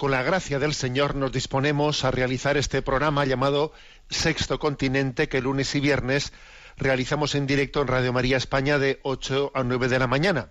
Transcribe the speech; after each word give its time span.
con 0.00 0.12
la 0.12 0.22
gracia 0.22 0.58
del 0.58 0.72
Señor, 0.72 1.14
nos 1.14 1.30
disponemos 1.30 2.04
a 2.04 2.10
realizar 2.10 2.56
este 2.56 2.80
programa 2.80 3.26
llamado 3.26 3.74
Sexto 4.08 4.58
Continente, 4.58 5.28
que 5.28 5.42
lunes 5.42 5.74
y 5.74 5.80
viernes 5.80 6.32
realizamos 6.78 7.34
en 7.34 7.46
directo 7.46 7.82
en 7.82 7.88
Radio 7.88 8.10
María 8.10 8.38
España 8.38 8.78
de 8.78 8.98
8 9.02 9.52
a 9.54 9.62
9 9.62 9.88
de 9.88 9.98
la 9.98 10.06
mañana. 10.06 10.48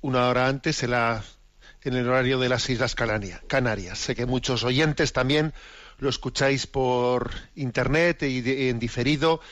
Una 0.00 0.28
hora 0.28 0.48
antes 0.48 0.82
en, 0.82 0.94
el 0.94 2.08
horario 2.08 2.38
de 2.38 2.48
las 2.48 2.70
Islas 2.70 2.94
Canarias. 2.94 3.98
Sé 3.98 4.14
que 4.14 4.24
muchos 4.24 4.64
oyentes 4.64 5.12
también 5.12 5.52
lo 5.98 6.08
escucháis 6.08 6.66
por 6.66 7.32
internet 7.54 8.22
y 8.22 8.70
en 8.70 8.78
diferido 8.78 9.42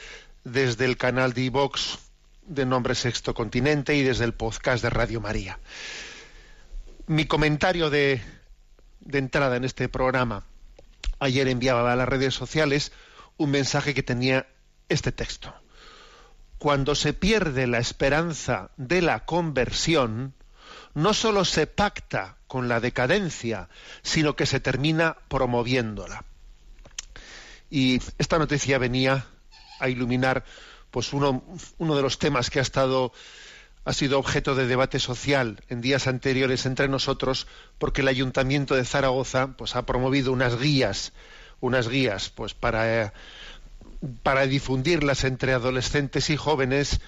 desde 0.43 0.87
el 0.87 0.97
canal 0.97 1.35
de 1.35 1.43
iVox 1.43 1.99
de 2.47 2.65
nombre 2.65 2.95
Sexto 2.95 3.35
Continente 3.35 3.95
y 3.95 4.03
desde 4.03 4.25
el 4.25 4.33
podcast 4.33 4.83
de 4.83 4.89
Radio 4.89 5.21
María. 5.21 5.59
Mi 7.07 7.27
comentario 7.27 7.91
de, 7.91 8.23
de 9.05 9.19
entrada 9.19 9.57
en 9.57 9.65
este 9.65 9.89
programa. 9.89 10.45
Ayer 11.19 11.49
enviaba 11.49 11.93
a 11.93 11.97
las 11.97 12.09
redes 12.09 12.35
sociales 12.35 12.93
un 13.37 13.51
mensaje 13.51 13.95
que 13.95 14.03
tenía 14.03 14.47
este 14.89 15.13
texto. 15.13 15.55
Cuando 16.59 16.95
se 16.95 17.13
pierde 17.13 17.67
la 17.67 17.79
esperanza 17.79 18.71
de 18.77 19.03
la 19.03 19.25
conversión, 19.25 20.35
no 20.95 21.13
solo 21.13 21.45
se 21.45 21.67
pacta 21.67 22.37
con 22.47 22.69
la 22.69 22.81
decadencia, 22.81 23.69
sino 24.03 24.37
que 24.37 24.47
se 24.47 24.61
termina 24.61 25.17
promoviéndola. 25.29 26.25
Y 27.71 28.01
esta 28.19 28.39
noticia 28.39 28.79
venía 28.79 29.27
a 29.81 29.89
iluminar 29.89 30.45
pues 30.91 31.13
uno, 31.13 31.43
uno 31.79 31.97
de 31.97 32.03
los 32.03 32.19
temas 32.19 32.51
que 32.51 32.61
ha 32.61 32.63
estado 32.63 33.13
ha 33.85 33.93
sido 33.93 34.19
objeto 34.19 34.55
de 34.55 34.67
debate 34.67 34.99
social 34.99 35.63
en 35.69 35.81
días 35.81 36.07
anteriores 36.07 36.67
entre 36.67 36.89
nosotros 36.89 37.47
porque 37.79 38.01
el 38.01 38.09
ayuntamiento 38.09 38.75
de 38.75 38.85
Zaragoza 38.85 39.55
pues 39.57 39.77
ha 39.77 39.87
promovido 39.87 40.33
unas 40.33 40.59
guías 40.59 41.13
unas 41.61 41.89
guías 41.89 42.31
pues 42.31 42.55
para 42.55 43.05
eh, 43.05 43.13
para 44.23 44.47
difundirlas 44.47 45.25
entre 45.25 45.53
adolescentes 45.53 46.31
y 46.31 46.37
jóvenes 46.37 47.01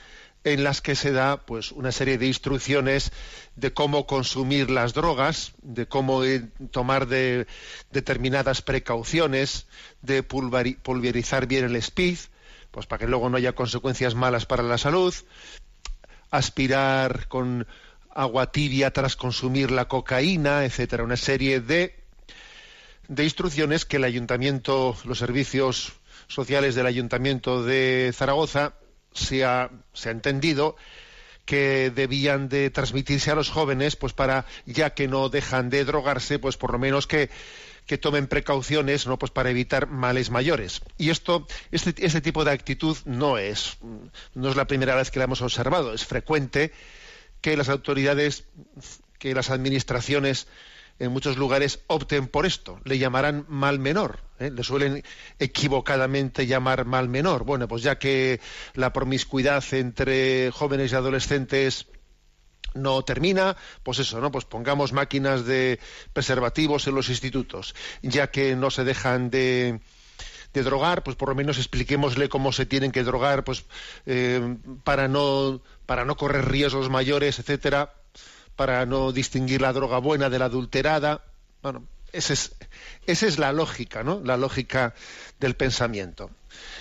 en 0.44 0.62
las 0.62 0.80
que 0.80 0.94
se 0.94 1.10
da 1.10 1.38
pues 1.38 1.72
una 1.72 1.90
serie 1.90 2.18
de 2.18 2.28
instrucciones 2.28 3.10
de 3.56 3.72
cómo 3.72 4.06
consumir 4.06 4.70
las 4.70 4.94
drogas, 4.94 5.52
de 5.62 5.86
cómo 5.86 6.24
eh, 6.24 6.48
tomar 6.70 7.08
de 7.08 7.48
determinadas 7.90 8.62
precauciones, 8.62 9.66
de 10.02 10.22
pulverizar 10.22 11.46
bien 11.46 11.64
el 11.64 11.76
speed, 11.76 12.18
pues 12.70 12.86
para 12.86 13.00
que 13.00 13.08
luego 13.08 13.28
no 13.28 13.38
haya 13.38 13.54
consecuencias 13.54 14.14
malas 14.14 14.46
para 14.46 14.62
la 14.62 14.78
salud, 14.78 15.12
aspirar 16.36 17.28
con 17.28 17.66
agua 18.14 18.50
tibia 18.50 18.90
tras 18.92 19.16
consumir 19.16 19.70
la 19.70 19.86
cocaína, 19.88 20.64
etcétera, 20.64 21.04
una 21.04 21.16
serie 21.16 21.60
de 21.60 22.06
de 23.08 23.24
instrucciones 23.24 23.84
que 23.84 23.96
el 23.96 24.04
ayuntamiento, 24.04 24.96
los 25.04 25.18
servicios 25.18 25.92
sociales 26.26 26.74
del 26.74 26.86
ayuntamiento 26.86 27.62
de 27.62 28.12
Zaragoza 28.14 28.74
se 29.12 29.44
ha, 29.44 29.70
se 29.92 30.08
ha 30.08 30.12
entendido 30.12 30.76
que 31.44 31.92
debían 31.94 32.48
de 32.48 32.70
transmitirse 32.70 33.30
a 33.30 33.36
los 33.36 33.50
jóvenes, 33.50 33.94
pues 33.94 34.12
para, 34.12 34.46
ya 34.66 34.94
que 34.94 35.06
no 35.06 35.28
dejan 35.28 35.70
de 35.70 35.84
drogarse, 35.84 36.40
pues 36.40 36.56
por 36.56 36.72
lo 36.72 36.78
menos 36.78 37.06
que, 37.06 37.30
que 37.86 37.98
tomen 37.98 38.26
precauciones, 38.26 39.06
¿no? 39.06 39.18
Pues 39.18 39.30
para 39.30 39.50
evitar 39.50 39.86
males 39.86 40.30
mayores. 40.30 40.82
Y 40.98 41.10
esto, 41.10 41.46
este, 41.70 41.94
este 42.04 42.20
tipo 42.20 42.44
de 42.44 42.50
actitud 42.50 42.96
no 43.04 43.38
es, 43.38 43.78
no 44.34 44.50
es 44.50 44.56
la 44.56 44.66
primera 44.66 44.94
vez 44.96 45.10
que 45.10 45.18
la 45.18 45.24
hemos 45.24 45.42
observado, 45.42 45.94
es 45.94 46.04
frecuente 46.04 46.72
que 47.40 47.56
las 47.56 47.68
autoridades, 47.68 48.44
que 49.18 49.34
las 49.34 49.50
administraciones 49.50 50.48
en 50.98 51.12
muchos 51.12 51.36
lugares 51.36 51.80
opten 51.86 52.26
por 52.26 52.46
esto. 52.46 52.80
Le 52.84 52.98
llamarán 52.98 53.44
mal 53.48 53.78
menor. 53.78 54.20
¿eh? 54.38 54.50
Le 54.50 54.62
suelen 54.64 55.04
equivocadamente 55.38 56.46
llamar 56.46 56.86
mal 56.86 57.08
menor. 57.08 57.44
Bueno, 57.44 57.68
pues 57.68 57.82
ya 57.82 57.98
que 57.98 58.40
la 58.74 58.92
promiscuidad 58.92 59.62
entre 59.72 60.50
jóvenes 60.50 60.92
y 60.92 60.94
adolescentes 60.94 61.86
no 62.76 63.02
termina, 63.02 63.56
pues 63.82 63.98
eso, 63.98 64.20
¿no? 64.20 64.30
Pues 64.30 64.44
pongamos 64.44 64.92
máquinas 64.92 65.44
de 65.44 65.80
preservativos 66.12 66.86
en 66.86 66.94
los 66.94 67.08
institutos. 67.08 67.74
Ya 68.02 68.30
que 68.30 68.56
no 68.56 68.70
se 68.70 68.84
dejan 68.84 69.30
de, 69.30 69.80
de 70.52 70.62
drogar, 70.62 71.02
pues 71.02 71.16
por 71.16 71.28
lo 71.28 71.34
menos 71.34 71.58
expliquémosle 71.58 72.28
cómo 72.28 72.52
se 72.52 72.66
tienen 72.66 72.92
que 72.92 73.02
drogar, 73.02 73.44
pues 73.44 73.64
eh, 74.06 74.56
para 74.84 75.08
no 75.08 75.60
para 75.86 76.04
no 76.04 76.16
correr 76.16 76.50
riesgos 76.50 76.90
mayores, 76.90 77.38
etcétera, 77.38 77.94
para 78.56 78.86
no 78.86 79.12
distinguir 79.12 79.60
la 79.60 79.72
droga 79.72 79.98
buena 79.98 80.30
de 80.30 80.38
la 80.38 80.46
adulterada. 80.46 81.22
Bueno, 81.62 81.84
esa 82.12 82.32
es, 82.32 82.56
esa 83.06 83.26
es 83.26 83.38
la 83.38 83.52
lógica, 83.52 84.02
¿no? 84.02 84.20
La 84.24 84.36
lógica 84.36 84.94
del 85.38 85.54
pensamiento. 85.54 86.30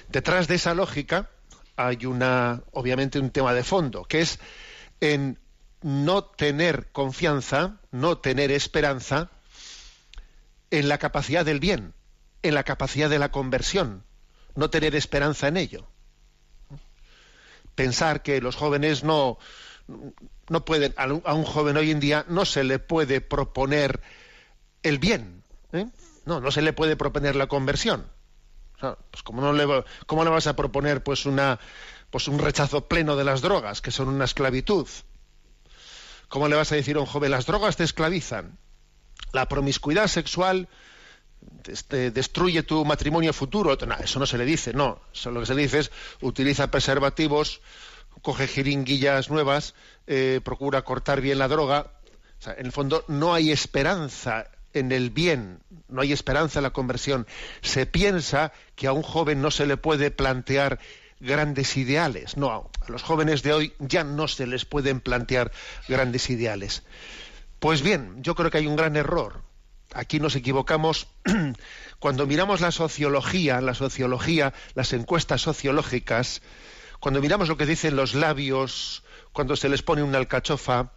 Detrás 0.09 0.47
de 0.47 0.55
esa 0.55 0.73
lógica 0.73 1.29
hay 1.75 2.05
una, 2.05 2.61
obviamente, 2.71 3.19
un 3.19 3.29
tema 3.31 3.53
de 3.53 3.63
fondo, 3.63 4.05
que 4.05 4.21
es 4.21 4.39
en 5.01 5.37
no 5.85 6.23
tener 6.23 6.91
confianza, 6.91 7.77
no 7.91 8.17
tener 8.17 8.49
esperanza 8.49 9.29
en 10.71 10.89
la 10.89 10.97
capacidad 10.97 11.45
del 11.45 11.59
bien, 11.59 11.93
en 12.41 12.55
la 12.55 12.63
capacidad 12.63 13.07
de 13.07 13.19
la 13.19 13.29
conversión, 13.29 14.03
no 14.55 14.71
tener 14.71 14.95
esperanza 14.95 15.47
en 15.47 15.57
ello. 15.57 15.85
Pensar 17.75 18.23
que 18.23 18.41
los 18.41 18.55
jóvenes 18.55 19.03
no, 19.03 19.37
no 20.49 20.65
pueden, 20.65 20.95
a 20.97 21.05
un, 21.05 21.43
joven 21.43 21.77
hoy 21.77 21.91
en 21.91 21.99
día 21.99 22.25
no 22.29 22.45
se 22.45 22.63
le 22.63 22.79
puede 22.79 23.21
proponer 23.21 24.01
el 24.81 24.97
bien, 24.97 25.43
¿eh? 25.71 25.85
no, 26.25 26.41
no 26.41 26.49
se 26.49 26.63
le 26.63 26.73
puede 26.73 26.95
proponer 26.95 27.35
la 27.35 27.45
conversión. 27.45 28.07
Pues 28.79 29.21
como 29.23 29.39
no 29.39 29.53
le, 29.53 29.67
¿cómo 30.07 30.23
le 30.23 30.31
vas 30.31 30.47
a 30.47 30.55
proponer 30.55 31.03
pues 31.03 31.27
una, 31.27 31.59
pues 32.09 32.27
un 32.27 32.39
rechazo 32.39 32.87
pleno 32.87 33.15
de 33.15 33.23
las 33.23 33.41
drogas, 33.41 33.81
que 33.81 33.91
son 33.91 34.07
una 34.09 34.25
esclavitud? 34.25 34.87
¿Cómo 36.27 36.47
le 36.47 36.55
vas 36.55 36.71
a 36.71 36.75
decir 36.75 36.97
a 36.97 36.99
un 36.99 37.05
joven 37.05 37.31
las 37.31 37.45
drogas 37.45 37.77
te 37.77 37.83
esclavizan? 37.83 38.57
La 39.31 39.47
promiscuidad 39.47 40.07
sexual 40.07 40.67
este, 41.67 42.11
destruye 42.11 42.63
tu 42.63 42.85
matrimonio 42.85 43.33
futuro. 43.33 43.77
No, 43.85 43.95
eso 43.95 44.19
no 44.19 44.25
se 44.25 44.37
le 44.37 44.45
dice, 44.45 44.73
no. 44.73 45.01
Lo 45.25 45.39
que 45.39 45.45
se 45.45 45.55
le 45.55 45.63
dice 45.63 45.79
es 45.79 45.91
utiliza 46.21 46.71
preservativos, 46.71 47.61
coge 48.21 48.47
jeringuillas 48.47 49.29
nuevas, 49.29 49.75
eh, 50.07 50.41
procura 50.43 50.83
cortar 50.83 51.21
bien 51.21 51.39
la 51.39 51.47
droga. 51.47 51.91
En 52.57 52.65
el 52.67 52.71
fondo 52.71 53.03
no 53.07 53.33
hay 53.33 53.51
esperanza 53.51 54.49
en 54.73 54.91
el 54.91 55.09
bien, 55.09 55.59
no 55.87 56.01
hay 56.01 56.11
esperanza 56.11 56.59
en 56.59 56.63
la 56.63 56.73
conversión. 56.73 57.25
Se 57.61 57.85
piensa 57.85 58.51
que 58.75 58.87
a 58.87 58.91
un 58.91 59.03
joven 59.03 59.41
no 59.41 59.51
se 59.51 59.65
le 59.65 59.77
puede 59.77 60.11
plantear 60.11 60.79
grandes 61.19 61.77
ideales. 61.77 62.37
No, 62.37 62.69
a 62.81 62.91
los 62.91 63.03
jóvenes 63.03 63.43
de 63.43 63.53
hoy 63.53 63.73
ya 63.79 64.03
no 64.03 64.27
se 64.27 64.47
les 64.47 64.65
pueden 64.65 64.99
plantear 64.99 65.51
grandes 65.87 66.29
ideales. 66.29 66.83
Pues 67.59 67.81
bien, 67.81 68.21
yo 68.21 68.35
creo 68.35 68.51
que 68.51 68.59
hay 68.59 68.67
un 68.67 68.75
gran 68.75 68.95
error. 68.95 69.43
Aquí 69.93 70.19
nos 70.19 70.35
equivocamos 70.35 71.07
cuando 71.99 72.27
miramos 72.27 72.61
la 72.61 72.71
sociología, 72.71 73.61
la 73.61 73.73
sociología, 73.73 74.53
las 74.73 74.93
encuestas 74.93 75.41
sociológicas, 75.41 76.41
cuando 76.99 77.21
miramos 77.21 77.47
lo 77.47 77.57
que 77.57 77.65
dicen 77.65 77.95
los 77.95 78.13
labios, 78.13 79.03
cuando 79.31 79.55
se 79.55 79.69
les 79.69 79.83
pone 79.83 80.03
una 80.03 80.17
alcachofa, 80.17 80.91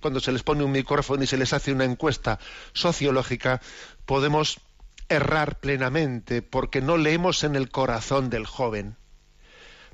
cuando 0.00 0.20
se 0.20 0.32
les 0.32 0.42
pone 0.42 0.64
un 0.64 0.72
micrófono 0.72 1.22
y 1.22 1.26
se 1.26 1.36
les 1.36 1.52
hace 1.52 1.72
una 1.72 1.84
encuesta 1.84 2.38
sociológica, 2.72 3.60
podemos 4.04 4.60
errar 5.08 5.60
plenamente 5.60 6.42
porque 6.42 6.80
no 6.80 6.96
leemos 6.96 7.44
en 7.44 7.54
el 7.54 7.70
corazón 7.70 8.28
del 8.28 8.46
joven. 8.46 8.96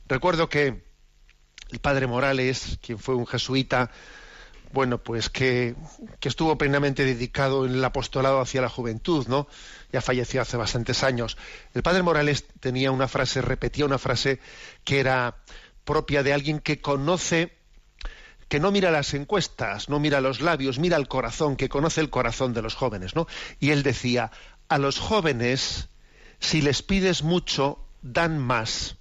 Recuerdo 0.08 0.48
que 0.48 0.82
el 1.70 1.78
padre 1.80 2.06
Morales, 2.06 2.78
quien 2.82 2.98
fue 2.98 3.14
un 3.14 3.26
jesuita, 3.26 3.90
bueno, 4.72 4.98
pues 4.98 5.30
que, 5.30 5.74
que, 6.20 6.28
estuvo 6.28 6.56
plenamente 6.58 7.04
dedicado 7.04 7.66
en 7.66 7.72
el 7.72 7.84
apostolado 7.84 8.40
hacia 8.40 8.60
la 8.60 8.68
juventud, 8.68 9.26
¿no? 9.28 9.48
Ya 9.92 10.00
falleció 10.00 10.42
hace 10.42 10.56
bastantes 10.56 11.02
años. 11.02 11.38
El 11.74 11.82
padre 11.82 12.02
Morales 12.02 12.44
tenía 12.60 12.90
una 12.90 13.08
frase, 13.08 13.40
repetía 13.40 13.86
una 13.86 13.98
frase 13.98 14.40
que 14.84 15.00
era 15.00 15.36
propia 15.84 16.22
de 16.22 16.34
alguien 16.34 16.60
que 16.60 16.80
conoce, 16.80 17.56
que 18.48 18.60
no 18.60 18.70
mira 18.70 18.90
las 18.90 19.14
encuestas, 19.14 19.88
no 19.88 20.00
mira 20.00 20.20
los 20.20 20.40
labios, 20.40 20.78
mira 20.78 20.98
el 20.98 21.08
corazón, 21.08 21.56
que 21.56 21.70
conoce 21.70 22.02
el 22.02 22.10
corazón 22.10 22.52
de 22.52 22.62
los 22.62 22.74
jóvenes, 22.74 23.14
¿no? 23.14 23.26
Y 23.58 23.70
él 23.70 23.82
decía, 23.82 24.30
a 24.68 24.76
los 24.76 24.98
jóvenes, 24.98 25.88
si 26.40 26.60
les 26.60 26.82
pides 26.82 27.22
mucho, 27.22 27.86
dan 28.02 28.38
más. 28.38 28.97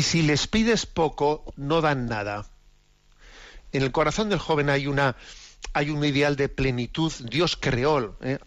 Y 0.00 0.02
si 0.02 0.22
les 0.22 0.46
pides 0.46 0.86
poco, 0.86 1.44
no 1.56 1.82
dan 1.82 2.06
nada. 2.06 2.46
En 3.70 3.82
el 3.82 3.92
corazón 3.92 4.30
del 4.30 4.38
joven 4.38 4.70
hay 4.70 4.86
una 4.86 5.14
hay 5.74 5.90
un 5.90 6.02
ideal 6.02 6.36
de 6.36 6.48
plenitud. 6.48 7.12
Dios 7.28 7.58
creó 7.60 8.16
¿eh? 8.22 8.38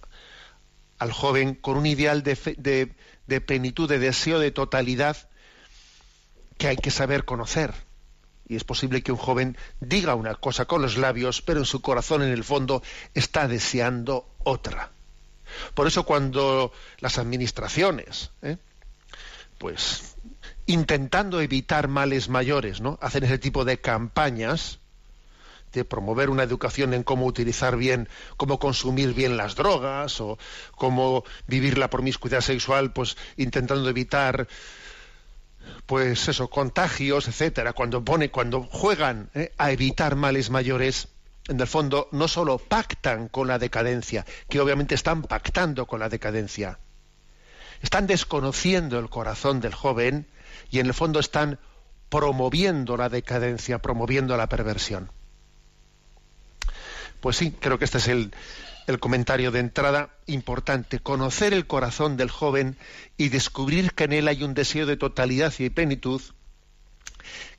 al 0.98 1.12
joven 1.12 1.54
con 1.54 1.78
un 1.78 1.86
ideal 1.86 2.24
de, 2.24 2.34
de, 2.58 2.96
de 3.28 3.40
plenitud, 3.40 3.88
de 3.88 4.00
deseo 4.00 4.40
de 4.40 4.50
totalidad 4.50 5.30
que 6.58 6.70
hay 6.70 6.76
que 6.76 6.90
saber 6.90 7.24
conocer. 7.24 7.72
Y 8.48 8.56
es 8.56 8.64
posible 8.64 9.04
que 9.04 9.12
un 9.12 9.20
joven 9.20 9.56
diga 9.80 10.16
una 10.16 10.34
cosa 10.34 10.66
con 10.66 10.82
los 10.82 10.98
labios, 10.98 11.44
pero 11.44 11.60
en 11.60 11.66
su 11.68 11.84
corazón, 11.84 12.24
en 12.24 12.32
el 12.32 12.44
fondo, 12.44 12.82
está 13.14 13.48
deseando 13.48 14.28
otra. 14.40 14.90
Por 15.76 15.86
eso 15.86 16.04
cuando 16.04 16.72
las 16.98 17.20
administraciones, 17.20 18.32
¿eh? 18.42 18.58
pues 19.60 20.16
intentando 20.66 21.42
evitar 21.42 21.88
males 21.88 22.30
mayores, 22.30 22.82
¿no? 22.82 22.98
hacen 23.02 23.24
ese 23.24 23.38
tipo 23.38 23.66
de 23.66 23.80
campañas, 23.80 24.80
de 25.74 25.84
promover 25.84 26.30
una 26.30 26.44
educación 26.44 26.94
en 26.94 27.04
cómo 27.04 27.26
utilizar 27.26 27.76
bien, 27.78 28.08
cómo 28.38 28.60
consumir 28.60 29.14
bien 29.14 29.38
las 29.38 29.56
drogas 29.56 30.22
o 30.22 30.38
cómo 30.76 31.24
vivir 31.48 31.78
la 31.78 31.90
promiscuidad 31.90 32.42
sexual, 32.42 32.94
pues 32.94 33.18
intentando 33.38 33.90
evitar 33.90 34.48
pues 35.86 36.28
eso, 36.28 36.50
contagios, 36.50 37.28
etcétera, 37.28 37.74
cuando 37.74 38.04
pone, 38.04 38.30
cuando 38.30 38.64
juegan 38.64 39.30
¿eh? 39.34 39.52
a 39.58 39.72
evitar 39.72 40.16
males 40.16 40.50
mayores, 40.50 41.08
en 41.48 41.60
el 41.60 41.68
fondo 41.68 42.08
no 42.12 42.28
solo 42.28 42.58
pactan 42.58 43.28
con 43.28 43.48
la 43.48 43.60
decadencia, 43.60 44.26
que 44.50 44.60
obviamente 44.60 44.96
están 44.96 45.24
pactando 45.24 45.86
con 45.86 46.00
la 46.00 46.10
decadencia, 46.10 46.80
están 47.82 48.08
desconociendo 48.08 49.00
el 49.00 49.10
corazón 49.10 49.60
del 49.60 49.74
joven 49.74 50.28
y 50.74 50.80
en 50.80 50.88
el 50.88 50.96
fondo 50.96 51.20
están 51.20 51.60
promoviendo 52.10 52.98
la 52.98 53.08
decadencia, 53.08 53.78
promoviendo 53.78 54.36
la 54.38 54.50
perversión. 54.50 55.12
Pues 57.22 57.38
sí, 57.38 57.52
creo 57.52 57.78
que 57.78 57.86
este 57.86 58.00
es 58.00 58.08
el, 58.08 58.34
el 58.88 59.00
comentario 59.00 59.52
de 59.52 59.60
entrada 59.60 60.16
importante, 60.26 61.00
conocer 61.00 61.54
el 61.54 61.68
corazón 61.68 62.18
del 62.18 62.32
joven 62.32 62.76
y 63.18 63.30
descubrir 63.30 63.94
que 63.94 64.06
en 64.06 64.14
él 64.14 64.28
hay 64.28 64.42
un 64.42 64.56
deseo 64.56 64.88
de 64.88 64.98
totalidad 64.98 65.54
y 65.60 65.70
plenitud 65.70 66.24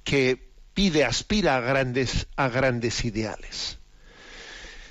que 0.02 0.50
pide, 0.74 1.04
aspira 1.04 1.54
a 1.56 1.60
grandes, 1.60 2.26
a 2.34 2.48
grandes 2.48 3.04
ideales. 3.04 3.78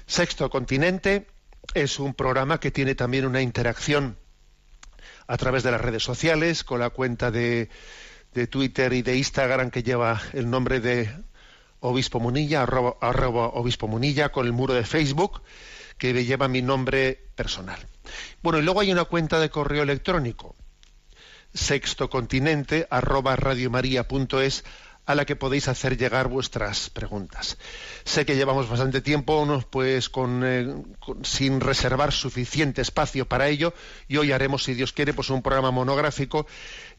Sexto 0.06 0.50
Continente 0.50 1.28
es 1.74 2.00
un 2.00 2.14
programa 2.14 2.62
que 2.62 2.72
tiene 2.72 2.96
también 2.96 3.26
una 3.26 3.42
interacción 3.42 4.18
a 5.28 5.38
través 5.38 5.64
de 5.64 5.72
las 5.72 5.82
redes 5.82 6.04
sociales, 6.04 6.64
con 6.64 6.80
la 6.80 6.90
cuenta 6.90 7.32
de, 7.32 7.70
de 8.34 8.48
Twitter 8.48 8.94
y 8.94 9.02
de 9.02 9.18
Instagram 9.18 9.70
que 9.72 9.84
lleva 9.84 10.22
el 10.34 10.50
nombre 10.50 10.80
de 10.80 11.14
Obispo 11.80 12.20
Munilla, 12.20 12.64
arroba 12.64 13.48
Obispo 13.48 13.88
Munilla, 13.88 14.30
con 14.30 14.46
el 14.46 14.54
muro 14.54 14.74
de 14.74 14.86
Facebook 14.86 15.42
que 15.98 16.26
lleva 16.26 16.48
mi 16.48 16.62
nombre 16.62 17.28
personal. 17.36 17.80
Bueno, 18.42 18.60
y 18.60 18.62
luego 18.64 18.82
hay 18.82 18.92
una 18.92 19.06
cuenta 19.06 19.40
de 19.40 19.50
correo 19.50 19.84
electrónico, 19.84 20.56
sextocontinente 21.54 22.88
arroba 22.90 23.36
radiomaria.es 23.36 24.64
a 25.06 25.16
la 25.16 25.26
que 25.26 25.36
podéis 25.36 25.68
hacer 25.68 25.98
llegar 25.98 26.28
vuestras 26.28 26.90
preguntas. 26.90 27.58
Sé 28.06 28.26
que 28.26 28.36
llevamos 28.36 28.70
bastante 28.70 29.02
tiempo 29.02 29.64
pues 29.70 30.08
eh, 30.08 30.74
con, 31.00 31.26
sin 31.26 31.60
reservar 31.60 32.12
suficiente 32.12 32.82
espacio 32.82 33.28
para 33.28 33.48
ello 33.50 33.74
y 34.08 34.18
hoy 34.18 34.32
haremos, 34.32 34.64
si 34.64 34.74
Dios 34.74 34.94
quiere, 34.94 35.14
pues 35.14 35.30
un 35.30 35.42
programa 35.42 35.72
monográfico 35.72 36.48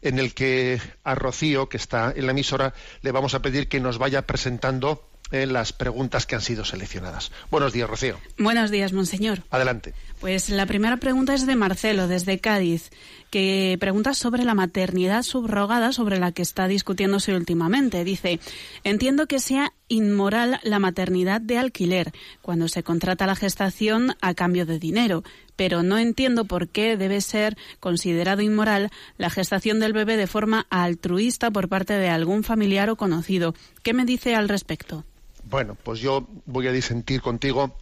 en 0.02 0.18
el 0.18 0.34
que 0.34 0.80
a 1.02 1.14
Rocío, 1.14 1.68
que 1.68 1.76
está 1.76 2.12
en 2.14 2.26
la 2.26 2.32
emisora, 2.32 2.74
le 3.02 3.12
vamos 3.12 3.34
a 3.34 3.40
pedir 3.40 3.68
que 3.68 3.80
nos 3.80 3.98
vaya 3.98 4.26
presentando 4.26 5.08
en 5.32 5.52
las 5.52 5.72
preguntas 5.72 6.26
que 6.26 6.34
han 6.34 6.42
sido 6.42 6.64
seleccionadas. 6.64 7.32
Buenos 7.50 7.72
días, 7.72 7.88
Rocío. 7.88 8.20
Buenos 8.38 8.70
días, 8.70 8.92
monseñor. 8.92 9.42
Adelante. 9.50 9.94
Pues 10.20 10.48
la 10.50 10.66
primera 10.66 10.98
pregunta 10.98 11.34
es 11.34 11.46
de 11.46 11.56
Marcelo, 11.56 12.08
desde 12.08 12.38
Cádiz, 12.38 12.90
que 13.34 13.76
pregunta 13.80 14.14
sobre 14.14 14.44
la 14.44 14.54
maternidad 14.54 15.24
subrogada 15.24 15.90
sobre 15.90 16.20
la 16.20 16.30
que 16.30 16.40
está 16.42 16.68
discutiéndose 16.68 17.34
últimamente. 17.34 18.04
Dice, 18.04 18.38
entiendo 18.84 19.26
que 19.26 19.40
sea 19.40 19.72
inmoral 19.88 20.60
la 20.62 20.78
maternidad 20.78 21.40
de 21.40 21.58
alquiler 21.58 22.12
cuando 22.42 22.68
se 22.68 22.84
contrata 22.84 23.26
la 23.26 23.34
gestación 23.34 24.14
a 24.20 24.34
cambio 24.34 24.66
de 24.66 24.78
dinero, 24.78 25.24
pero 25.56 25.82
no 25.82 25.98
entiendo 25.98 26.44
por 26.44 26.68
qué 26.68 26.96
debe 26.96 27.20
ser 27.20 27.56
considerado 27.80 28.40
inmoral 28.40 28.92
la 29.18 29.30
gestación 29.30 29.80
del 29.80 29.94
bebé 29.94 30.16
de 30.16 30.28
forma 30.28 30.68
altruista 30.70 31.50
por 31.50 31.68
parte 31.68 31.94
de 31.94 32.10
algún 32.10 32.44
familiar 32.44 32.88
o 32.88 32.94
conocido. 32.94 33.56
¿Qué 33.82 33.94
me 33.94 34.04
dice 34.04 34.36
al 34.36 34.48
respecto? 34.48 35.02
Bueno, 35.42 35.76
pues 35.82 35.98
yo 35.98 36.28
voy 36.46 36.68
a 36.68 36.72
disentir 36.72 37.20
contigo 37.20 37.76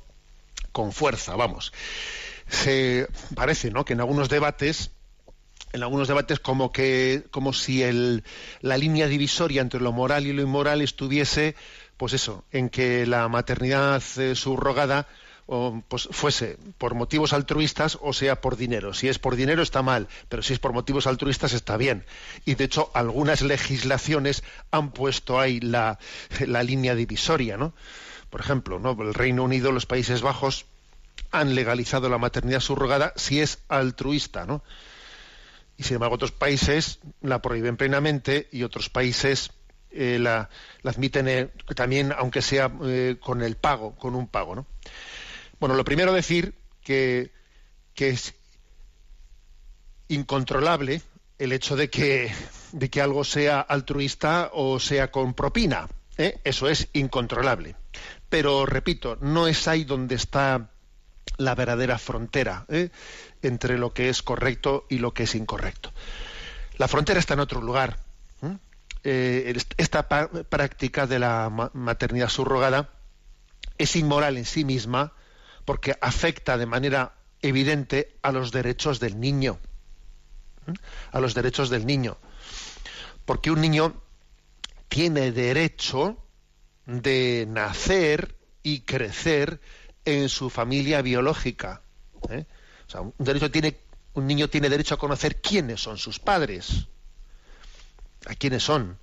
con 0.72 0.92
fuerza, 0.92 1.36
vamos. 1.36 1.74
Se 2.48 3.06
parece, 3.34 3.70
¿no?, 3.70 3.84
que 3.84 3.92
en 3.92 4.00
algunos 4.00 4.30
debates 4.30 4.92
en 5.72 5.82
algunos 5.82 6.08
debates 6.08 6.40
como 6.40 6.72
que 6.72 7.24
como 7.30 7.52
si 7.52 7.82
el, 7.82 8.24
la 8.60 8.76
línea 8.76 9.06
divisoria 9.06 9.62
entre 9.62 9.80
lo 9.80 9.92
moral 9.92 10.26
y 10.26 10.32
lo 10.32 10.42
inmoral 10.42 10.82
estuviese 10.82 11.54
pues 11.96 12.12
eso 12.12 12.44
en 12.52 12.68
que 12.68 13.06
la 13.06 13.28
maternidad 13.28 14.02
eh, 14.16 14.34
subrogada 14.34 15.06
pues 15.88 16.08
fuese 16.10 16.56
por 16.78 16.94
motivos 16.94 17.32
altruistas 17.32 17.98
o 18.00 18.12
sea 18.12 18.40
por 18.40 18.56
dinero. 18.56 18.94
Si 18.94 19.08
es 19.08 19.18
por 19.18 19.36
dinero 19.36 19.62
está 19.62 19.82
mal, 19.82 20.08
pero 20.28 20.42
si 20.42 20.54
es 20.54 20.58
por 20.58 20.72
motivos 20.72 21.06
altruistas 21.06 21.52
está 21.52 21.76
bien. 21.76 22.06
Y 22.44 22.54
de 22.54 22.64
hecho 22.64 22.90
algunas 22.94 23.42
legislaciones 23.42 24.44
han 24.70 24.92
puesto 24.92 25.40
ahí 25.40 25.60
la, 25.60 25.98
la 26.46 26.62
línea 26.62 26.94
divisoria, 26.94 27.56
¿no? 27.56 27.74
Por 28.30 28.40
ejemplo, 28.40 28.78
¿no? 28.78 28.96
el 29.02 29.12
Reino 29.12 29.44
Unido, 29.44 29.72
los 29.72 29.84
Países 29.84 30.22
Bajos 30.22 30.64
han 31.30 31.54
legalizado 31.54 32.08
la 32.08 32.18
maternidad 32.18 32.60
subrogada 32.60 33.12
si 33.16 33.40
es 33.40 33.58
altruista, 33.68 34.46
¿no? 34.46 34.62
Y 35.76 35.84
sin 35.84 35.94
embargo 35.94 36.14
otros 36.14 36.32
países 36.32 37.00
la 37.20 37.40
prohíben 37.42 37.76
plenamente 37.76 38.48
y 38.52 38.62
otros 38.62 38.88
países 38.88 39.50
eh, 39.94 40.18
la, 40.18 40.48
admiten 40.84 41.28
eh, 41.28 41.50
también, 41.74 42.12
aunque 42.16 42.40
sea 42.40 42.72
eh, 42.84 43.16
con 43.20 43.42
el 43.42 43.56
pago, 43.56 43.94
con 43.96 44.14
un 44.14 44.26
pago, 44.26 44.54
¿no? 44.54 44.66
Bueno, 45.60 45.74
lo 45.74 45.84
primero 45.84 46.12
decir 46.12 46.54
que, 46.82 47.30
es 47.94 48.34
incontrolable 50.08 51.02
el 51.38 51.52
hecho 51.52 51.76
de 51.76 51.88
que, 51.88 52.32
de 52.72 52.90
que 52.90 53.00
algo 53.00 53.22
sea 53.22 53.60
altruista 53.60 54.50
o 54.52 54.80
sea 54.80 55.10
con 55.10 55.34
propina. 55.34 55.88
Eso 56.16 56.68
es 56.68 56.88
incontrolable. 56.92 57.76
Pero, 58.28 58.66
repito, 58.66 59.16
no 59.20 59.46
es 59.46 59.68
ahí 59.68 59.84
donde 59.84 60.16
está 60.16 60.71
la 61.36 61.54
verdadera 61.54 61.98
frontera 61.98 62.66
¿eh? 62.68 62.90
entre 63.42 63.78
lo 63.78 63.92
que 63.92 64.08
es 64.08 64.22
correcto 64.22 64.86
y 64.88 64.98
lo 64.98 65.14
que 65.14 65.24
es 65.24 65.34
incorrecto. 65.34 65.92
La 66.78 66.88
frontera 66.88 67.20
está 67.20 67.34
en 67.34 67.40
otro 67.40 67.60
lugar. 67.60 67.98
¿eh? 69.04 69.54
esta 69.76 70.08
práctica 70.08 71.06
de 71.06 71.18
la 71.18 71.70
maternidad 71.72 72.28
subrogada 72.28 72.90
es 73.78 73.96
inmoral 73.96 74.36
en 74.36 74.44
sí 74.44 74.64
misma, 74.64 75.12
porque 75.64 75.96
afecta 76.00 76.56
de 76.56 76.66
manera 76.66 77.14
evidente 77.40 78.16
a 78.22 78.32
los 78.32 78.52
derechos 78.52 79.00
del 79.00 79.18
niño. 79.18 79.58
A 81.10 81.20
los 81.20 81.34
derechos 81.34 81.70
del 81.70 81.86
niño. 81.86 82.16
Porque 83.24 83.50
un 83.50 83.60
niño 83.60 83.94
tiene 84.88 85.32
derecho 85.32 86.16
de 86.86 87.46
nacer 87.48 88.36
y 88.62 88.80
crecer 88.80 89.60
en 90.04 90.28
su 90.28 90.50
familia 90.50 91.02
biológica. 91.02 91.82
¿eh? 92.28 92.44
Un, 92.94 93.14
derecho 93.18 93.50
tiene, 93.50 93.78
un 94.14 94.26
niño 94.26 94.48
tiene 94.48 94.68
derecho 94.68 94.94
a 94.94 94.98
conocer 94.98 95.40
quiénes 95.40 95.80
son 95.80 95.98
sus 95.98 96.18
padres, 96.18 96.88
a 98.26 98.34
quiénes 98.34 98.62
son. 98.62 98.98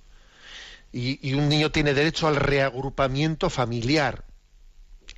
y 0.92 1.34
un 1.34 1.48
niño 1.48 1.70
tiene 1.70 1.94
derecho 1.94 2.26
al 2.26 2.36
reagrupamiento 2.36 3.48
familiar 3.50 4.24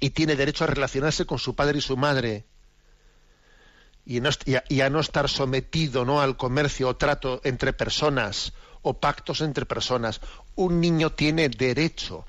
y 0.01 0.11
tiene 0.11 0.37
derecho 0.37 0.65
a 0.65 0.67
relacionarse 0.67 1.25
con 1.27 1.39
su 1.39 1.55
padre 1.55 1.79
y 1.79 1.81
su 1.81 1.97
madre 1.97 2.45
y, 4.05 4.81
a, 4.81 4.91
no 4.91 5.01
estar 5.01 5.29
sometido 5.29 6.05
¿no? 6.05 6.21
al 6.21 6.37
comercio 6.37 6.89
o 6.89 6.97
trato 6.97 7.41
entre 7.45 7.73
personas 7.73 8.53
o 8.83 8.95
pactos 8.95 9.41
entre 9.41 9.65
personas. 9.65 10.21
Un 10.57 10.81
niño 10.81 11.11
tiene 11.11 11.49
derecho 11.49 12.27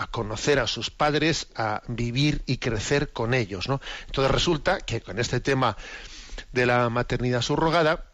a 0.00 0.06
conocer 0.06 0.58
a 0.58 0.66
sus 0.66 0.90
padres, 0.90 1.48
a 1.54 1.82
vivir 1.86 2.42
y 2.46 2.56
crecer 2.56 3.12
con 3.12 3.34
ellos. 3.34 3.68
¿no? 3.68 3.82
Entonces 4.06 4.32
resulta 4.32 4.80
que 4.80 5.02
con 5.02 5.18
este 5.18 5.40
tema 5.40 5.76
de 6.52 6.64
la 6.64 6.88
maternidad 6.88 7.42
subrogada, 7.42 8.06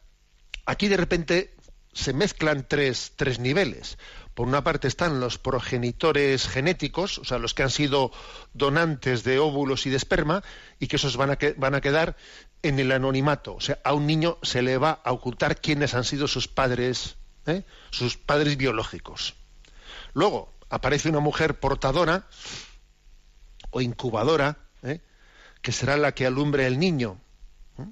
aquí 0.64 0.88
de 0.88 0.96
repente 0.96 1.54
se 1.92 2.12
mezclan 2.12 2.66
tres, 2.68 3.12
tres 3.14 3.38
niveles. 3.38 3.98
Por 4.34 4.48
una 4.48 4.64
parte 4.64 4.88
están 4.88 5.20
los 5.20 5.38
progenitores 5.38 6.48
genéticos, 6.48 7.18
o 7.18 7.24
sea, 7.24 7.38
los 7.38 7.54
que 7.54 7.62
han 7.62 7.70
sido 7.70 8.10
donantes 8.52 9.22
de 9.22 9.38
óvulos 9.38 9.86
y 9.86 9.90
de 9.90 9.96
esperma, 9.96 10.42
y 10.80 10.88
que 10.88 10.96
esos 10.96 11.16
van 11.16 11.30
a, 11.30 11.38
van 11.56 11.76
a 11.76 11.80
quedar 11.80 12.16
en 12.62 12.80
el 12.80 12.90
anonimato. 12.90 13.54
O 13.54 13.60
sea, 13.60 13.78
a 13.84 13.94
un 13.94 14.08
niño 14.08 14.38
se 14.42 14.60
le 14.60 14.76
va 14.76 15.00
a 15.04 15.12
ocultar 15.12 15.60
quiénes 15.60 15.94
han 15.94 16.04
sido 16.04 16.26
sus 16.26 16.48
padres, 16.48 17.14
¿eh? 17.46 17.62
sus 17.90 18.16
padres 18.16 18.56
biológicos. 18.56 19.36
Luego 20.14 20.55
aparece 20.76 21.08
una 21.08 21.20
mujer 21.20 21.58
portadora 21.58 22.26
o 23.70 23.80
incubadora, 23.80 24.58
¿eh? 24.82 25.00
que 25.62 25.72
será 25.72 25.96
la 25.96 26.12
que 26.12 26.26
alumbre 26.26 26.66
el 26.66 26.78
niño. 26.78 27.18
¿eh? 27.78 27.84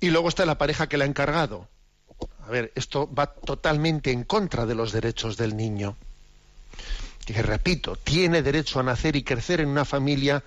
Y 0.00 0.10
luego 0.10 0.28
está 0.28 0.46
la 0.46 0.58
pareja 0.58 0.88
que 0.88 0.96
la 0.96 1.04
ha 1.04 1.08
encargado. 1.08 1.68
A 2.46 2.50
ver, 2.50 2.72
esto 2.76 3.12
va 3.12 3.26
totalmente 3.26 4.12
en 4.12 4.24
contra 4.24 4.66
de 4.66 4.74
los 4.74 4.92
derechos 4.92 5.36
del 5.36 5.56
niño. 5.56 5.96
Que 7.26 7.42
repito, 7.42 7.96
tiene 7.96 8.42
derecho 8.42 8.78
a 8.78 8.84
nacer 8.84 9.16
y 9.16 9.24
crecer 9.24 9.60
en 9.60 9.68
una 9.68 9.84
familia 9.84 10.44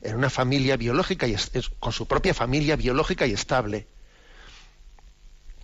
en 0.00 0.16
una 0.16 0.30
familia 0.30 0.76
biológica 0.76 1.28
y 1.28 1.36
con 1.78 1.92
su 1.92 2.06
propia 2.06 2.34
familia 2.34 2.74
biológica 2.74 3.24
y 3.26 3.32
estable. 3.32 3.86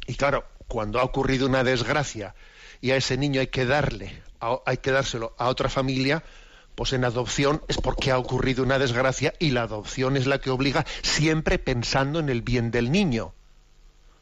Y 0.06 0.14
claro, 0.14 0.44
cuando 0.68 1.00
ha 1.00 1.02
ocurrido 1.02 1.46
una 1.46 1.64
desgracia 1.64 2.34
y 2.80 2.92
a 2.92 2.96
ese 2.96 3.16
niño 3.16 3.40
hay 3.40 3.48
que 3.48 3.64
darle, 3.64 4.22
hay 4.64 4.76
que 4.78 4.90
dárselo 4.90 5.34
a 5.38 5.48
otra 5.48 5.68
familia, 5.68 6.22
pues 6.74 6.92
en 6.92 7.04
adopción 7.04 7.62
es 7.68 7.78
porque 7.78 8.10
ha 8.10 8.18
ocurrido 8.18 8.62
una 8.62 8.78
desgracia 8.78 9.34
y 9.38 9.50
la 9.50 9.62
adopción 9.62 10.16
es 10.16 10.26
la 10.26 10.40
que 10.40 10.50
obliga 10.50 10.86
siempre 11.02 11.58
pensando 11.58 12.20
en 12.20 12.28
el 12.28 12.42
bien 12.42 12.70
del 12.70 12.92
niño 12.92 13.34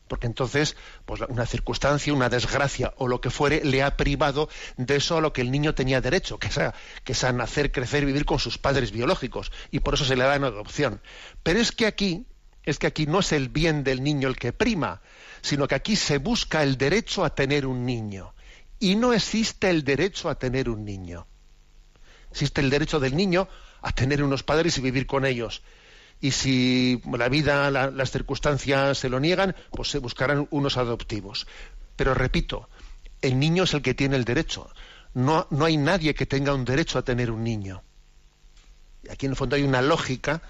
porque 0.08 0.26
entonces 0.26 0.76
pues 1.04 1.20
una 1.28 1.46
circunstancia, 1.46 2.12
una 2.12 2.28
desgracia 2.28 2.94
o 2.96 3.08
lo 3.08 3.20
que 3.20 3.30
fuere 3.30 3.64
le 3.64 3.82
ha 3.82 3.96
privado 3.96 4.48
de 4.76 4.96
eso 4.96 5.18
a 5.18 5.20
lo 5.20 5.32
que 5.32 5.40
el 5.40 5.50
niño 5.50 5.74
tenía 5.74 6.00
derecho, 6.00 6.38
que 6.38 6.48
es 6.48 6.58
que 7.04 7.12
es 7.12 7.24
a 7.24 7.32
nacer, 7.32 7.72
crecer, 7.72 8.06
vivir 8.06 8.24
con 8.24 8.38
sus 8.38 8.58
padres 8.58 8.92
biológicos 8.92 9.52
y 9.70 9.80
por 9.80 9.94
eso 9.94 10.04
se 10.04 10.16
le 10.16 10.24
da 10.24 10.36
en 10.36 10.44
adopción. 10.44 11.00
Pero 11.42 11.60
es 11.60 11.72
que 11.72 11.86
aquí 11.86 12.26
es 12.64 12.78
que 12.78 12.88
aquí 12.88 13.06
no 13.06 13.20
es 13.20 13.32
el 13.32 13.48
bien 13.48 13.84
del 13.84 14.02
niño 14.02 14.28
el 14.28 14.36
que 14.36 14.52
prima, 14.52 15.00
sino 15.40 15.68
que 15.68 15.76
aquí 15.76 15.94
se 15.94 16.18
busca 16.18 16.62
el 16.62 16.78
derecho 16.78 17.24
a 17.24 17.34
tener 17.34 17.66
un 17.66 17.86
niño 17.86 18.34
y 18.78 18.94
no 18.94 19.12
existe 19.12 19.70
el 19.70 19.84
derecho 19.84 20.28
a 20.28 20.38
tener 20.38 20.68
un 20.68 20.84
niño. 20.84 21.26
Existe 22.30 22.60
el 22.60 22.70
derecho 22.70 23.00
del 23.00 23.16
niño 23.16 23.48
a 23.82 23.92
tener 23.92 24.22
unos 24.22 24.42
padres 24.42 24.76
y 24.78 24.80
vivir 24.80 25.06
con 25.06 25.24
ellos 25.24 25.62
y 26.20 26.30
si 26.30 27.00
la 27.12 27.28
vida, 27.28 27.70
las 27.70 28.10
circunstancias 28.10 28.98
se 28.98 29.08
lo 29.08 29.20
niegan, 29.20 29.54
pues 29.70 29.90
se 29.90 29.98
buscarán 29.98 30.48
unos 30.50 30.76
adoptivos. 30.76 31.46
Pero 31.94 32.14
repito, 32.14 32.68
el 33.20 33.38
niño 33.38 33.64
es 33.64 33.74
el 33.74 33.82
que 33.82 33.94
tiene 33.94 34.16
el 34.16 34.24
derecho. 34.24 34.70
No, 35.14 35.46
no 35.50 35.64
hay 35.64 35.76
nadie 35.76 36.14
que 36.14 36.26
tenga 36.26 36.54
un 36.54 36.64
derecho 36.64 36.98
a 36.98 37.02
tener 37.02 37.30
un 37.30 37.44
niño. 37.44 37.82
Y 39.04 39.10
aquí 39.10 39.26
en 39.26 39.32
el 39.32 39.36
fondo 39.36 39.56
hay 39.56 39.62
una 39.62 39.82
lógica 39.82 40.42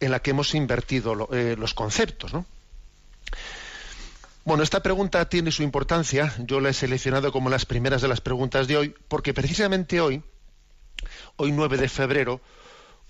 en 0.00 0.10
la 0.10 0.20
que 0.20 0.30
hemos 0.30 0.54
invertido 0.54 1.28
eh, 1.32 1.56
los 1.56 1.74
conceptos. 1.74 2.32
¿no? 2.32 2.44
Bueno, 4.44 4.62
esta 4.62 4.82
pregunta 4.82 5.28
tiene 5.28 5.52
su 5.52 5.62
importancia. 5.62 6.34
Yo 6.38 6.60
la 6.60 6.70
he 6.70 6.74
seleccionado 6.74 7.32
como 7.32 7.50
las 7.50 7.66
primeras 7.66 8.02
de 8.02 8.08
las 8.08 8.20
preguntas 8.20 8.66
de 8.66 8.76
hoy, 8.76 8.94
porque 9.08 9.34
precisamente 9.34 10.00
hoy, 10.00 10.22
hoy 11.36 11.52
9 11.52 11.76
de 11.76 11.88
febrero, 11.88 12.40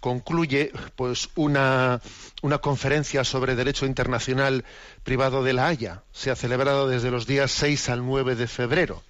concluye 0.00 0.72
pues 0.96 1.28
una, 1.34 2.00
una, 2.42 2.58
conferencia 2.58 3.24
sobre 3.24 3.56
derecho 3.56 3.86
internacional 3.86 4.64
privado 5.02 5.42
de 5.42 5.52
la 5.52 5.68
Haya. 5.68 6.02
Se 6.12 6.30
ha 6.30 6.36
celebrado 6.36 6.88
desde 6.88 7.10
los 7.10 7.26
días 7.26 7.50
6 7.52 7.88
al 7.88 8.04
9 8.04 8.34
de 8.34 8.46
febrero. 8.46 9.02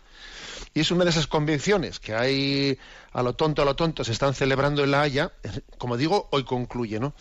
Y 0.74 0.80
es 0.80 0.90
una 0.90 1.04
de 1.04 1.10
esas 1.10 1.26
convenciones 1.26 1.98
que 1.98 2.14
hay 2.14 2.78
a 3.12 3.22
lo 3.22 3.34
tonto, 3.34 3.62
a 3.62 3.64
lo 3.64 3.74
tonto, 3.74 4.04
se 4.04 4.12
están 4.12 4.34
celebrando 4.34 4.84
en 4.84 4.90
la 4.90 5.02
Haya. 5.02 5.32
Como 5.78 5.96
digo, 5.96 6.28
hoy 6.30 6.44
concluye, 6.44 7.00
¿no? 7.00 7.14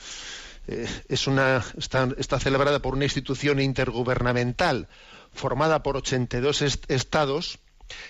Eh, 0.67 0.87
es 1.07 1.27
una, 1.27 1.63
está, 1.77 2.09
está, 2.17 2.39
celebrada 2.39 2.79
por 2.79 2.93
una 2.93 3.05
institución 3.05 3.59
intergubernamental 3.59 4.87
formada 5.33 5.83
por 5.83 5.97
82 5.97 6.61
estados 6.87 7.59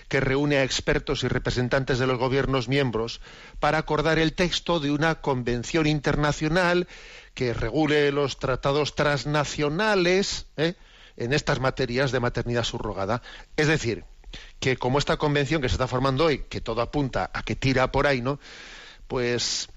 que 0.08 0.20
reúne 0.20 0.56
a 0.56 0.64
expertos 0.64 1.22
y 1.22 1.28
representantes 1.28 1.98
de 1.98 2.06
los 2.06 2.18
gobiernos 2.18 2.68
miembros 2.68 3.20
para 3.60 3.78
acordar 3.78 4.18
el 4.18 4.32
texto 4.32 4.80
de 4.80 4.90
una 4.90 5.16
convención 5.16 5.86
internacional 5.86 6.88
que 7.34 7.54
regule 7.54 8.10
los 8.10 8.38
tratados 8.38 8.96
transnacionales 8.96 10.46
¿eh? 10.56 10.74
en 11.16 11.32
estas 11.32 11.60
materias 11.60 12.10
de 12.10 12.20
maternidad 12.20 12.64
subrogada. 12.64 13.22
Es 13.56 13.68
decir, 13.68 14.04
que 14.58 14.76
como 14.76 14.98
esta 14.98 15.16
convención 15.16 15.62
que 15.62 15.68
se 15.68 15.76
está 15.76 15.86
formando 15.86 16.24
hoy, 16.24 16.44
que 16.48 16.60
todo 16.60 16.80
apunta 16.80 17.30
a 17.32 17.42
que 17.42 17.54
tira 17.54 17.92
por 17.92 18.06
ahí, 18.06 18.20
¿no? 18.20 18.40
Pues 19.06 19.68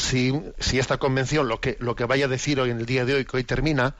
si, 0.00 0.32
si 0.58 0.78
esta 0.78 0.98
convención 0.98 1.48
lo 1.48 1.60
que, 1.60 1.76
lo 1.80 1.94
que 1.94 2.04
vaya 2.04 2.24
a 2.24 2.28
decir 2.28 2.60
hoy 2.60 2.70
en 2.70 2.78
el 2.78 2.86
día 2.86 3.04
de 3.04 3.14
hoy, 3.14 3.24
que 3.24 3.36
hoy 3.36 3.44
termina, 3.44 3.96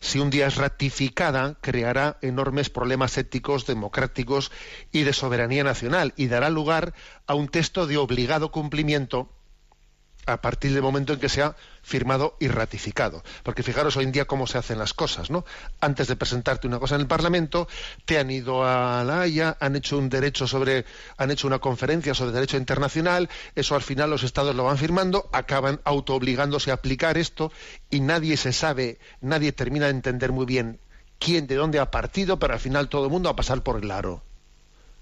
si 0.00 0.18
un 0.18 0.30
día 0.30 0.46
es 0.46 0.56
ratificada, 0.56 1.56
creará 1.60 2.18
enormes 2.22 2.70
problemas 2.70 3.16
éticos, 3.18 3.66
democráticos 3.66 4.50
y 4.92 5.02
de 5.02 5.12
soberanía 5.12 5.62
nacional 5.62 6.14
y 6.16 6.28
dará 6.28 6.48
lugar 6.48 6.94
a 7.26 7.34
un 7.34 7.48
texto 7.48 7.86
de 7.86 7.98
obligado 7.98 8.50
cumplimiento 8.50 9.30
a 10.32 10.40
partir 10.40 10.72
del 10.72 10.82
momento 10.82 11.12
en 11.12 11.20
que 11.20 11.28
se 11.28 11.42
ha 11.42 11.54
firmado 11.82 12.36
y 12.40 12.48
ratificado. 12.48 13.22
Porque 13.42 13.62
fijaros 13.62 13.96
hoy 13.96 14.04
en 14.04 14.12
día 14.12 14.24
cómo 14.24 14.46
se 14.46 14.58
hacen 14.58 14.78
las 14.78 14.94
cosas, 14.94 15.30
¿no? 15.30 15.44
Antes 15.80 16.08
de 16.08 16.16
presentarte 16.16 16.66
una 16.66 16.78
cosa 16.78 16.94
en 16.94 17.02
el 17.02 17.06
Parlamento, 17.06 17.68
te 18.04 18.18
han 18.18 18.30
ido 18.30 18.64
a 18.64 19.02
la 19.04 19.22
Haya, 19.22 19.56
han 19.60 19.76
hecho 19.76 19.98
un 19.98 20.08
derecho 20.08 20.46
sobre, 20.46 20.84
han 21.16 21.30
hecho 21.30 21.46
una 21.46 21.58
conferencia 21.58 22.14
sobre 22.14 22.32
derecho 22.32 22.56
internacional, 22.56 23.28
eso 23.54 23.74
al 23.74 23.82
final 23.82 24.10
los 24.10 24.22
estados 24.22 24.54
lo 24.54 24.64
van 24.64 24.78
firmando, 24.78 25.28
acaban 25.32 25.80
autoobligándose 25.84 26.70
a 26.70 26.74
aplicar 26.74 27.18
esto 27.18 27.52
y 27.90 28.00
nadie 28.00 28.36
se 28.36 28.52
sabe, 28.52 28.98
nadie 29.20 29.52
termina 29.52 29.86
de 29.86 29.92
entender 29.92 30.32
muy 30.32 30.46
bien 30.46 30.78
quién 31.18 31.46
de 31.46 31.54
dónde 31.54 31.78
ha 31.78 31.90
partido, 31.90 32.38
pero 32.38 32.54
al 32.54 32.60
final 32.60 32.88
todo 32.88 33.04
el 33.04 33.10
mundo 33.10 33.28
a 33.28 33.36
pasar 33.36 33.62
por 33.62 33.82
el 33.82 33.90
aro. 33.90 34.22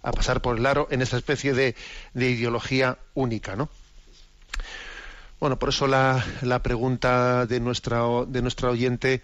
A 0.02 0.12
pasar 0.12 0.42
por 0.42 0.58
el 0.58 0.66
aro 0.66 0.86
en 0.90 1.02
esta 1.02 1.16
especie 1.16 1.54
de, 1.54 1.74
de 2.14 2.30
ideología 2.30 2.98
única, 3.14 3.56
¿no? 3.56 3.68
Bueno, 5.40 5.58
por 5.58 5.68
eso 5.68 5.86
la, 5.86 6.24
pregunta 6.62 7.46
de 7.46 7.60
nuestra, 7.60 8.02
de 8.26 8.42
nuestra 8.42 8.70
oyente 8.70 9.22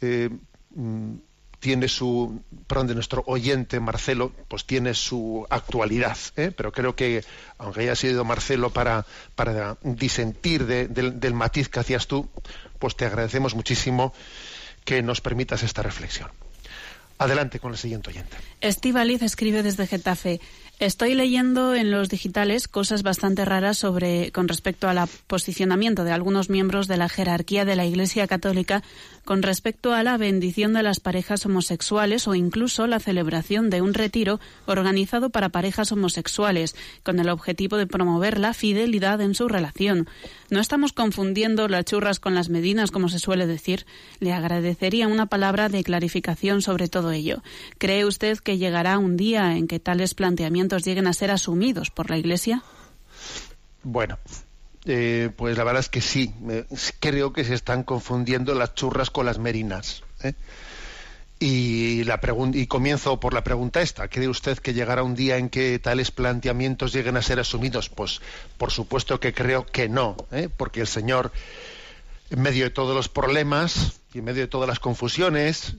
eh, 0.00 0.30
mm, 0.74 1.14
tiene 1.60 1.88
su, 1.88 2.40
perdón, 2.66 2.86
de 2.86 2.94
nuestro 2.94 3.24
oyente 3.26 3.80
Marcelo, 3.80 4.32
pues 4.48 4.64
tiene 4.64 4.94
su 4.94 5.46
actualidad, 5.50 6.16
¿eh? 6.36 6.52
pero 6.56 6.72
creo 6.72 6.94
que, 6.94 7.24
aunque 7.58 7.80
haya 7.80 7.96
sido 7.96 8.24
Marcelo 8.24 8.70
para, 8.70 9.04
para 9.34 9.76
disentir 9.82 10.66
del 10.66 11.34
matiz 11.34 11.68
que 11.68 11.80
hacías 11.80 12.06
tú, 12.06 12.28
pues 12.78 12.96
te 12.96 13.04
agradecemos 13.04 13.54
muchísimo 13.54 14.14
que 14.84 15.02
nos 15.02 15.20
permitas 15.20 15.62
esta 15.62 15.82
reflexión. 15.82 16.30
Adelante 17.18 17.58
con 17.58 17.72
el 17.72 17.78
siguiente 17.78 18.10
oyente. 18.10 18.36
Estivaliz 18.60 19.22
escribe 19.22 19.64
desde 19.64 19.88
Getafe. 19.88 20.40
Estoy 20.78 21.14
leyendo 21.14 21.74
en 21.74 21.90
los 21.90 22.08
digitales 22.08 22.68
cosas 22.68 23.02
bastante 23.02 23.44
raras 23.44 23.78
sobre 23.78 24.30
con 24.30 24.46
respecto 24.46 24.88
al 24.88 25.08
posicionamiento 25.26 26.04
de 26.04 26.12
algunos 26.12 26.50
miembros 26.50 26.86
de 26.86 26.96
la 26.96 27.08
jerarquía 27.08 27.64
de 27.64 27.74
la 27.74 27.84
Iglesia 27.84 28.28
Católica 28.28 28.84
con 29.28 29.42
respecto 29.42 29.92
a 29.92 30.02
la 30.02 30.16
bendición 30.16 30.72
de 30.72 30.82
las 30.82 31.00
parejas 31.00 31.44
homosexuales 31.44 32.26
o 32.26 32.34
incluso 32.34 32.86
la 32.86 32.98
celebración 32.98 33.68
de 33.68 33.82
un 33.82 33.92
retiro 33.92 34.40
organizado 34.64 35.28
para 35.28 35.50
parejas 35.50 35.92
homosexuales 35.92 36.74
con 37.02 37.18
el 37.18 37.28
objetivo 37.28 37.76
de 37.76 37.86
promover 37.86 38.38
la 38.38 38.54
fidelidad 38.54 39.20
en 39.20 39.34
su 39.34 39.46
relación. 39.46 40.08
No 40.48 40.60
estamos 40.60 40.94
confundiendo 40.94 41.68
las 41.68 41.84
churras 41.84 42.20
con 42.20 42.34
las 42.34 42.48
medinas, 42.48 42.90
como 42.90 43.10
se 43.10 43.18
suele 43.18 43.46
decir. 43.46 43.84
Le 44.18 44.32
agradecería 44.32 45.08
una 45.08 45.26
palabra 45.26 45.68
de 45.68 45.84
clarificación 45.84 46.62
sobre 46.62 46.88
todo 46.88 47.12
ello. 47.12 47.42
¿Cree 47.76 48.06
usted 48.06 48.38
que 48.38 48.56
llegará 48.56 48.96
un 48.96 49.18
día 49.18 49.58
en 49.58 49.68
que 49.68 49.78
tales 49.78 50.14
planteamientos 50.14 50.86
lleguen 50.86 51.06
a 51.06 51.12
ser 51.12 51.30
asumidos 51.32 51.90
por 51.90 52.08
la 52.08 52.16
Iglesia? 52.16 52.62
Bueno, 53.82 54.16
eh, 54.84 55.30
pues 55.36 55.56
la 55.56 55.64
verdad 55.64 55.80
es 55.80 55.88
que 55.88 56.00
sí, 56.00 56.32
creo 57.00 57.32
que 57.32 57.44
se 57.44 57.54
están 57.54 57.82
confundiendo 57.82 58.54
las 58.54 58.74
churras 58.74 59.10
con 59.10 59.26
las 59.26 59.38
merinas. 59.38 60.02
¿eh? 60.22 60.34
Y, 61.40 62.02
y 62.02 62.66
comienzo 62.66 63.20
por 63.20 63.32
la 63.32 63.44
pregunta 63.44 63.80
esta. 63.80 64.08
¿Cree 64.08 64.28
usted 64.28 64.58
que 64.58 64.74
llegará 64.74 65.04
un 65.04 65.14
día 65.14 65.36
en 65.36 65.48
que 65.48 65.78
tales 65.78 66.10
planteamientos 66.10 66.92
lleguen 66.92 67.16
a 67.16 67.22
ser 67.22 67.38
asumidos? 67.38 67.88
Pues 67.88 68.20
por 68.56 68.72
supuesto 68.72 69.20
que 69.20 69.32
creo 69.32 69.64
que 69.64 69.88
no, 69.88 70.16
¿eh? 70.32 70.48
porque 70.54 70.80
el 70.80 70.88
Señor, 70.88 71.30
en 72.30 72.42
medio 72.42 72.64
de 72.64 72.70
todos 72.70 72.94
los 72.94 73.08
problemas 73.08 74.00
y 74.12 74.18
en 74.18 74.24
medio 74.24 74.42
de 74.42 74.48
todas 74.48 74.68
las 74.68 74.80
confusiones 74.80 75.76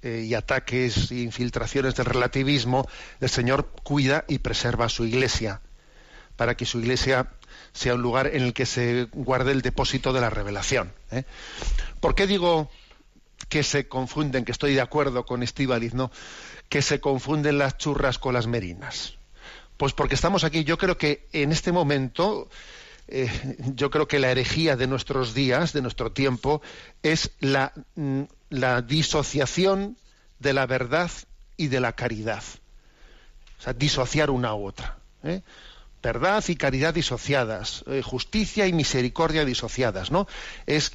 eh, 0.00 0.24
y 0.26 0.34
ataques 0.34 1.10
e 1.10 1.16
infiltraciones 1.16 1.94
del 1.94 2.06
relativismo, 2.06 2.88
el 3.20 3.28
Señor 3.28 3.68
cuida 3.82 4.24
y 4.28 4.38
preserva 4.38 4.86
a 4.86 4.88
su 4.88 5.04
iglesia, 5.04 5.60
para 6.36 6.56
que 6.56 6.64
su 6.64 6.80
iglesia 6.80 7.28
sea 7.72 7.94
un 7.94 8.02
lugar 8.02 8.28
en 8.28 8.42
el 8.42 8.52
que 8.52 8.66
se 8.66 9.08
guarde 9.12 9.52
el 9.52 9.62
depósito 9.62 10.12
de 10.12 10.20
la 10.20 10.30
revelación. 10.30 10.92
¿eh? 11.10 11.24
¿Por 12.00 12.14
qué 12.14 12.26
digo 12.26 12.70
que 13.48 13.62
se 13.62 13.88
confunden, 13.88 14.44
que 14.44 14.52
estoy 14.52 14.74
de 14.74 14.80
acuerdo 14.80 15.26
con 15.26 15.42
Estíbaliz, 15.42 15.94
¿no? 15.94 16.10
Que 16.68 16.82
se 16.82 17.00
confunden 17.00 17.58
las 17.58 17.76
churras 17.76 18.18
con 18.18 18.34
las 18.34 18.46
merinas. 18.46 19.18
Pues 19.76 19.92
porque 19.92 20.14
estamos 20.14 20.44
aquí, 20.44 20.64
yo 20.64 20.78
creo 20.78 20.96
que 20.96 21.26
en 21.32 21.52
este 21.52 21.72
momento, 21.72 22.48
eh, 23.08 23.30
yo 23.74 23.90
creo 23.90 24.08
que 24.08 24.18
la 24.18 24.30
herejía 24.30 24.76
de 24.76 24.86
nuestros 24.86 25.34
días, 25.34 25.72
de 25.72 25.82
nuestro 25.82 26.12
tiempo, 26.12 26.62
es 27.02 27.32
la, 27.40 27.72
mm, 27.96 28.22
la 28.50 28.80
disociación 28.82 29.96
de 30.38 30.52
la 30.52 30.66
verdad 30.66 31.10
y 31.56 31.68
de 31.68 31.80
la 31.80 31.92
caridad. 31.92 32.42
O 33.58 33.62
sea, 33.62 33.72
disociar 33.72 34.30
una 34.30 34.54
u 34.54 34.66
otra. 34.66 34.98
¿eh? 35.24 35.42
Verdad 36.02 36.44
y 36.48 36.56
caridad 36.56 36.92
disociadas, 36.92 37.84
eh, 37.86 38.02
justicia 38.02 38.66
y 38.66 38.72
misericordia 38.72 39.44
disociadas, 39.44 40.10
¿no? 40.10 40.26
Es 40.66 40.92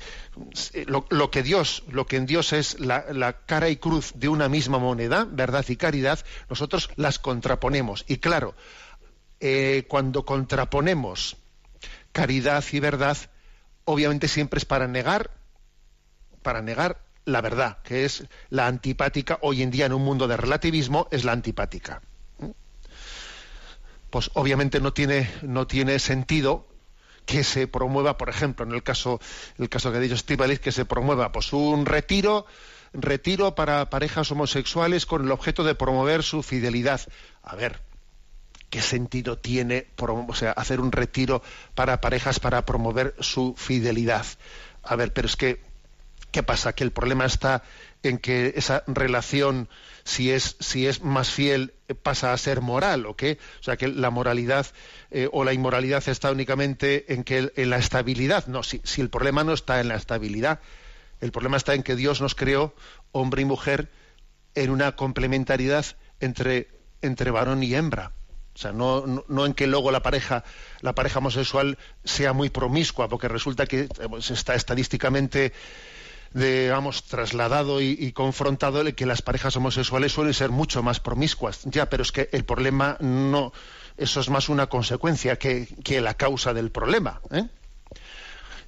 eh, 0.74 0.86
lo, 0.88 1.32
que 1.32 1.44
Dios, 1.44 1.84
lo 1.90 2.06
que 2.06 2.18
en 2.18 2.26
Dios 2.26 2.54
es 2.54 2.80
la, 2.80 3.34
cara 3.46 3.70
y 3.70 3.78
cruz 3.78 4.12
de 4.16 4.28
una 4.28 4.50
misma 4.50 4.78
moneda, 4.78 5.26
verdad 5.30 5.66
y 5.70 5.78
caridad, 5.78 6.20
nosotros 6.50 6.90
las 6.98 7.20
contraponemos. 7.20 8.04
Y 8.08 8.18
claro, 8.18 8.54
eh, 9.40 9.86
cuando 9.88 10.26
contraponemos 10.26 11.38
caridad 12.12 12.64
y 12.72 12.80
verdad, 12.80 13.18
obviamente 13.86 14.28
siempre 14.28 14.58
es 14.58 14.66
para 14.66 14.88
negar, 14.88 15.32
para 16.42 16.62
negar 16.62 17.02
la 17.24 17.42
verdad, 17.42 17.82
que 17.84 18.06
es 18.06 18.26
la 18.50 18.68
antipática 18.68 19.40
hoy 19.42 19.62
en 19.62 19.72
día 19.72 19.86
en 19.86 19.94
un 19.94 20.04
mundo 20.04 20.28
de 20.28 20.38
relativismo, 20.38 21.08
es 21.12 21.24
la 21.24 21.32
antipática 21.34 22.02
pues 24.10 24.32
obviamente 24.34 24.80
no 24.80 24.94
tiene, 24.94 25.30
no 25.42 25.68
tiene 25.68 26.00
sentido 26.00 26.68
que 27.26 27.44
se 27.44 27.68
promueva, 27.68 28.18
por 28.18 28.30
ejemplo, 28.30 28.66
en 28.66 28.72
el 28.72 28.84
caso, 28.84 29.20
el 29.58 29.70
caso 29.70 29.92
que 29.92 29.98
ha 29.98 30.02
dicho 30.02 30.16
Estivaliz, 30.16 30.60
que 30.60 30.72
se 30.72 30.86
promueva 30.86 31.32
pues 31.34 31.52
un 31.52 31.86
retiro, 31.86 32.46
retiro 32.94 33.54
para 33.54 33.90
parejas 33.90 34.32
homosexuales 34.32 35.06
con 35.06 35.26
el 35.26 35.32
objeto 35.32 35.64
de 35.66 35.76
promover 35.76 36.24
su 36.24 36.42
fidelidad. 36.42 37.02
A 37.44 37.56
ver, 37.56 37.82
¿qué 38.70 38.82
sentido 38.82 39.38
tiene 39.38 39.88
hacer 40.56 40.80
un 40.80 40.94
retiro 40.94 41.44
para 41.76 42.00
parejas 42.00 42.40
para 42.40 42.66
promover 42.66 43.14
su 43.20 43.56
fidelidad? 43.58 44.26
A 44.84 44.96
ver, 44.96 45.12
pero 45.12 45.28
es 45.28 45.36
que, 45.36 45.62
¿qué 46.38 46.44
pasa? 46.44 46.74
Que 46.74 46.84
el 46.84 46.92
problema 46.92 47.26
está 47.26 47.64
en 48.04 48.20
que 48.20 48.54
esa 48.56 48.84
relación 48.86 49.70
si 50.04 50.30
es, 50.30 50.56
si 50.60 50.86
es 50.86 51.02
más 51.02 51.32
fiel 51.32 51.74
pasa 52.04 52.32
a 52.32 52.38
ser 52.38 52.62
moral 52.62 53.08
o 53.08 53.16
qué 53.16 53.40
o 53.60 53.64
sea 53.64 53.76
que 53.76 53.88
la 53.88 54.12
moralidad 54.12 54.68
eh, 55.10 55.30
o 55.32 55.44
la 55.44 55.54
inmoralidad 55.54 56.08
está 56.08 56.32
únicamente 56.32 57.12
en 57.12 57.24
que 57.24 57.52
en 57.56 57.70
la 57.72 57.78
estabilidad. 57.78 58.46
No 58.46 58.62
si, 58.62 58.82
si 58.84 59.02
el 59.02 59.10
problema 59.10 59.44
no 59.44 59.52
está 59.52 59.80
en 59.82 59.88
la 59.88 59.96
estabilidad. 59.96 60.60
El 61.22 61.32
problema 61.32 61.58
está 61.58 61.74
en 61.74 61.82
que 61.82 61.96
Dios 61.96 62.22
nos 62.22 62.36
creó 62.36 62.76
hombre 63.14 63.42
y 63.42 63.46
mujer 63.46 63.90
en 64.54 64.70
una 64.70 64.96
complementariedad 64.96 65.88
entre 66.20 66.68
entre 67.02 67.32
varón 67.32 67.64
y 67.64 67.74
hembra. 67.74 68.12
O 68.54 68.60
sea, 68.60 68.74
no, 68.74 69.08
no, 69.08 69.24
no, 69.28 69.46
en 69.48 69.56
que 69.56 69.66
luego 69.66 69.90
la 69.90 70.04
pareja, 70.04 70.44
la 70.82 70.94
pareja 70.94 71.18
homosexual 71.18 71.80
sea 72.04 72.34
muy 72.34 72.50
promiscua, 72.50 73.08
porque 73.08 73.28
resulta 73.28 73.66
que 73.66 73.82
eh, 73.82 73.90
pues, 74.10 74.30
está 74.30 74.54
estadísticamente 74.54 75.54
digamos, 76.34 77.04
trasladado 77.04 77.82
y, 77.82 78.12
confrontado 78.12 78.82
el 78.82 78.96
que 78.96 79.06
las 79.06 79.22
parejas 79.22 79.56
homosexuales 79.56 80.12
suelen 80.12 80.34
ser 80.34 80.50
mucho 80.50 80.84
más 80.84 81.00
promiscuas. 81.00 81.62
Ya, 81.66 81.90
pero 81.90 82.04
es 82.04 82.12
que 82.12 82.30
el 82.32 82.46
problema 82.46 82.98
no, 83.00 83.54
eso 83.98 84.20
es 84.20 84.30
más 84.30 84.50
una 84.50 84.68
consecuencia 84.68 85.38
que, 85.38 85.68
la 86.02 86.14
causa 86.14 86.54
del 86.54 86.72
problema. 86.72 87.22
¿eh? 87.32 87.46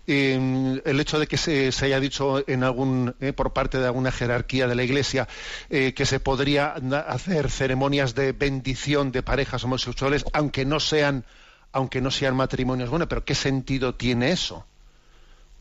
el 0.08 1.00
hecho 1.00 1.20
de 1.20 1.28
que 1.28 1.38
se, 1.38 1.72
haya 1.86 2.00
dicho 2.00 2.44
en 2.50 2.64
algún, 2.64 3.14
eh, 3.20 3.32
por 3.32 3.54
parte 3.54 3.78
de 3.78 3.86
alguna 3.86 4.12
jerarquía 4.12 4.68
de 4.68 4.74
la 4.74 4.82
Iglesia 4.82 5.28
eh, 5.70 5.94
que 5.94 6.08
se 6.08 6.20
podría 6.20 6.74
hacer 7.08 7.52
ceremonias 7.52 8.16
de 8.16 8.32
bendición 8.32 9.12
de 9.12 9.22
parejas 9.22 9.64
homosexuales, 9.64 10.26
aunque 10.34 10.66
no 10.66 10.80
sean, 10.80 11.26
aunque 11.72 12.02
no 12.02 12.10
sean 12.10 12.36
matrimonios, 12.36 12.90
bueno, 12.90 13.08
pero 13.08 13.24
¿qué 13.24 13.36
sentido 13.36 13.94
tiene 13.94 14.32
eso? 14.32 14.66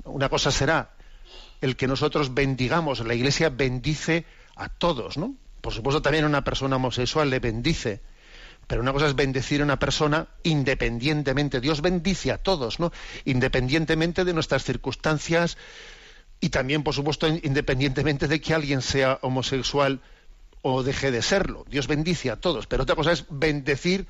Una 0.04 0.30
cosa 0.30 0.50
será 0.50 0.92
el 1.61 1.77
que 1.77 1.87
nosotros 1.87 2.35
bendigamos. 2.35 3.01
La 3.01 3.14
Iglesia 3.14 3.51
bendice 3.51 4.25
a 4.57 4.68
todos, 4.68 5.16
¿no? 5.16 5.35
Por 5.61 5.73
supuesto, 5.73 6.03
también 6.03 6.25
a 6.25 6.29
una 6.29 6.44
persona 6.44 6.77
homosexual 6.77 7.31
le 7.31 7.40
bendice. 7.40 8.01
Pero 8.66 8.83
una 8.83 8.92
cosa 8.92 9.07
es 9.07 9.16
bendecir 9.16 9.61
a 9.61 9.64
una 9.64 9.79
persona 9.79 10.29
independientemente. 10.42 11.61
Dios 11.61 11.81
bendice 11.81 12.33
a 12.33 12.38
todos, 12.38 12.81
¿no? 12.81 12.92
Independientemente 13.25 14.25
de 14.25 14.35
nuestras 14.35 14.62
circunstancias 14.64 15.57
y 16.40 16.51
también, 16.51 16.83
por 16.83 16.94
supuesto, 16.94 17.27
independientemente 17.27 18.29
de 18.29 18.40
que 18.40 18.55
alguien 18.55 18.83
sea 18.83 19.18
homosexual 19.23 20.01
o 20.62 20.83
deje 20.83 21.11
de 21.11 21.23
serlo. 21.23 21.64
Dios 21.68 21.87
bendice 21.87 22.31
a 22.31 22.37
todos. 22.37 22.66
Pero 22.66 22.83
otra 22.83 22.94
cosa 22.94 23.12
es 23.12 23.25
bendecir 23.31 24.07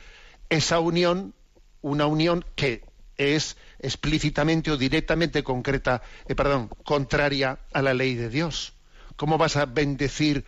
esa 0.49 0.81
unión, 0.81 1.35
una 1.81 2.07
unión 2.07 2.45
que 2.55 2.83
es 3.19 3.57
explícitamente 3.81 4.71
o 4.71 4.77
directamente 4.77 5.43
concreta, 5.43 6.03
eh, 6.27 6.35
perdón, 6.35 6.71
contraria 6.85 7.59
a 7.73 7.83
la 7.83 7.93
ley 7.93 8.15
de 8.15 8.31
Dios. 8.31 8.73
¿Cómo 9.17 9.37
vas 9.37 9.57
a 9.57 9.67
bendecir 9.67 10.45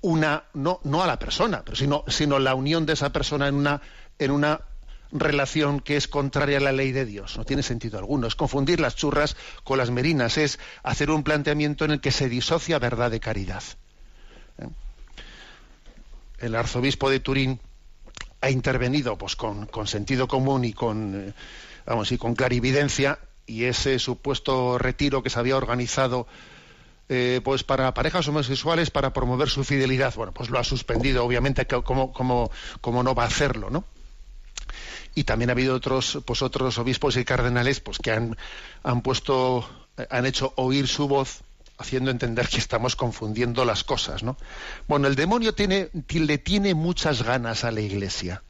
una, 0.00 0.44
no, 0.54 0.80
no 0.82 1.02
a 1.02 1.06
la 1.06 1.18
persona, 1.18 1.62
pero 1.64 1.76
sino, 1.76 2.04
sino 2.08 2.38
la 2.38 2.54
unión 2.54 2.86
de 2.86 2.94
esa 2.94 3.12
persona 3.12 3.48
en 3.48 3.54
una, 3.54 3.80
en 4.18 4.30
una 4.30 4.60
relación 5.12 5.80
que 5.80 5.96
es 5.96 6.08
contraria 6.08 6.58
a 6.58 6.60
la 6.60 6.72
ley 6.72 6.92
de 6.92 7.04
Dios. 7.04 7.36
No 7.36 7.44
tiene 7.44 7.62
sentido 7.62 7.98
alguno. 7.98 8.26
Es 8.26 8.34
confundir 8.34 8.80
las 8.80 8.96
churras 8.96 9.36
con 9.62 9.78
las 9.78 9.90
merinas. 9.90 10.38
Es 10.38 10.58
hacer 10.82 11.10
un 11.10 11.22
planteamiento 11.22 11.84
en 11.84 11.92
el 11.92 12.00
que 12.00 12.10
se 12.10 12.28
disocia 12.28 12.78
verdad 12.78 13.10
de 13.10 13.20
caridad. 13.20 13.62
¿Eh? 14.58 14.68
El 16.38 16.54
arzobispo 16.56 17.10
de 17.10 17.20
Turín 17.20 17.60
ha 18.40 18.50
intervenido 18.50 19.16
pues, 19.16 19.36
con, 19.36 19.66
con 19.66 19.86
sentido 19.86 20.26
común 20.26 20.64
y 20.64 20.72
con, 20.72 21.28
eh, 21.28 21.32
vamos, 21.86 22.12
y 22.12 22.18
con 22.18 22.34
clarividencia, 22.34 23.18
y 23.46 23.64
ese 23.64 23.98
supuesto 23.98 24.78
retiro 24.78 25.22
que 25.22 25.30
se 25.30 25.38
había 25.38 25.56
organizado 25.56 26.26
eh, 27.08 27.40
pues 27.44 27.64
para 27.64 27.92
parejas 27.92 28.26
homosexuales 28.28 28.90
para 28.90 29.12
promover 29.12 29.48
su 29.50 29.64
fidelidad, 29.64 30.14
bueno, 30.14 30.32
pues 30.32 30.48
lo 30.50 30.58
ha 30.58 30.64
suspendido, 30.64 31.24
obviamente, 31.24 31.66
como, 31.66 32.12
como, 32.12 32.50
como 32.80 33.02
no 33.02 33.14
va 33.14 33.24
a 33.24 33.26
hacerlo, 33.26 33.68
¿no? 33.68 33.84
Y 35.14 35.24
también 35.24 35.50
ha 35.50 35.52
habido 35.52 35.74
otros, 35.74 36.20
pues 36.24 36.40
otros 36.40 36.78
obispos 36.78 37.16
y 37.18 37.24
cardenales 37.24 37.80
pues 37.80 37.98
que 37.98 38.12
han, 38.12 38.38
han 38.82 39.02
puesto, 39.02 39.68
han 40.08 40.24
hecho 40.24 40.54
oír 40.56 40.88
su 40.88 41.06
voz 41.06 41.42
haciendo 41.76 42.10
entender 42.10 42.48
que 42.48 42.58
estamos 42.58 42.96
confundiendo 42.96 43.64
las 43.64 43.84
cosas, 43.84 44.22
¿no? 44.22 44.38
Bueno, 44.88 45.08
el 45.08 45.14
demonio 45.14 45.54
tiene, 45.54 45.90
le 46.08 46.38
tiene 46.38 46.74
muchas 46.74 47.22
ganas 47.22 47.64
a 47.64 47.72
la 47.72 47.80
iglesia. 47.80 48.42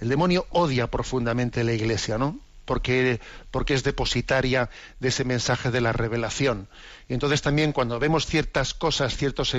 El 0.00 0.08
demonio 0.08 0.46
odia 0.50 0.90
profundamente 0.90 1.62
la 1.62 1.72
Iglesia, 1.72 2.18
¿no? 2.18 2.38
Porque, 2.64 3.20
porque 3.50 3.74
es 3.74 3.82
depositaria 3.82 4.70
de 5.00 5.08
ese 5.08 5.24
mensaje 5.24 5.70
de 5.70 5.80
la 5.80 5.92
revelación. 5.92 6.68
Y 7.08 7.14
entonces 7.14 7.42
también 7.42 7.72
cuando 7.72 7.98
vemos 7.98 8.26
ciertas 8.26 8.74
cosas, 8.74 9.16
ciertos, 9.16 9.56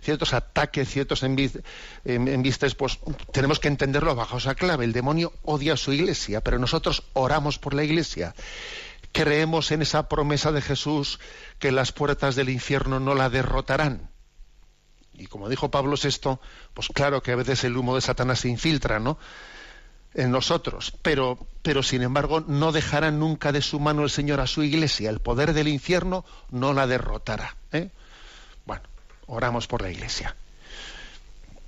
ciertos 0.00 0.32
ataques, 0.32 0.88
ciertos 0.88 1.24
envistes, 1.24 2.74
pues 2.76 3.00
tenemos 3.32 3.58
que 3.58 3.68
entenderlo 3.68 4.14
bajo 4.14 4.38
esa 4.38 4.54
clave. 4.54 4.84
El 4.84 4.92
demonio 4.92 5.32
odia 5.42 5.72
a 5.72 5.76
su 5.76 5.92
iglesia, 5.92 6.40
pero 6.40 6.58
nosotros 6.58 7.02
oramos 7.14 7.58
por 7.58 7.74
la 7.74 7.82
iglesia. 7.82 8.34
Creemos 9.10 9.72
en 9.72 9.82
esa 9.82 10.08
promesa 10.08 10.52
de 10.52 10.62
Jesús 10.62 11.18
que 11.58 11.72
las 11.72 11.90
puertas 11.90 12.36
del 12.36 12.48
infierno 12.48 13.00
no 13.00 13.14
la 13.14 13.28
derrotarán. 13.28 14.10
Y 15.14 15.26
como 15.26 15.48
dijo 15.48 15.70
Pablo 15.70 15.96
VI, 16.02 16.38
pues 16.74 16.88
claro 16.88 17.22
que 17.22 17.32
a 17.32 17.36
veces 17.36 17.64
el 17.64 17.76
humo 17.76 17.94
de 17.96 18.00
Satanás 18.00 18.40
se 18.40 18.48
infiltra, 18.48 19.00
¿no? 19.00 19.18
En 20.14 20.30
nosotros, 20.30 20.92
pero, 21.02 21.38
pero 21.62 21.82
sin 21.82 22.02
embargo 22.02 22.40
no 22.46 22.72
dejará 22.72 23.10
nunca 23.10 23.52
de 23.52 23.62
su 23.62 23.80
mano 23.80 24.02
el 24.02 24.10
Señor 24.10 24.40
a 24.40 24.46
su 24.46 24.62
iglesia. 24.62 25.10
El 25.10 25.20
poder 25.20 25.54
del 25.54 25.68
infierno 25.68 26.24
no 26.50 26.72
la 26.72 26.86
derrotará. 26.86 27.56
¿eh? 27.72 27.90
Bueno, 28.66 28.82
oramos 29.26 29.66
por 29.66 29.82
la 29.82 29.90
iglesia. 29.90 30.36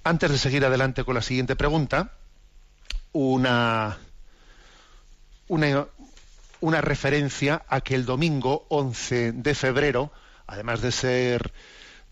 Antes 0.03 0.31
de 0.31 0.39
seguir 0.39 0.65
adelante 0.65 1.05
con 1.05 1.15
la 1.15 1.23
siguiente 1.23 1.57
pregunta, 1.57 2.13
una, 3.13 3.97
una, 5.49 5.87
una 6.61 6.81
referencia 6.83 7.63
a 7.69 7.81
que 7.81 7.95
el 7.95 8.05
domingo 8.05 8.67
11 8.69 9.33
de 9.33 9.55
febrero, 9.55 10.13
además 10.47 10.83
de 10.83 10.93
ser 10.93 11.53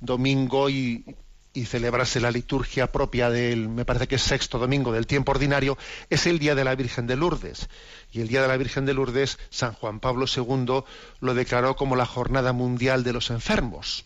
domingo 0.01 0.71
y, 0.71 1.05
y 1.55 1.67
celebrarse 1.67 2.21
la 2.21 2.31
liturgia 2.31 2.91
propia 2.91 3.29
del, 3.29 3.69
me 3.69 3.85
parece 3.85 4.09
que 4.09 4.15
es 4.15 4.23
sexto 4.23 4.59
domingo 4.59 4.93
del 4.93 5.07
tiempo 5.07 5.33
ordinario, 5.33 5.77
es 6.09 6.27
el 6.27 6.39
Día 6.39 6.55
de 6.55 6.65
la 6.65 6.75
Virgen 6.75 7.07
de 7.07 7.17
Lourdes. 7.17 7.69
Y 8.11 8.21
el 8.21 8.29
Día 8.29 8.43
de 8.43 8.49
la 8.49 8.57
Virgen 8.57 8.87
de 8.87 8.95
Lourdes, 8.95 9.39
San 9.51 9.75
Juan 9.75 10.01
Pablo 10.01 10.27
II 10.35 10.85
lo 11.21 11.35
declaró 11.35 11.77
como 11.77 11.97
la 11.97 12.07
Jornada 12.07 12.53
Mundial 12.53 13.05
de 13.05 13.13
los 13.13 13.31
Enfermos. 13.31 14.05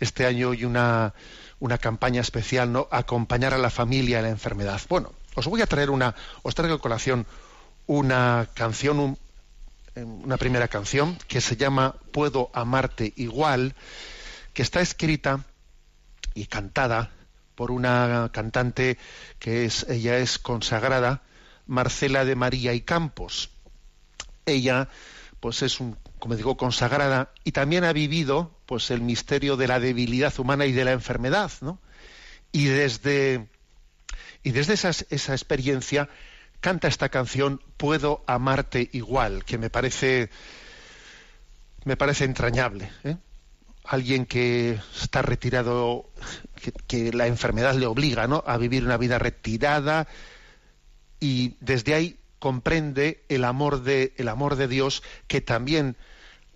Este 0.00 0.26
año 0.26 0.52
hay 0.52 0.64
una, 0.64 1.12
una 1.58 1.78
campaña 1.78 2.20
especial, 2.20 2.72
¿no? 2.72 2.86
Acompañar 2.90 3.52
a 3.52 3.58
la 3.58 3.70
familia 3.70 4.18
en 4.18 4.24
la 4.24 4.30
enfermedad. 4.30 4.80
Bueno, 4.88 5.12
os 5.34 5.46
voy 5.46 5.60
a 5.60 5.66
traer 5.66 5.90
una, 5.90 6.14
os 6.42 6.54
traigo 6.54 6.76
a 6.76 6.80
colación 6.80 7.26
una 7.88 8.48
canción, 8.54 9.18
una 9.96 10.36
primera 10.36 10.68
canción 10.68 11.18
que 11.26 11.40
se 11.40 11.56
llama 11.56 11.96
Puedo 12.12 12.50
amarte 12.52 13.12
igual, 13.16 13.74
que 14.52 14.62
está 14.62 14.80
escrita 14.80 15.44
y 16.38 16.46
cantada 16.46 17.10
por 17.54 17.70
una 17.72 18.30
cantante 18.32 18.98
que 19.40 19.64
es, 19.64 19.84
ella 19.88 20.18
es 20.18 20.38
consagrada, 20.38 21.22
Marcela 21.66 22.24
de 22.24 22.36
María 22.36 22.72
y 22.72 22.80
Campos. 22.80 23.50
Ella, 24.46 24.88
pues 25.40 25.62
es 25.62 25.80
un, 25.80 25.98
como 26.18 26.36
digo, 26.36 26.56
consagrada 26.56 27.32
y 27.42 27.52
también 27.52 27.84
ha 27.84 27.92
vivido, 27.92 28.56
pues, 28.64 28.90
el 28.90 29.00
misterio 29.00 29.56
de 29.56 29.66
la 29.66 29.80
debilidad 29.80 30.38
humana 30.38 30.66
y 30.66 30.72
de 30.72 30.84
la 30.84 30.92
enfermedad, 30.92 31.50
¿no? 31.60 31.80
Y 32.52 32.66
desde, 32.66 33.48
y 34.42 34.52
desde 34.52 34.74
esa, 34.74 34.90
esa 34.90 35.32
experiencia 35.32 36.08
canta 36.60 36.88
esta 36.88 37.08
canción 37.08 37.60
Puedo 37.76 38.24
amarte 38.26 38.88
igual, 38.92 39.44
que 39.44 39.58
me 39.58 39.68
parece, 39.68 40.30
me 41.84 41.96
parece 41.96 42.24
entrañable. 42.24 42.90
¿eh? 43.04 43.16
Alguien 43.88 44.26
que 44.26 44.78
está 45.00 45.22
retirado, 45.22 46.10
que, 46.86 47.10
la 47.12 47.26
enfermedad 47.26 47.74
le 47.74 47.86
obliga 47.86 48.26
¿no? 48.26 48.44
a 48.46 48.58
vivir 48.58 48.84
una 48.84 48.98
vida 48.98 49.18
retirada 49.18 50.06
y 51.20 51.56
desde 51.60 51.94
ahí 51.94 52.20
comprende 52.38 53.24
el 53.30 53.44
amor 53.44 53.82
de, 53.82 54.12
el 54.18 54.28
amor 54.28 54.56
de 54.56 54.68
Dios 54.68 55.02
que 55.26 55.40
también 55.40 55.96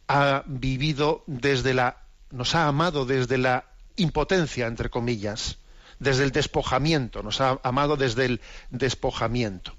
ha 0.08 0.44
vivido 0.46 1.24
desde 1.26 1.72
la, 1.72 2.02
nos 2.30 2.54
ha 2.54 2.68
amado 2.68 3.06
desde 3.06 3.38
la 3.38 3.64
impotencia, 3.96 4.66
entre 4.66 4.90
comillas, 4.90 5.58
desde 5.98 6.24
el 6.24 6.32
despojamiento, 6.32 7.22
nos 7.22 7.40
ha 7.40 7.58
amado 7.62 7.96
desde 7.96 8.26
el 8.26 8.40
despojamiento. 8.70 9.74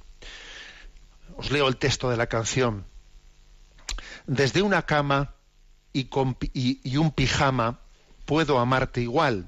Os 1.38 1.52
leo 1.52 1.68
el 1.68 1.78
texto 1.78 2.10
de 2.10 2.18
la 2.18 2.28
canción. 2.28 2.86
Desde 4.26 4.64
una 4.64 4.84
cama 4.84 5.36
y, 5.94 6.98
un 6.98 7.12
pijama, 7.12 7.80
puedo 8.26 8.60
amarte 8.60 9.02
igual. 9.02 9.48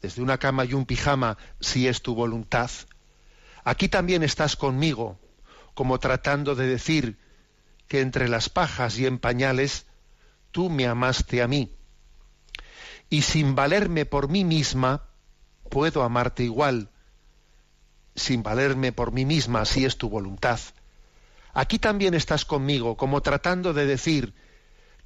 Desde 0.00 0.22
una 0.22 0.38
cama 0.38 0.64
y 0.64 0.72
un 0.72 0.86
pijama, 0.86 1.36
si 1.60 1.86
es 1.86 2.02
tu 2.02 2.14
voluntad. 2.14 2.70
Aquí 3.64 3.88
también 3.88 4.22
estás 4.22 4.56
conmigo, 4.56 5.18
como 5.74 5.98
tratando 5.98 6.54
de 6.54 6.66
decir 6.66 7.18
que 7.88 8.00
entre 8.00 8.28
las 8.28 8.48
pajas 8.48 8.98
y 8.98 9.06
en 9.06 9.18
pañales 9.18 9.86
tú 10.50 10.70
me 10.70 10.86
amaste 10.86 11.42
a 11.42 11.48
mí. 11.48 11.72
Y 13.10 13.22
sin 13.22 13.54
valerme 13.54 14.06
por 14.06 14.28
mí 14.28 14.44
misma, 14.44 15.04
puedo 15.70 16.02
amarte 16.02 16.42
igual. 16.42 16.88
Sin 18.14 18.42
valerme 18.42 18.92
por 18.92 19.12
mí 19.12 19.24
misma, 19.24 19.64
si 19.66 19.84
es 19.84 19.98
tu 19.98 20.08
voluntad. 20.08 20.58
Aquí 21.52 21.78
también 21.78 22.14
estás 22.14 22.44
conmigo, 22.44 22.96
como 22.96 23.20
tratando 23.20 23.72
de 23.72 23.86
decir 23.86 24.34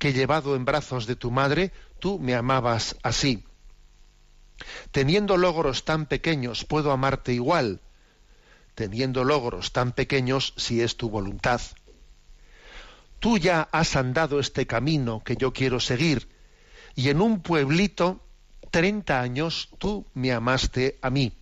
que 0.01 0.15
llevado 0.15 0.57
en 0.57 0.65
brazos 0.65 1.07
de 1.07 1.15
tu 1.15 1.31
madre, 1.31 1.73
tú 1.99 2.19
me 2.19 2.35
amabas 2.35 2.97
así. 3.03 3.45
Teniendo 4.93 5.37
logros 5.37 5.85
tan 5.85 6.07
pequeños, 6.07 6.65
puedo 6.65 6.91
amarte 6.91 7.35
igual, 7.35 7.81
teniendo 8.75 9.25
logros 9.25 9.73
tan 9.73 9.93
pequeños 9.93 10.55
si 10.57 10.81
es 10.81 10.97
tu 10.97 11.11
voluntad. 11.11 11.61
Tú 13.19 13.37
ya 13.37 13.69
has 13.73 13.95
andado 13.95 14.41
este 14.41 14.67
camino 14.67 15.23
que 15.23 15.37
yo 15.37 15.53
quiero 15.53 15.81
seguir, 15.81 16.31
y 16.95 17.11
en 17.11 17.21
un 17.21 17.43
pueblito, 17.43 18.25
treinta 18.71 19.21
años, 19.21 19.69
tú 19.77 20.07
me 20.15 20.33
amaste 20.33 20.99
a 21.03 21.11
mí. 21.11 21.35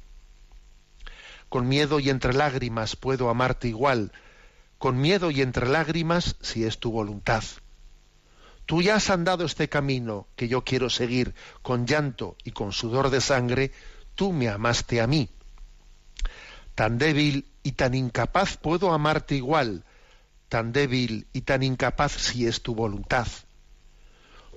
Con 1.48 1.68
miedo 1.68 2.00
y 2.00 2.10
entre 2.10 2.34
lágrimas 2.34 2.96
puedo 2.96 3.30
amarte 3.30 3.68
igual, 3.68 4.10
con 4.78 5.00
miedo 5.00 5.30
y 5.30 5.42
entre 5.42 5.68
lágrimas 5.68 6.34
si 6.40 6.64
es 6.64 6.78
tu 6.80 6.90
voluntad. 6.90 7.44
Tú 8.68 8.82
ya 8.82 8.96
has 8.96 9.08
andado 9.08 9.46
este 9.46 9.70
camino 9.70 10.28
que 10.36 10.46
yo 10.46 10.62
quiero 10.62 10.90
seguir 10.90 11.34
con 11.62 11.86
llanto 11.86 12.36
y 12.44 12.50
con 12.50 12.72
sudor 12.72 13.08
de 13.08 13.22
sangre, 13.22 13.72
tú 14.14 14.30
me 14.30 14.50
amaste 14.50 15.00
a 15.00 15.06
mí. 15.06 15.30
Tan 16.74 16.98
débil 16.98 17.46
y 17.62 17.72
tan 17.72 17.94
incapaz 17.94 18.58
puedo 18.58 18.92
amarte 18.92 19.36
igual, 19.36 19.84
tan 20.50 20.74
débil 20.74 21.28
y 21.32 21.40
tan 21.40 21.62
incapaz 21.62 22.12
si 22.12 22.46
es 22.46 22.60
tu 22.60 22.74
voluntad. 22.74 23.26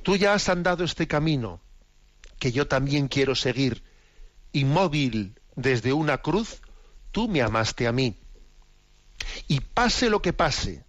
Tú 0.04 0.18
ya 0.18 0.34
has 0.34 0.50
andado 0.50 0.84
este 0.84 1.08
camino 1.08 1.62
que 2.38 2.52
yo 2.52 2.68
también 2.68 3.08
quiero 3.08 3.34
seguir, 3.34 3.82
inmóvil 4.52 5.40
desde 5.56 5.94
una 5.94 6.18
cruz, 6.18 6.62
tú 7.14 7.30
me 7.30 7.42
amaste 7.42 7.88
a 7.88 7.94
mí. 7.94 8.18
Y 9.48 9.62
pase 9.62 10.10
lo 10.10 10.22
que 10.22 10.34
pase, 10.34 10.84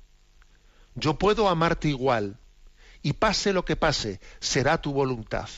yo 0.96 1.20
puedo 1.20 1.48
amarte 1.48 1.86
igual, 1.86 2.40
y 3.02 3.14
pase 3.14 3.52
lo 3.52 3.64
que 3.64 3.76
pase, 3.76 4.20
será 4.40 4.80
tu 4.80 4.92
voluntad. 4.92 5.48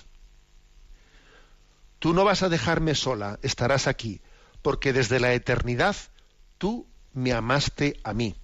Tú 1.99 2.13
no 2.13 2.25
vas 2.25 2.43
a 2.43 2.49
dejarme 2.49 2.95
sola, 2.95 3.39
estarás 3.43 3.87
aquí, 3.87 4.21
porque 4.63 4.93
desde 4.93 5.21
la 5.21 5.33
eternidad 5.33 5.97
tú 6.59 6.87
me 7.13 7.33
amaste 7.33 8.01
a 8.05 8.13
mí. 8.13 8.35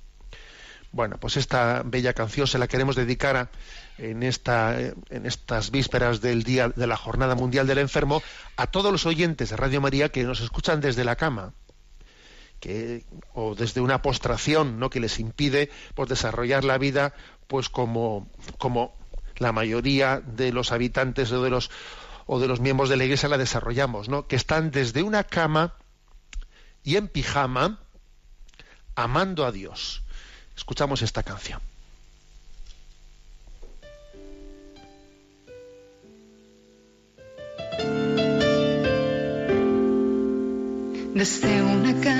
Bueno, 0.92 1.18
pues 1.18 1.36
esta 1.36 1.82
bella 1.84 2.14
canción 2.14 2.46
se 2.46 2.58
la 2.58 2.66
queremos 2.66 2.96
dedicar 2.96 3.50
en, 3.98 4.22
esta, 4.22 4.78
en 4.80 5.26
estas 5.26 5.70
vísperas 5.70 6.20
del 6.20 6.42
día 6.42 6.68
de 6.68 6.86
la 6.86 6.96
Jornada 6.96 7.34
Mundial 7.36 7.66
del 7.66 7.78
Enfermo 7.78 8.22
a 8.56 8.66
todos 8.66 8.90
los 8.90 9.06
oyentes 9.06 9.50
de 9.50 9.56
Radio 9.56 9.80
María 9.80 10.08
que 10.08 10.24
nos 10.24 10.40
escuchan 10.40 10.80
desde 10.80 11.04
la 11.04 11.16
cama. 11.16 11.52
Que, 12.60 13.04
o 13.32 13.54
desde 13.54 13.80
una 13.80 14.02
postración 14.02 14.78
¿no? 14.78 14.90
que 14.90 15.00
les 15.00 15.18
impide 15.18 15.70
pues, 15.94 16.10
desarrollar 16.10 16.62
la 16.62 16.76
vida 16.76 17.14
pues 17.46 17.70
como, 17.70 18.28
como 18.58 18.94
la 19.38 19.52
mayoría 19.52 20.20
de 20.20 20.52
los 20.52 20.70
habitantes 20.70 21.32
o 21.32 21.42
de 21.42 21.50
los, 21.50 21.70
o 22.26 22.38
de 22.38 22.46
los 22.46 22.60
miembros 22.60 22.90
de 22.90 22.96
la 22.96 23.04
iglesia 23.04 23.28
la 23.28 23.38
desarrollamos, 23.38 24.08
¿no? 24.08 24.26
que 24.26 24.36
están 24.36 24.70
desde 24.70 25.02
una 25.02 25.24
cama 25.24 25.74
y 26.84 26.96
en 26.96 27.08
pijama 27.08 27.80
amando 28.94 29.46
a 29.46 29.52
Dios. 29.52 30.02
Escuchamos 30.56 31.02
esta 31.02 31.22
canción. 31.22 31.60
Desde 41.14 41.62
una 41.62 42.00
cama 42.00 42.19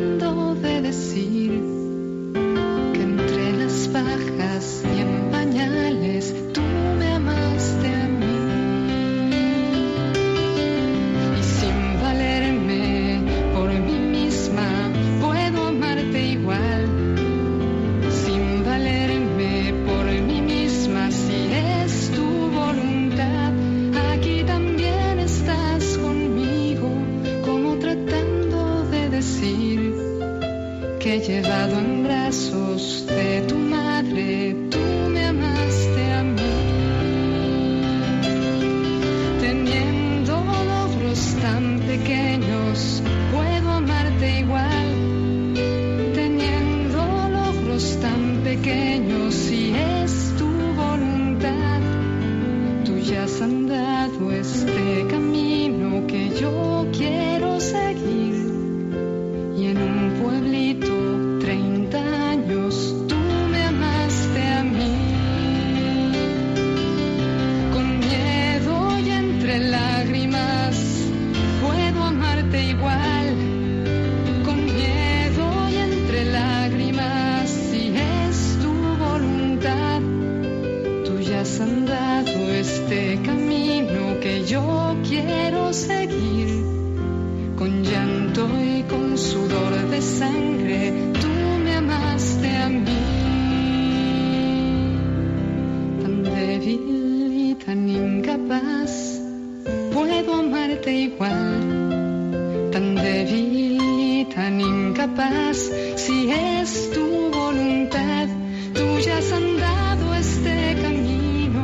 puedo 99.93 100.33
amarte 100.35 100.91
igual. 100.91 102.69
Tan 102.71 102.95
débil 102.95 103.77
y 103.81 104.25
tan 104.25 104.59
incapaz, 104.59 105.71
si 105.95 106.31
es 106.31 106.91
tu 106.93 107.31
voluntad. 107.31 108.27
Tú 108.73 108.99
ya 109.05 109.17
has 109.17 109.31
andado 109.31 110.13
este 110.15 110.75
camino 110.81 111.63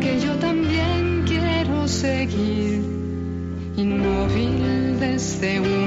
que 0.00 0.20
yo 0.20 0.34
también 0.36 1.24
quiero 1.26 1.88
seguir. 1.88 2.82
Inmóvil 3.76 5.00
desde 5.00 5.60
una 5.60 5.81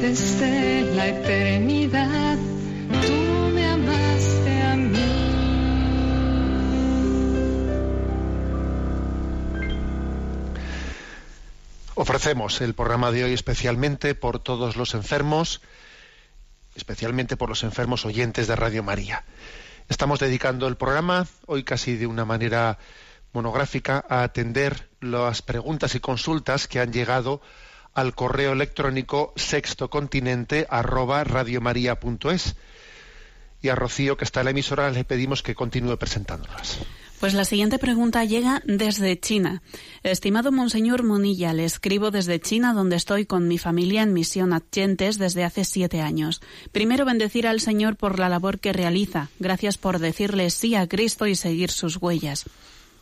desde 0.00 0.94
la 0.94 1.08
eternidad 1.08 2.38
tú 3.06 3.52
me 3.52 3.66
amaste 3.66 4.62
a 4.62 4.76
mí. 4.76 4.98
Ofrecemos 11.94 12.60
el 12.60 12.74
programa 12.74 13.10
de 13.10 13.24
hoy 13.24 13.32
especialmente 13.32 14.14
por 14.14 14.38
todos 14.38 14.76
los 14.76 14.94
enfermos, 14.94 15.60
especialmente 16.76 17.36
por 17.36 17.48
los 17.48 17.64
enfermos 17.64 18.06
oyentes 18.06 18.46
de 18.46 18.54
Radio 18.54 18.84
María. 18.84 19.24
Estamos 19.88 20.20
dedicando 20.20 20.68
el 20.68 20.76
programa, 20.76 21.26
hoy 21.46 21.64
casi 21.64 21.96
de 21.96 22.06
una 22.06 22.24
manera 22.24 22.78
monográfica, 23.32 24.04
a 24.08 24.22
atender 24.22 24.88
las 25.00 25.42
preguntas 25.42 25.94
y 25.96 26.00
consultas 26.00 26.68
que 26.68 26.78
han 26.78 26.92
llegado 26.92 27.40
al 27.98 28.14
correo 28.14 28.52
electrónico 28.52 29.32
sextocontinente 29.34 30.66
arroba 30.70 31.24
radiomaria.es. 31.24 32.54
Y 33.60 33.70
a 33.70 33.74
Rocío, 33.74 34.16
que 34.16 34.24
está 34.24 34.40
en 34.40 34.44
la 34.44 34.50
emisora, 34.52 34.90
le 34.90 35.04
pedimos 35.04 35.42
que 35.42 35.56
continúe 35.56 35.96
presentándolas. 35.96 36.78
Pues 37.18 37.34
la 37.34 37.44
siguiente 37.44 37.80
pregunta 37.80 38.24
llega 38.24 38.62
desde 38.64 39.18
China. 39.18 39.62
Estimado 40.04 40.52
Monseñor 40.52 41.02
Monilla, 41.02 41.52
le 41.52 41.64
escribo 41.64 42.12
desde 42.12 42.38
China, 42.38 42.72
donde 42.72 42.94
estoy 42.94 43.26
con 43.26 43.48
mi 43.48 43.58
familia 43.58 44.04
en 44.04 44.12
misión 44.12 44.52
Adyentes 44.52 45.18
desde 45.18 45.42
hace 45.42 45.64
siete 45.64 46.00
años. 46.00 46.40
Primero, 46.70 47.04
bendecir 47.04 47.48
al 47.48 47.58
Señor 47.58 47.96
por 47.96 48.20
la 48.20 48.28
labor 48.28 48.60
que 48.60 48.72
realiza. 48.72 49.30
Gracias 49.40 49.76
por 49.76 49.98
decirle 49.98 50.50
sí 50.50 50.76
a 50.76 50.86
Cristo 50.86 51.26
y 51.26 51.34
seguir 51.34 51.72
sus 51.72 51.96
huellas. 51.96 52.44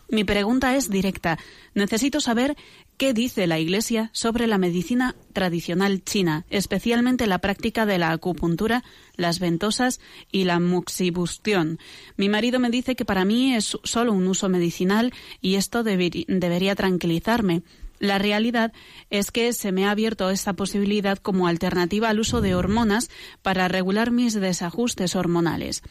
Mi 0.08 0.24
pregunta 0.24 0.76
es 0.76 0.88
directa. 0.88 1.38
Necesito 1.74 2.20
saber 2.20 2.56
qué 2.96 3.12
dice 3.12 3.46
la 3.46 3.58
Iglesia 3.58 4.10
sobre 4.12 4.46
la 4.46 4.58
medicina 4.58 5.14
tradicional 5.32 6.02
china, 6.02 6.46
especialmente 6.50 7.26
la 7.26 7.38
práctica 7.38 7.86
de 7.86 7.98
la 7.98 8.10
acupuntura, 8.10 8.82
las 9.16 9.38
ventosas 9.38 10.00
y 10.32 10.44
la 10.44 10.60
muxibustión. 10.60 11.78
Mi 12.16 12.28
marido 12.28 12.58
me 12.58 12.70
dice 12.70 12.96
que 12.96 13.04
para 13.04 13.24
mí 13.24 13.54
es 13.54 13.76
solo 13.84 14.12
un 14.12 14.26
uso 14.26 14.48
medicinal 14.48 15.12
y 15.40 15.56
esto 15.56 15.84
deber- 15.84 16.24
debería 16.26 16.74
tranquilizarme. 16.74 17.62
La 17.98 18.18
realidad 18.18 18.72
es 19.10 19.30
que 19.30 19.52
se 19.52 19.72
me 19.72 19.86
ha 19.86 19.90
abierto 19.90 20.28
esta 20.30 20.52
posibilidad 20.52 21.18
como 21.18 21.48
alternativa 21.48 22.08
al 22.10 22.20
uso 22.20 22.40
de 22.40 22.54
hormonas 22.54 23.10
para 23.42 23.68
regular 23.68 24.10
mis 24.10 24.34
desajustes 24.34 25.16
hormonales. 25.16 25.82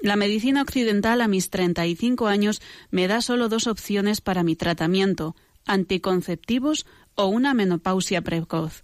La 0.00 0.14
medicina 0.14 0.62
occidental 0.62 1.20
a 1.20 1.26
mis 1.26 1.50
35 1.50 2.28
años 2.28 2.62
me 2.92 3.08
da 3.08 3.20
solo 3.20 3.48
dos 3.48 3.66
opciones 3.66 4.20
para 4.20 4.44
mi 4.44 4.54
tratamiento, 4.54 5.34
anticonceptivos 5.68 6.86
o 7.14 7.26
una 7.26 7.54
menopausia 7.54 8.22
precoz. 8.22 8.82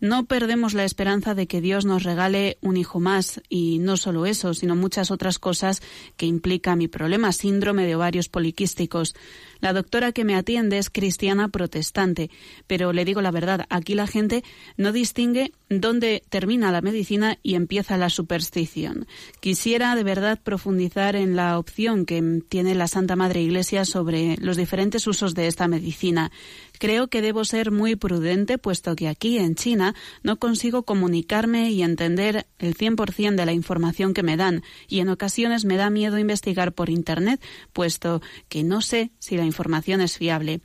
No 0.00 0.24
perdemos 0.24 0.72
la 0.72 0.84
esperanza 0.84 1.34
de 1.34 1.46
que 1.46 1.60
Dios 1.60 1.84
nos 1.84 2.04
regale 2.04 2.56
un 2.62 2.76
hijo 2.76 3.00
más 3.00 3.40
y 3.48 3.78
no 3.80 3.98
solo 3.98 4.24
eso, 4.24 4.54
sino 4.54 4.74
muchas 4.74 5.10
otras 5.10 5.38
cosas 5.38 5.82
que 6.16 6.26
implica 6.26 6.74
mi 6.74 6.88
problema, 6.88 7.32
síndrome 7.32 7.86
de 7.86 7.96
ovarios 7.96 8.28
poliquísticos. 8.28 9.14
La 9.60 9.74
doctora 9.74 10.12
que 10.12 10.24
me 10.24 10.36
atiende 10.36 10.78
es 10.78 10.88
cristiana 10.88 11.48
protestante, 11.48 12.30
pero 12.66 12.94
le 12.94 13.04
digo 13.04 13.20
la 13.20 13.30
verdad, 13.30 13.66
aquí 13.68 13.94
la 13.94 14.06
gente 14.06 14.42
no 14.78 14.90
distingue 14.92 15.52
dónde 15.68 16.22
termina 16.30 16.72
la 16.72 16.80
medicina 16.80 17.38
y 17.42 17.54
empieza 17.54 17.98
la 17.98 18.08
superstición. 18.08 19.06
Quisiera 19.40 19.94
de 19.94 20.02
verdad 20.02 20.40
profundizar 20.42 21.14
en 21.14 21.36
la 21.36 21.58
opción 21.58 22.06
que 22.06 22.40
tiene 22.48 22.74
la 22.74 22.88
Santa 22.88 23.16
Madre 23.16 23.42
Iglesia 23.42 23.84
sobre 23.84 24.36
los 24.38 24.56
diferentes 24.56 25.06
usos 25.06 25.34
de 25.34 25.46
esta 25.46 25.68
medicina. 25.68 26.32
Creo 26.80 27.08
que 27.08 27.20
debo 27.20 27.44
ser 27.44 27.70
muy 27.72 27.94
prudente, 27.94 28.56
puesto 28.56 28.96
que 28.96 29.06
aquí 29.06 29.36
en 29.36 29.54
China 29.54 29.94
no 30.22 30.38
consigo 30.38 30.84
comunicarme 30.84 31.70
y 31.70 31.82
entender 31.82 32.46
el 32.58 32.74
100% 32.74 33.34
de 33.34 33.44
la 33.44 33.52
información 33.52 34.14
que 34.14 34.22
me 34.22 34.38
dan, 34.38 34.62
y 34.88 35.00
en 35.00 35.10
ocasiones 35.10 35.66
me 35.66 35.76
da 35.76 35.90
miedo 35.90 36.18
investigar 36.18 36.72
por 36.72 36.88
Internet, 36.88 37.42
puesto 37.74 38.22
que 38.48 38.64
no 38.64 38.80
sé 38.80 39.10
si 39.18 39.36
la 39.36 39.44
información 39.44 40.00
es 40.00 40.16
fiable. 40.16 40.62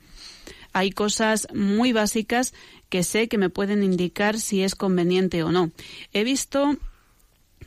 Hay 0.72 0.90
cosas 0.90 1.48
muy 1.52 1.92
básicas 1.92 2.54
que 2.88 3.02
sé 3.02 3.28
que 3.28 3.36
me 3.36 3.50
pueden 3.50 3.82
indicar 3.82 4.40
si 4.40 4.62
es 4.62 4.74
conveniente 4.74 5.42
o 5.42 5.52
no. 5.52 5.70
He 6.14 6.24
visto 6.24 6.78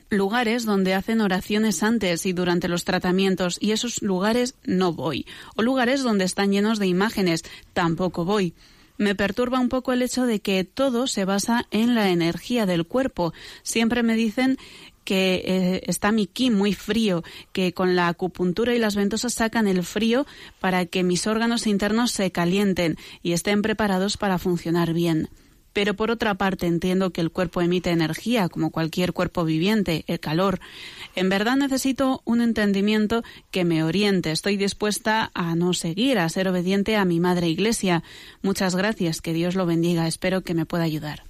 lugares 0.10 0.66
donde 0.66 0.94
hacen 0.94 1.22
oraciones 1.22 1.84
antes 1.84 2.26
y 2.26 2.34
durante 2.34 2.68
los 2.68 2.84
tratamientos 2.84 3.58
y 3.60 3.72
esos 3.72 4.02
lugares 4.02 4.56
no 4.64 4.94
voy. 4.94 5.26
O 5.56 5.62
lugares 5.62 6.04
donde 6.04 6.26
están 6.26 6.52
llenos 6.52 6.80
de 6.80 6.88
imágenes, 6.88 7.44
tampoco 7.74 8.26
voy. 8.26 8.54
Me 8.98 9.16
perturba 9.16 9.60
un 9.60 9.70
poco 9.70 9.94
el 9.94 10.02
hecho 10.02 10.26
de 10.26 10.42
que 10.42 10.66
todo 10.66 11.08
se 11.08 11.24
basa 11.24 11.68
en 11.72 11.96
la 11.96 12.10
energía 12.10 12.66
del 12.66 12.86
cuerpo. 12.86 13.34
Siempre 13.64 14.04
me 14.04 14.16
dicen 14.16 14.58
que 15.06 15.42
eh, 15.46 15.82
está 15.88 16.12
mi 16.12 16.28
ki 16.28 16.52
muy 16.52 16.74
frío, 16.74 17.24
que 17.54 17.74
con 17.74 17.96
la 17.96 18.10
acupuntura 18.10 18.76
y 18.76 18.78
las 18.80 18.96
ventosas 18.96 19.34
sacan 19.34 19.68
el 19.68 19.84
frío 19.84 20.28
para 20.60 20.86
que 20.86 21.04
mis 21.04 21.28
órganos 21.28 21.66
internos 21.66 22.12
se 22.12 22.32
calienten 22.32 22.98
y 23.24 23.32
estén 23.32 23.62
preparados 23.62 24.18
para 24.18 24.38
funcionar 24.38 24.94
bien. 24.94 25.30
Pero 25.74 25.94
por 25.94 26.12
otra 26.12 26.36
parte 26.36 26.68
entiendo 26.68 27.12
que 27.12 27.22
el 27.22 27.32
cuerpo 27.32 27.62
emite 27.62 27.92
energía, 27.92 28.50
como 28.50 28.72
cualquier 28.72 29.14
cuerpo 29.14 29.46
viviente, 29.46 30.04
el 30.08 30.20
calor. 30.20 30.60
En 31.16 31.30
verdad 31.30 31.56
necesito 31.56 32.22
un 32.26 32.42
entendimiento 32.42 33.24
que 33.52 33.66
me 33.66 33.84
oriente. 33.84 34.32
Estoy 34.32 34.58
dispuesta 34.58 35.32
a 35.34 35.56
no 35.56 35.74
seguir, 35.74 36.20
a 36.20 36.30
ser 36.30 36.48
obediente 36.48 36.96
a 36.96 37.06
mi 37.06 37.20
madre 37.20 37.48
iglesia. 37.48 38.04
Muchas 38.42 38.76
gracias, 38.76 39.22
que 39.22 39.34
Dios 39.34 39.56
lo 39.56 39.66
bendiga. 39.66 40.08
Espero 40.08 40.42
que 40.42 40.54
me 40.54 40.66
pueda 40.66 40.84
ayudar. 40.84 41.24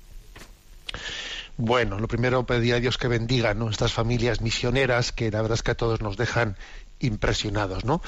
Bueno, 1.57 1.99
lo 1.99 2.07
primero 2.07 2.45
pedí 2.45 2.71
a 2.71 2.79
Dios 2.79 2.97
que 2.97 3.09
bendiga 3.09 3.53
¿no? 3.53 3.69
estas 3.69 3.91
familias 3.91 4.39
misioneras 4.39 5.11
que 5.11 5.29
la 5.29 5.41
verdad 5.41 5.55
es 5.55 5.63
que 5.63 5.71
a 5.71 5.75
todos 5.75 5.99
nos 6.01 6.15
dejan 6.15 6.55
impresionados, 6.99 7.85
¿no? 7.85 8.01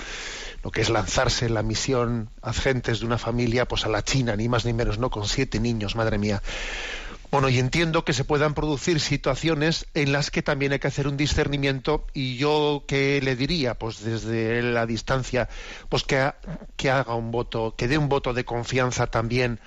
Lo 0.63 0.71
que 0.71 0.81
es 0.81 0.89
lanzarse 0.89 1.49
la 1.49 1.63
misión 1.63 2.29
agentes 2.41 2.99
de 2.99 3.05
una 3.05 3.17
familia 3.17 3.67
pues 3.67 3.85
a 3.85 3.89
la 3.89 4.03
China, 4.03 4.35
ni 4.35 4.49
más 4.49 4.65
ni 4.65 4.73
menos, 4.73 4.99
¿no? 4.99 5.09
Con 5.09 5.27
siete 5.27 5.59
niños, 5.59 5.95
madre 5.95 6.17
mía. 6.17 6.41
Bueno, 7.31 7.47
y 7.47 7.59
entiendo 7.59 8.03
que 8.03 8.11
se 8.11 8.25
puedan 8.25 8.53
producir 8.53 8.99
situaciones 8.99 9.87
en 9.93 10.11
las 10.11 10.31
que 10.31 10.43
también 10.43 10.73
hay 10.73 10.79
que 10.79 10.89
hacer 10.89 11.07
un 11.07 11.15
discernimiento 11.15 12.05
y 12.13 12.35
yo 12.35 12.83
qué 12.89 13.21
le 13.23 13.37
diría, 13.37 13.75
pues 13.75 14.03
desde 14.03 14.61
la 14.61 14.85
distancia, 14.85 15.47
pues 15.87 16.03
que, 16.03 16.33
que 16.75 16.91
haga 16.91 17.15
un 17.15 17.31
voto, 17.31 17.73
que 17.77 17.87
dé 17.87 17.97
un 17.97 18.09
voto 18.09 18.33
de 18.33 18.43
confianza 18.43 19.07
también 19.07 19.61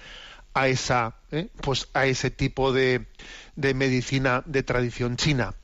a 0.53 0.69
esa, 0.69 1.17
¿eh? 1.31 1.49
pues 1.63 1.89
a 1.95 2.05
ese 2.05 2.31
tipo 2.31 2.71
de, 2.71 3.07
de 3.57 3.73
medicina 3.73 4.43
de 4.45 4.63
tradición 4.63 5.17
china. 5.17 5.55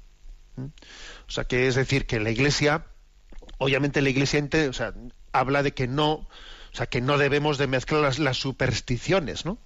¿Mm? 0.56 0.64
O 0.64 1.30
sea, 1.30 1.44
que 1.44 1.68
es 1.68 1.74
decir, 1.74 2.06
que 2.06 2.18
la 2.18 2.30
Iglesia 2.30 2.86
obviamente 3.60 4.02
la 4.02 4.10
Iglesia 4.10 4.42
o 4.68 4.72
sea, 4.72 4.94
habla 5.32 5.62
de 5.62 5.72
que 5.72 5.86
no, 5.86 6.12
o 6.12 6.26
sea, 6.72 6.86
que 6.86 7.00
no 7.00 7.18
debemos 7.18 7.58
de 7.58 7.66
mezclar 7.68 8.00
las, 8.00 8.18
las 8.18 8.38
supersticiones, 8.38 9.44
¿no? 9.44 9.58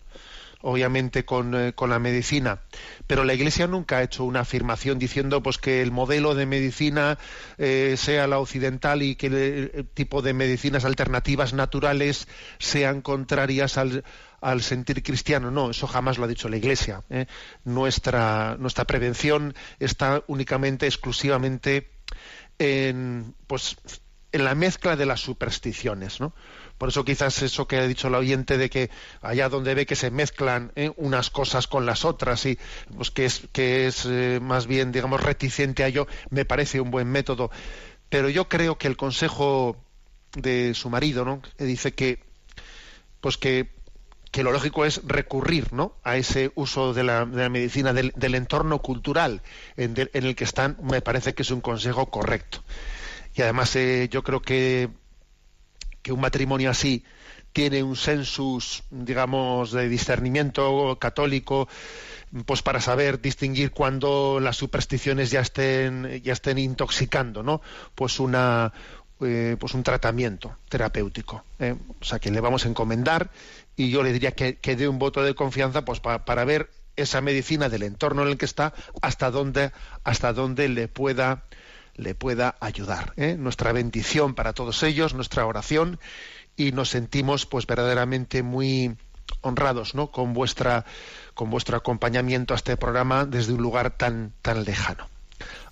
obviamente 0.65 1.27
con, 1.27 1.55
eh, 1.55 1.75
con, 1.75 1.91
la 1.91 1.99
medicina, 1.99 2.61
pero 3.07 3.23
la 3.25 3.35
Iglesia 3.35 3.67
nunca 3.67 3.99
ha 3.99 4.03
hecho 4.03 4.25
una 4.25 4.41
afirmación 4.41 4.99
diciendo 4.99 5.43
pues 5.43 5.59
que 5.59 5.83
el 5.83 5.93
modelo 5.93 6.35
de 6.35 6.47
medicina 6.47 7.19
eh, 7.59 7.97
sea 7.99 8.27
la 8.27 8.39
occidental 8.39 9.03
y 9.03 9.15
que 9.15 9.27
el, 9.27 9.87
tipo 9.93 10.23
de 10.23 10.33
medicinas 10.33 10.87
alternativas 10.87 11.53
naturales 11.53 12.29
sean 12.59 13.03
contrarias 13.03 13.77
al, 13.77 14.05
al 14.41 14.63
sentir 14.63 15.03
cristiano. 15.03 15.51
No, 15.51 15.71
eso 15.71 15.87
jamás 15.87 16.17
lo 16.17 16.25
ha 16.25 16.29
dicho 16.29 16.49
la 16.49 16.57
Iglesia. 16.57 17.03
¿eh? 17.11 17.27
Nuestra, 17.65 18.57
nuestra 18.59 18.87
prevención 18.87 19.55
está 19.79 20.25
únicamente, 20.29 20.87
exclusivamente 20.87 21.94
en, 22.59 23.35
pues, 23.47 23.77
en 24.33 24.45
la 24.45 24.55
mezcla 24.55 24.97
de 24.97 25.07
las 25.07 25.21
supersticiones, 25.21 26.21
¿no? 26.21 26.35
Por 26.79 26.89
eso 26.89 27.05
quizás 27.05 27.41
eso 27.43 27.69
que 27.69 27.79
ha 27.79 27.87
dicho 27.87 28.09
el 28.09 28.17
oyente 28.17 28.59
de 28.59 28.69
que 28.69 28.91
allá 29.23 29.49
donde 29.49 29.75
ve 29.75 29.87
que 29.87 29.95
se 29.95 30.11
mezclan 30.11 30.73
¿eh? 30.75 30.91
unas 30.97 31.31
cosas 31.31 31.69
con 31.69 31.87
las 31.87 32.05
otras 32.05 32.45
y 32.47 32.59
pues 32.97 33.13
que 33.13 33.27
es 33.27 33.43
que 33.53 33.87
es 33.87 34.05
eh, 34.07 34.41
más 34.43 34.67
bien 34.67 34.91
digamos 34.91 35.23
reticente 35.23 35.85
a 35.85 35.87
ello 35.87 36.09
me 36.31 36.45
parece 36.45 36.81
un 36.81 36.91
buen 36.91 37.09
método. 37.09 37.51
Pero 38.09 38.29
yo 38.29 38.49
creo 38.49 38.77
que 38.77 38.89
el 38.89 38.97
consejo 38.97 39.77
de 40.37 40.75
su 40.75 40.91
marido, 40.91 41.25
¿no? 41.25 41.41
dice 41.59 41.95
que 41.95 42.25
pues 43.21 43.39
que 43.39 43.71
que 44.35 44.43
lo 44.43 44.51
lógico 44.51 44.85
es 44.85 45.01
recurrir 45.05 45.73
¿no? 45.73 45.95
a 46.03 46.17
ese 46.17 46.51
uso 46.57 46.93
de 46.93 47.05
la, 47.05 47.25
medicina 47.25 47.93
del, 47.93 48.35
entorno 48.35 48.81
cultural 48.81 49.43
en, 49.77 49.95
el 50.13 50.35
que 50.35 50.43
están, 50.43 50.77
me 50.83 51.01
parece 51.01 51.35
que 51.35 51.43
es 51.43 51.53
un 51.53 51.61
consejo 51.61 52.07
correcto. 52.07 52.65
Y 53.37 53.43
además 53.43 53.77
eh, 53.77 54.09
yo 54.11 54.25
creo 54.25 54.43
que, 54.43 54.89
que 56.03 56.11
un 56.11 56.21
matrimonio 56.21 56.69
así 56.69 57.05
tiene 57.53 57.85
un 57.85 57.95
sensus, 57.95 58.83
digamos, 58.91 59.71
de 59.71 59.89
discernimiento 59.89 60.99
católico, 61.01 61.69
pues 62.45 62.61
para 62.61 62.81
saber 62.81 63.21
distinguir 63.21 63.71
cuando 63.71 64.41
las 64.41 64.57
supersticiones 64.57 65.31
ya 65.31 65.43
estén, 65.43 66.21
ya 66.25 66.33
estén 66.33 66.59
intoxicando, 66.59 67.45
¿no? 67.45 67.63
Pues 67.95 68.19
una, 68.19 68.73
eh, 69.21 69.57
pues 69.61 69.75
un 69.75 69.85
tratamiento 69.85 70.57
terapéutico. 70.69 71.45
¿eh? 71.61 71.77
O 72.01 72.05
sea 72.05 72.19
que 72.19 72.33
le 72.33 72.41
vamos 72.41 72.65
a 72.65 72.69
encomendar 72.69 73.31
y 73.77 73.91
yo 73.91 74.03
le 74.03 74.13
diría 74.13 74.33
que, 74.33 74.57
que 74.57 74.77
dé 74.77 74.89
un 74.89 74.99
voto 74.99 75.23
de 75.23 75.35
confianza 75.35 75.85
pues 75.85 76.01
para 76.01 76.45
ver 76.45 76.71
esa 76.97 77.21
medicina 77.21 77.69
del 77.69 77.83
entorno 77.83 78.23
en 78.23 78.29
el 78.29 78.39
que 78.39 78.45
está 78.45 78.73
hasta 79.03 79.31
dónde 79.31 79.73
hasta 80.05 80.33
dónde 80.33 80.69
le 80.69 80.89
pueda 80.89 81.45
le 81.97 82.15
pueda 82.15 82.57
ayudar 82.61 83.13
¿eh? 83.17 83.37
nuestra 83.39 83.73
bendición 83.73 84.35
para 84.35 84.53
todos 84.53 84.83
ellos 84.83 85.15
nuestra 85.15 85.47
oración 85.47 85.99
y 86.57 86.73
nos 86.73 86.91
sentimos 86.91 87.47
pues 87.47 87.67
verdaderamente 87.67 88.43
muy 88.43 88.97
honrados 89.41 89.95
¿no? 89.95 90.11
con 90.11 90.33
vuestra 90.33 90.85
con 91.35 91.51
vuestro 91.51 91.77
acompañamiento 91.77 92.55
a 92.55 92.57
este 92.57 92.77
programa 92.77 93.27
desde 93.27 93.53
un 93.53 93.63
lugar 93.63 93.97
tan 93.97 94.33
tan 94.43 94.65
lejano 94.65 95.09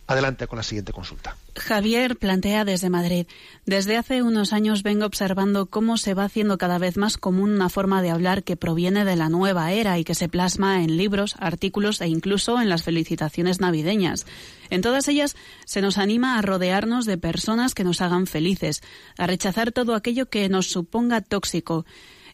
Adelante 0.07 0.47
con 0.47 0.57
la 0.57 0.63
siguiente 0.63 0.93
consulta. 0.93 1.37
Javier 1.57 2.17
plantea 2.17 2.65
desde 2.65 2.91
Madrid. 2.91 3.27
Desde 3.67 3.97
hace 3.97 4.23
unos 4.23 4.53
años 4.53 4.83
vengo 4.83 5.07
observando 5.07 5.67
cómo 5.67 5.97
se 5.97 6.13
va 6.15 6.25
haciendo 6.25 6.59
cada 6.59 6.79
vez 6.79 6.97
más 6.97 7.17
común 7.17 7.53
una 7.53 7.69
forma 7.69 8.03
de 8.03 8.11
hablar 8.11 8.43
que 8.43 8.57
proviene 8.57 9.05
de 9.05 9.17
la 9.17 9.29
nueva 9.29 9.71
era 9.73 9.99
y 9.99 10.05
que 10.05 10.15
se 10.15 10.29
plasma 10.29 10.83
en 10.83 10.97
libros, 10.97 11.37
artículos 11.39 12.01
e 12.01 12.09
incluso 12.09 12.61
en 12.61 12.69
las 12.69 12.83
felicitaciones 12.83 13.61
navideñas. 13.61 14.27
En 14.71 14.81
todas 14.81 15.07
ellas 15.09 15.37
se 15.67 15.83
nos 15.83 15.99
anima 15.99 16.37
a 16.37 16.43
rodearnos 16.43 17.07
de 17.07 17.19
personas 17.19 17.75
que 17.75 17.85
nos 17.85 18.01
hagan 18.01 18.27
felices, 18.27 18.83
a 19.19 19.27
rechazar 19.27 19.71
todo 19.71 19.95
aquello 19.95 20.29
que 20.29 20.49
nos 20.49 20.67
suponga 20.67 21.21
tóxico. 21.21 21.85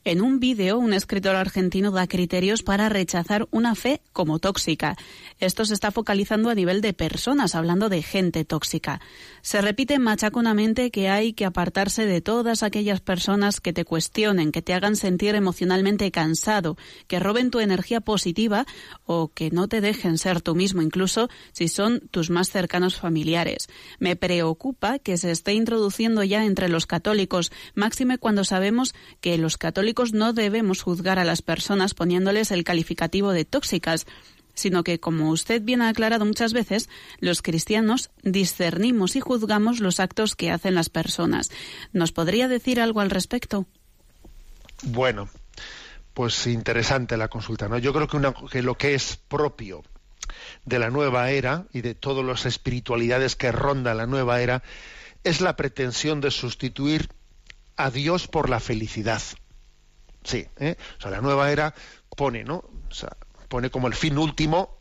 En 0.04 0.22
un 0.22 0.40
vídeo, 0.40 0.78
un 0.78 0.94
escritor 0.94 1.36
argentino 1.36 1.90
da 1.90 2.06
criterios 2.06 2.62
para 2.62 2.88
rechazar 2.88 3.48
una 3.50 3.74
fe 3.74 4.00
como 4.12 4.38
tóxica. 4.38 4.96
Esto 5.40 5.64
se 5.64 5.74
está 5.74 5.92
focalizando 5.92 6.50
a 6.50 6.54
nivel 6.54 6.80
de 6.80 6.92
personas, 6.92 7.54
hablando 7.54 7.88
de 7.88 8.02
gente 8.02 8.44
tóxica. 8.44 9.00
Se 9.40 9.60
repite 9.62 9.98
machaconamente 9.98 10.90
que 10.90 11.08
hay 11.08 11.32
que 11.32 11.44
apartarse 11.44 12.06
de 12.06 12.20
todas 12.20 12.62
aquellas 12.62 13.00
personas 13.00 13.60
que 13.60 13.72
te 13.72 13.84
cuestionen, 13.84 14.50
que 14.50 14.62
te 14.62 14.74
hagan 14.74 14.96
sentir 14.96 15.36
emocionalmente 15.36 16.10
cansado, 16.10 16.76
que 17.06 17.20
roben 17.20 17.50
tu 17.50 17.60
energía 17.60 18.00
positiva 18.00 18.66
o 19.04 19.28
que 19.28 19.50
no 19.50 19.68
te 19.68 19.80
dejen 19.80 20.18
ser 20.18 20.40
tú 20.40 20.56
mismo, 20.56 20.82
incluso 20.82 21.28
si 21.52 21.68
son 21.68 22.00
tus 22.10 22.30
más 22.30 22.50
cercanos 22.50 22.96
familiares. 22.96 23.68
Me 24.00 24.16
preocupa 24.16 24.98
que 24.98 25.16
se 25.16 25.30
esté 25.30 25.52
introduciendo 25.52 26.24
ya 26.24 26.44
entre 26.44 26.68
los 26.68 26.86
católicos, 26.86 27.52
máxime 27.74 28.18
cuando 28.18 28.44
sabemos 28.44 28.94
que 29.20 29.38
los 29.38 29.56
católicos 29.56 30.12
no 30.12 30.32
debemos 30.32 30.82
juzgar 30.82 31.18
a 31.20 31.24
las 31.24 31.42
personas 31.42 31.94
poniéndoles 31.94 32.50
el 32.50 32.64
calificativo 32.64 33.30
de 33.30 33.44
tóxicas, 33.44 34.06
sino 34.58 34.84
que, 34.84 35.00
como 35.00 35.30
usted 35.30 35.62
bien 35.62 35.82
ha 35.82 35.88
aclarado 35.88 36.24
muchas 36.24 36.52
veces, 36.52 36.88
los 37.20 37.42
cristianos 37.42 38.10
discernimos 38.22 39.16
y 39.16 39.20
juzgamos 39.20 39.80
los 39.80 40.00
actos 40.00 40.34
que 40.34 40.50
hacen 40.50 40.74
las 40.74 40.88
personas. 40.88 41.50
¿Nos 41.92 42.12
podría 42.12 42.48
decir 42.48 42.80
algo 42.80 43.00
al 43.00 43.10
respecto? 43.10 43.66
Bueno, 44.82 45.28
pues 46.14 46.46
interesante 46.46 47.16
la 47.16 47.28
consulta. 47.28 47.68
¿no? 47.68 47.78
Yo 47.78 47.92
creo 47.92 48.08
que, 48.48 48.62
lo 48.62 48.76
que 48.76 48.94
es 48.94 49.16
propio 49.16 49.82
de 50.64 50.78
la 50.78 50.90
nueva 50.90 51.30
era 51.30 51.66
y 51.72 51.80
de 51.80 51.94
todas 51.94 52.24
las 52.24 52.46
espiritualidades 52.46 53.36
que 53.36 53.52
rondan 53.52 53.96
la 53.96 54.06
nueva 54.06 54.40
era 54.40 54.62
es 55.24 55.40
la 55.40 55.56
pretensión 55.56 56.20
de 56.20 56.30
sustituir 56.30 57.08
a 57.76 57.90
Dios 57.90 58.28
por 58.28 58.50
la 58.50 58.60
felicidad. 58.60 59.22
Sí, 60.24 60.46
¿eh? 60.58 60.76
o 60.98 61.00
sea, 61.00 61.10
la 61.10 61.20
nueva 61.20 61.50
era 61.52 61.74
pone, 62.16 62.44
¿no? 62.44 62.64
Pone 63.48 63.70
como 63.70 63.88
el 63.88 63.94
fin 63.94 64.18
último 64.18 64.78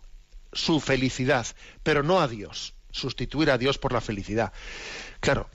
su 0.54 0.80
felicidad, 0.80 1.48
pero 1.84 2.04
no 2.04 2.22
a 2.22 2.28
Dios, 2.28 2.74
sustituir 2.92 3.52
a 3.52 3.58
Dios 3.58 3.78
por 3.78 3.94
la 3.94 4.02
felicidad. 4.02 4.54
Claro, 5.20 5.50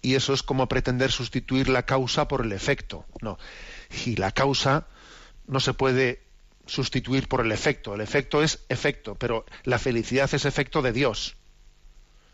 y 0.00 0.14
eso 0.14 0.32
es 0.32 0.42
como 0.42 0.68
pretender 0.68 1.10
sustituir 1.10 1.68
la 1.68 1.84
causa 1.84 2.28
por 2.28 2.44
el 2.44 2.52
efecto. 2.52 3.04
No, 3.20 3.38
y 4.06 4.16
la 4.16 4.32
causa 4.32 4.86
no 5.46 5.60
se 5.60 5.74
puede 5.74 6.22
sustituir 6.66 7.28
por 7.28 7.44
el 7.44 7.52
efecto. 7.52 7.94
El 7.94 8.00
efecto 8.00 8.42
es 8.42 8.64
efecto, 8.68 9.14
pero 9.14 9.44
la 9.64 9.78
felicidad 9.78 10.32
es 10.32 10.44
efecto 10.44 10.82
de 10.82 10.92
Dios. 10.92 11.36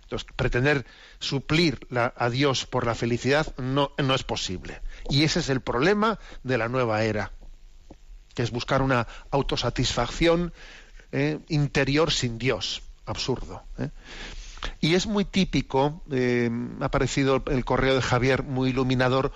Entonces, 0.02 0.28
pretender 0.36 0.84
suplir 1.18 1.86
a 1.94 2.28
Dios 2.28 2.66
por 2.66 2.84
la 2.84 2.94
felicidad 2.94 3.54
no, 3.56 3.92
no 3.96 4.14
es 4.14 4.22
posible. 4.22 4.82
Y 5.08 5.24
ese 5.24 5.40
es 5.40 5.48
el 5.48 5.60
problema 5.60 6.18
de 6.42 6.58
la 6.58 6.68
nueva 6.68 7.04
era 7.04 7.32
que 8.34 8.42
es 8.42 8.50
buscar 8.50 8.82
una 8.82 9.06
autosatisfacción 9.30 10.52
eh, 11.12 11.38
interior 11.48 12.12
sin 12.12 12.38
Dios. 12.38 12.82
Absurdo. 13.06 13.62
¿eh? 13.78 13.90
Y 14.80 14.94
es 14.94 15.06
muy 15.06 15.24
típico, 15.24 16.02
eh, 16.10 16.50
ha 16.80 16.90
parecido 16.90 17.42
el 17.46 17.64
correo 17.64 17.94
de 17.94 18.02
Javier 18.02 18.42
muy 18.42 18.70
iluminador, 18.70 19.32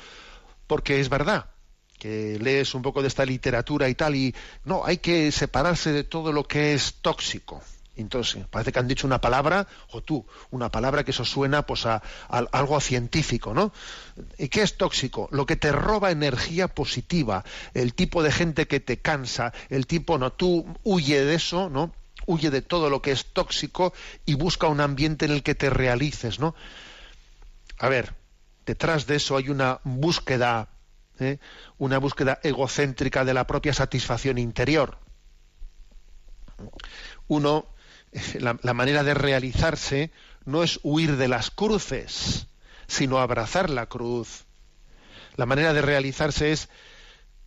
porque 0.67 1.01
es 1.01 1.09
verdad 1.09 1.51
que 1.99 2.39
lees 2.39 2.75
un 2.75 2.83
poco 2.83 3.03
de 3.03 3.09
esta 3.09 3.27
literatura 3.27 3.89
y 3.89 3.95
tal, 3.95 4.15
y 4.15 4.35
no, 4.65 4.85
hay 4.85 4.99
que 4.99 5.33
separarse 5.33 5.93
de 5.93 6.05
todo 6.05 6.33
lo 6.33 6.45
que 6.45 6.75
es 6.75 6.95
tóxico. 7.03 7.61
Entonces, 7.99 8.47
parece 8.47 8.71
que 8.71 8.79
han 8.79 8.87
dicho 8.87 9.09
una 9.09 9.21
palabra, 9.21 9.67
o 9.91 10.03
tú, 10.03 10.25
una 10.51 10.71
palabra 10.71 11.03
que 11.05 11.11
eso 11.11 11.25
suena 11.25 11.67
pues 11.67 11.85
a, 11.85 12.01
algo 12.29 12.81
científico, 12.81 13.55
¿no? 13.55 13.73
¿Y 14.39 14.49
qué 14.49 14.63
es 14.63 14.77
tóxico? 14.77 15.29
Lo 15.33 15.47
que 15.47 15.57
te 15.57 15.73
roba 15.73 16.13
energía 16.13 16.69
positiva, 16.69 17.45
el 17.75 17.95
tipo 17.95 18.23
de 18.23 18.31
gente 18.31 18.69
que 18.69 18.79
te 18.79 18.99
cansa, 18.99 19.53
el 19.69 19.89
tipo, 19.89 20.17
no, 20.17 20.33
tú 20.33 20.65
huye 20.85 21.25
de 21.25 21.35
eso, 21.35 21.71
¿no? 21.71 21.93
Huye 22.27 22.51
de 22.51 22.63
todo 22.63 22.89
lo 22.89 23.03
que 23.03 23.11
es 23.11 23.27
tóxico 23.33 23.93
y 24.25 24.35
busca 24.35 24.69
un 24.69 24.81
ambiente 24.81 25.25
en 25.25 25.33
el 25.33 25.43
que 25.43 25.57
te 25.57 25.69
realices, 25.69 26.39
¿no? 26.39 26.55
A 27.79 27.89
ver, 27.89 28.15
detrás 28.65 29.09
de 29.09 29.17
eso 29.17 29.37
hay 29.37 29.49
una 29.49 29.81
búsqueda, 29.83 30.69
¿eh? 31.19 31.39
una 31.79 31.99
búsqueda 31.99 32.39
egocéntrica 32.45 33.25
de 33.25 33.35
la 33.35 33.45
propia 33.45 33.75
satisfacción 33.75 34.39
interior. 34.39 34.99
Uno 37.27 37.67
la, 38.41 38.75
manera 38.75 39.05
de 39.05 39.15
realizarse 39.15 40.11
no 40.45 40.63
es 40.63 40.81
huir 40.83 41.17
de 41.17 41.29
las 41.29 41.51
cruces, 41.51 42.47
sino 42.87 43.19
abrazar 43.19 43.71
la 43.71 43.87
cruz. 43.87 44.45
La 45.37 45.47
manera 45.47 45.73
de 45.73 45.83
realizarse 45.83 46.53
es, 46.53 46.69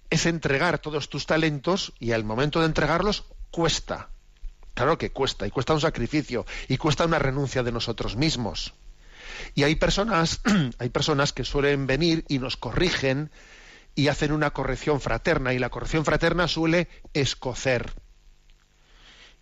es 0.10 0.26
entregar 0.26 0.80
todos 0.80 1.10
tus 1.10 1.26
talentos 1.26 1.94
y 2.00 2.12
al 2.12 2.24
momento 2.24 2.60
de 2.60 2.68
entregarlos 2.68 3.26
cuesta. 3.50 4.10
Claro 4.74 4.98
que 4.98 5.12
cuesta, 5.12 5.46
y 5.46 5.52
cuesta 5.52 5.74
un 5.74 5.82
sacrificio, 5.82 6.46
y 6.68 6.78
cuesta 6.78 7.06
una 7.06 7.20
renuncia 7.20 7.64
de 7.64 7.72
nosotros 7.72 8.16
mismos. 8.16 8.74
Y 9.54 9.64
hay 9.64 9.76
personas, 9.76 10.42
hay 10.80 10.90
personas 10.90 11.34
que 11.34 11.44
suelen 11.44 11.88
venir 11.88 12.26
y 12.30 12.40
nos 12.40 12.56
corrigen 12.56 13.32
y 13.94 14.08
hacen 14.08 14.32
una 14.32 14.52
corrección 14.52 15.02
fraterna, 15.02 15.54
y 15.54 15.60
la 15.60 15.70
corrección 15.70 16.06
fraterna 16.06 16.48
suele 16.48 16.88
escocer. 17.14 17.92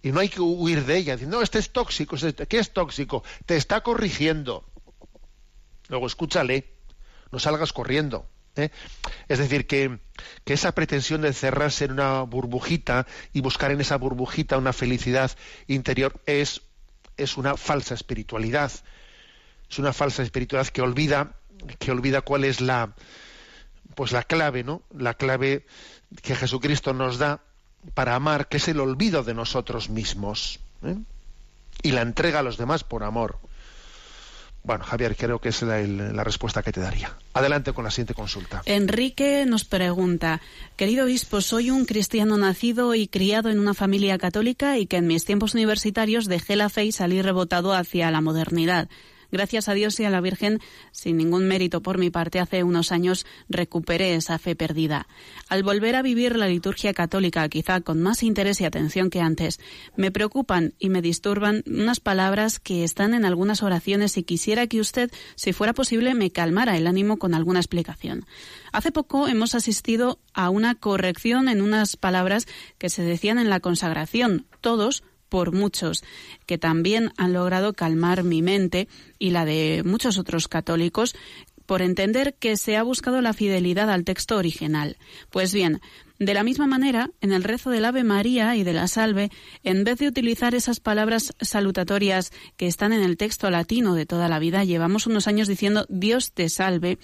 Y 0.01 0.11
no 0.11 0.19
hay 0.21 0.29
que 0.29 0.41
huir 0.41 0.85
de 0.85 0.97
ella, 0.97 1.13
diciendo, 1.13 1.37
no, 1.37 1.43
este 1.43 1.59
es 1.59 1.71
tóxico, 1.71 2.15
este, 2.15 2.47
¿qué 2.47 2.59
es 2.59 2.71
tóxico? 2.71 3.23
Te 3.45 3.57
está 3.57 3.81
corrigiendo. 3.81 4.65
Luego 5.89 6.07
escúchale, 6.07 6.71
no 7.31 7.39
salgas 7.39 7.73
corriendo. 7.73 8.29
¿eh? 8.55 8.69
Es 9.27 9.39
decir, 9.39 9.67
que, 9.67 9.99
que, 10.45 10.53
esa 10.53 10.73
pretensión 10.73 11.21
de 11.21 11.33
cerrarse 11.33 11.85
en 11.85 11.91
una 11.91 12.21
burbujita 12.21 13.07
y 13.33 13.41
buscar 13.41 13.71
en 13.71 13.81
esa 13.81 13.97
burbujita 13.97 14.57
una 14.57 14.73
felicidad 14.73 15.31
interior 15.67 16.21
es, 16.25 16.61
es 17.17 17.35
una 17.37 17.57
falsa 17.57 17.93
espiritualidad. 17.93 18.71
Es 19.69 19.79
una 19.79 19.91
falsa 19.91 20.23
espiritualidad 20.23 20.71
que 20.71 20.81
olvida, 20.81 21.35
que 21.77 21.91
olvida 21.91 22.21
cuál 22.21 22.45
es 22.45 22.61
la, 22.61 22.95
pues 23.95 24.13
la 24.13 24.23
clave, 24.23 24.63
¿no? 24.63 24.83
La 24.95 25.15
clave 25.15 25.65
que 26.21 26.35
Jesucristo 26.35 26.93
nos 26.93 27.17
da 27.17 27.43
para 27.93 28.15
amar, 28.15 28.47
que 28.47 28.57
es 28.57 28.67
el 28.67 28.79
olvido 28.79 29.23
de 29.23 29.33
nosotros 29.33 29.89
mismos. 29.89 30.59
¿eh? 30.83 30.95
Y 31.81 31.91
la 31.91 32.01
entrega 32.01 32.39
a 32.39 32.43
los 32.43 32.57
demás 32.57 32.83
por 32.83 33.03
amor. 33.03 33.39
Bueno, 34.63 34.83
Javier, 34.83 35.15
creo 35.15 35.39
que 35.39 35.49
es 35.49 35.61
la, 35.61 35.79
la, 35.81 36.23
respuesta 36.23 36.61
que 36.61 36.73
te 36.73 36.81
daría. 36.81 37.15
Adelante 37.33 37.71
con 37.71 37.85
la 37.85 37.91
siguiente 37.91 38.13
consulta. 38.13 38.61
Enrique 38.65 39.45
nos 39.47 39.63
pregunta, 39.63 40.41
querido 40.75 41.05
obispo, 41.05 41.39
soy 41.39 41.71
un 41.71 41.85
cristiano 41.85 42.37
nacido 42.37 42.93
y 42.93 43.07
criado 43.07 43.49
en 43.49 43.59
una 43.59 43.73
familia 43.73 44.17
católica 44.17 44.77
y 44.77 44.85
que 44.85 44.97
en 44.97 45.07
mis 45.07 45.23
tiempos 45.23 45.53
universitarios 45.53 46.25
dejé 46.25 46.57
la 46.57 46.69
fe 46.69 46.85
y 46.85 46.91
salí 46.91 47.21
rebotado 47.21 47.73
hacia 47.73 48.11
la 48.11 48.19
modernidad. 48.19 48.89
Gracias 49.31 49.69
a 49.69 49.73
Dios 49.73 49.99
y 49.99 50.05
a 50.05 50.09
la 50.09 50.21
Virgen, 50.21 50.59
sin 50.91 51.17
ningún 51.17 51.47
mérito 51.47 51.81
por 51.81 51.97
mi 51.97 52.09
parte, 52.09 52.39
hace 52.39 52.63
unos 52.63 52.91
años 52.91 53.25
recuperé 53.47 54.15
esa 54.15 54.39
fe 54.39 54.55
perdida. 54.55 55.07
Al 55.47 55.63
volver 55.63 55.95
a 55.95 56.01
vivir 56.01 56.35
la 56.35 56.47
liturgia 56.47 56.93
católica, 56.93 57.47
quizá 57.49 57.81
con 57.81 58.01
más 58.01 58.23
interés 58.23 58.61
y 58.61 58.65
atención 58.65 59.09
que 59.09 59.21
antes, 59.21 59.59
me 59.95 60.11
preocupan 60.11 60.73
y 60.79 60.89
me 60.89 61.01
disturban 61.01 61.63
unas 61.67 61.99
palabras 61.99 62.59
que 62.59 62.83
están 62.83 63.13
en 63.13 63.25
algunas 63.25 63.61
oraciones 63.61 64.17
y 64.17 64.23
quisiera 64.23 64.67
que 64.67 64.79
usted, 64.79 65.11
si 65.35 65.53
fuera 65.53 65.73
posible, 65.73 66.13
me 66.15 66.31
calmara 66.31 66.77
el 66.77 66.87
ánimo 66.87 67.17
con 67.17 67.33
alguna 67.33 67.59
explicación. 67.59 68.25
Hace 68.71 68.91
poco 68.91 69.27
hemos 69.27 69.55
asistido 69.55 70.19
a 70.33 70.49
una 70.49 70.75
corrección 70.75 71.49
en 71.49 71.61
unas 71.61 71.97
palabras 71.97 72.47
que 72.77 72.89
se 72.89 73.03
decían 73.03 73.39
en 73.39 73.49
la 73.49 73.59
consagración, 73.59 74.47
todos 74.61 75.03
por 75.29 75.53
muchos, 75.53 76.03
que 76.45 76.57
también 76.57 77.11
han 77.17 77.33
logrado 77.33 77.73
calmar 77.73 78.23
mi 78.23 78.41
mente 78.41 78.87
y 79.17 79.29
la 79.29 79.45
de 79.45 79.83
muchos 79.85 80.17
otros 80.17 80.47
católicos 80.47 81.15
por 81.69 81.83
entender 81.83 82.33
que 82.33 82.57
se 82.57 82.77
ha 82.77 82.83
buscado 82.83 83.21
la 83.21 83.33
fidelidad 83.33 83.91
al 83.91 84.03
texto 84.03 84.37
original. 84.37 84.97
Pues 85.29 85.53
bien, 85.53 85.79
de 86.17 86.33
la 86.33 86.43
misma 86.43 86.65
manera, 86.65 87.11
en 87.21 87.31
el 87.31 87.43
rezo 87.43 87.69
del 87.69 87.85
Ave 87.85 88.03
María 88.03 88.55
y 88.55 88.63
de 88.63 88.73
la 88.73 88.87
Salve, 88.87 89.29
en 89.63 89.83
vez 89.83 89.99
de 89.99 90.07
utilizar 90.07 90.55
esas 90.55 90.79
palabras 90.79 91.31
salutatorias 91.39 92.31
que 92.57 92.65
están 92.65 92.91
en 92.91 93.03
el 93.03 93.17
texto 93.17 93.51
latino 93.51 93.93
de 93.93 94.07
toda 94.07 94.27
la 94.27 94.39
vida, 94.39 94.63
llevamos 94.63 95.05
unos 95.05 95.27
años 95.27 95.47
diciendo 95.47 95.85
Dios 95.89 96.33
te 96.33 96.49
salve, 96.49 96.97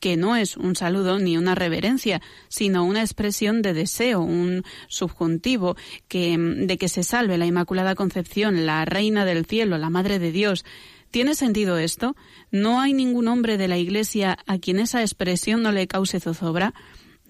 que 0.00 0.16
no 0.16 0.34
es 0.34 0.56
un 0.56 0.74
saludo 0.74 1.18
ni 1.18 1.36
una 1.36 1.54
reverencia, 1.54 2.20
sino 2.48 2.84
una 2.84 3.02
expresión 3.02 3.62
de 3.62 3.74
deseo, 3.74 4.20
un 4.20 4.64
subjuntivo 4.88 5.76
que, 6.08 6.36
de 6.38 6.78
que 6.78 6.88
se 6.88 7.02
salve 7.02 7.38
la 7.38 7.46
Inmaculada 7.46 7.94
Concepción, 7.94 8.66
la 8.66 8.84
Reina 8.84 9.24
del 9.24 9.46
Cielo, 9.46 9.78
la 9.78 9.90
Madre 9.90 10.18
de 10.18 10.32
Dios. 10.32 10.64
¿Tiene 11.10 11.34
sentido 11.34 11.76
esto? 11.78 12.16
¿No 12.50 12.80
hay 12.80 12.92
ningún 12.92 13.28
hombre 13.28 13.58
de 13.58 13.68
la 13.68 13.78
Iglesia 13.78 14.38
a 14.46 14.58
quien 14.58 14.78
esa 14.78 15.00
expresión 15.02 15.62
no 15.62 15.72
le 15.72 15.86
cause 15.86 16.20
zozobra? 16.20 16.72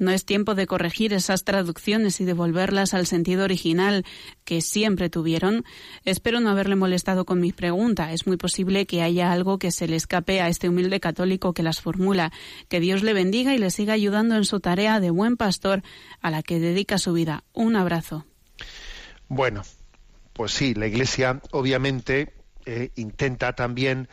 No 0.00 0.10
es 0.10 0.24
tiempo 0.24 0.54
de 0.54 0.66
corregir 0.66 1.12
esas 1.12 1.44
traducciones 1.44 2.22
y 2.22 2.24
devolverlas 2.24 2.94
al 2.94 3.06
sentido 3.06 3.44
original 3.44 4.06
que 4.44 4.62
siempre 4.62 5.10
tuvieron. 5.10 5.64
Espero 6.06 6.40
no 6.40 6.48
haberle 6.48 6.74
molestado 6.74 7.26
con 7.26 7.38
mi 7.38 7.52
pregunta. 7.52 8.10
Es 8.10 8.26
muy 8.26 8.38
posible 8.38 8.86
que 8.86 9.02
haya 9.02 9.30
algo 9.30 9.58
que 9.58 9.70
se 9.70 9.86
le 9.86 9.96
escape 9.96 10.40
a 10.40 10.48
este 10.48 10.70
humilde 10.70 11.00
católico 11.00 11.52
que 11.52 11.62
las 11.62 11.82
formula. 11.82 12.32
Que 12.68 12.80
Dios 12.80 13.02
le 13.02 13.12
bendiga 13.12 13.54
y 13.54 13.58
le 13.58 13.70
siga 13.70 13.92
ayudando 13.92 14.36
en 14.36 14.46
su 14.46 14.58
tarea 14.58 15.00
de 15.00 15.10
buen 15.10 15.36
pastor 15.36 15.82
a 16.22 16.30
la 16.30 16.42
que 16.42 16.58
dedica 16.58 16.96
su 16.96 17.12
vida. 17.12 17.44
Un 17.52 17.76
abrazo. 17.76 18.24
Bueno, 19.28 19.62
pues 20.32 20.52
sí, 20.52 20.72
la 20.72 20.86
Iglesia 20.86 21.42
obviamente 21.50 22.32
eh, 22.64 22.90
intenta 22.96 23.52
también 23.52 24.08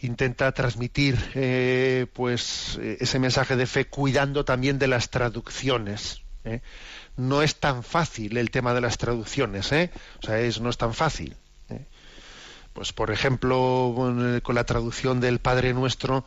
intenta 0.00 0.52
transmitir 0.52 1.18
eh, 1.34 2.06
pues 2.12 2.78
eh, 2.80 2.98
ese 3.00 3.18
mensaje 3.18 3.56
de 3.56 3.66
fe 3.66 3.86
cuidando 3.86 4.44
también 4.44 4.78
de 4.78 4.88
las 4.88 5.10
traducciones 5.10 6.22
¿eh? 6.44 6.60
no 7.16 7.42
es 7.42 7.56
tan 7.56 7.82
fácil 7.82 8.36
el 8.36 8.50
tema 8.50 8.74
de 8.74 8.82
las 8.82 8.98
traducciones 8.98 9.72
¿eh? 9.72 9.90
o 10.22 10.26
sea 10.26 10.38
es 10.40 10.60
no 10.60 10.70
es 10.70 10.76
tan 10.76 10.94
fácil 10.94 11.34
pues 12.74 12.92
por 12.92 13.10
ejemplo 13.10 13.94
con 14.42 14.54
la 14.54 14.64
traducción 14.64 15.18
del 15.18 15.38
Padre 15.38 15.72
Nuestro 15.72 16.26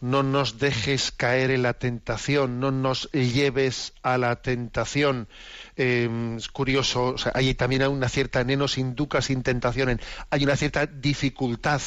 no 0.00 0.22
nos 0.22 0.58
dejes 0.58 1.10
caer 1.10 1.50
en 1.50 1.62
la 1.62 1.74
tentación, 1.74 2.60
no 2.60 2.70
nos 2.70 3.10
lleves 3.12 3.94
a 4.02 4.18
la 4.18 4.36
tentación. 4.36 5.28
Eh, 5.76 6.08
es 6.36 6.48
curioso, 6.48 7.14
o 7.14 7.18
sea, 7.18 7.32
hay 7.34 7.54
también 7.54 7.86
una 7.88 8.08
cierta, 8.08 8.44
nenos 8.44 8.78
induca 8.78 9.22
sin 9.22 9.42
tentación, 9.42 10.00
hay 10.30 10.44
una 10.44 10.56
cierta 10.56 10.86
dificultad 10.86 11.80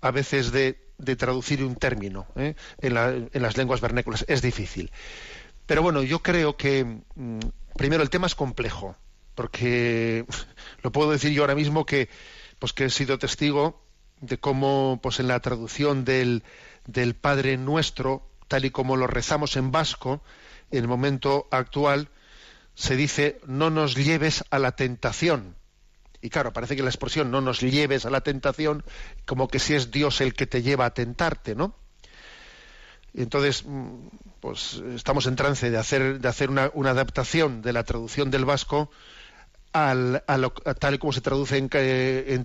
a 0.00 0.10
veces 0.10 0.52
de, 0.52 0.78
traducir 1.16 1.62
un 1.62 1.76
término 1.76 2.26
¿eh? 2.36 2.54
en, 2.78 2.96
en, 3.32 3.42
las 3.42 3.56
lenguas 3.56 3.80
vernáculas. 3.80 4.24
Es 4.28 4.42
difícil. 4.42 4.90
Pero 5.66 5.82
bueno, 5.82 6.02
yo 6.02 6.20
creo 6.20 6.56
que, 6.56 6.84
mm, 7.14 7.38
primero, 7.76 8.02
el 8.02 8.10
tema 8.10 8.26
es 8.26 8.34
complejo, 8.34 8.96
porque 9.34 10.24
lo 10.82 10.92
puedo 10.92 11.10
decir 11.10 11.32
yo 11.32 11.42
ahora 11.42 11.54
mismo 11.54 11.86
que, 11.86 12.08
pues 12.58 12.72
que 12.72 12.86
he 12.86 12.90
sido 12.90 13.18
testigo 13.18 13.82
de 14.20 14.38
cómo, 14.38 14.98
pues 15.02 15.20
en 15.20 15.28
la 15.28 15.40
traducción 15.40 16.04
del, 16.04 16.42
del 16.86 17.14
Padre 17.14 17.56
Nuestro, 17.56 18.28
tal 18.48 18.64
y 18.64 18.70
como 18.70 18.96
lo 18.96 19.06
rezamos 19.06 19.56
en 19.56 19.70
vasco, 19.70 20.22
en 20.70 20.78
el 20.78 20.88
momento 20.88 21.46
actual, 21.50 22.08
se 22.74 22.96
dice, 22.96 23.40
no 23.46 23.70
nos 23.70 23.94
lleves 23.94 24.44
a 24.50 24.58
la 24.58 24.72
tentación. 24.72 25.57
Y 26.20 26.30
claro, 26.30 26.52
parece 26.52 26.74
que 26.76 26.82
la 26.82 26.88
expresión 26.88 27.30
no 27.30 27.40
nos 27.40 27.60
lleves 27.60 28.04
a 28.04 28.10
la 28.10 28.20
tentación, 28.20 28.84
como 29.24 29.48
que 29.48 29.58
si 29.58 29.74
es 29.74 29.90
Dios 29.90 30.20
el 30.20 30.34
que 30.34 30.46
te 30.46 30.62
lleva 30.62 30.86
a 30.86 30.94
tentarte, 30.94 31.54
¿no? 31.54 31.74
Y 33.14 33.22
entonces, 33.22 33.64
pues 34.40 34.82
estamos 34.94 35.26
en 35.26 35.36
trance 35.36 35.70
de 35.70 35.78
hacer, 35.78 36.20
de 36.20 36.28
hacer 36.28 36.50
una, 36.50 36.70
adaptación 36.90 37.62
de 37.62 37.72
la 37.72 37.84
traducción 37.84 38.30
del 38.30 38.44
vasco 38.44 38.90
a 39.72 39.94
tal 40.78 40.98
como 40.98 41.12
se 41.12 41.20
traduce 41.20 41.56
en, 41.56 41.68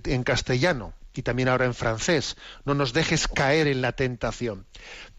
en, 0.04 0.22
castellano 0.22 0.92
y 1.14 1.22
también 1.22 1.48
ahora 1.48 1.64
en 1.64 1.74
francés. 1.74 2.36
No 2.64 2.74
nos 2.74 2.92
dejes 2.92 3.28
caer 3.28 3.66
en 3.66 3.82
la 3.82 3.92
tentación. 3.92 4.66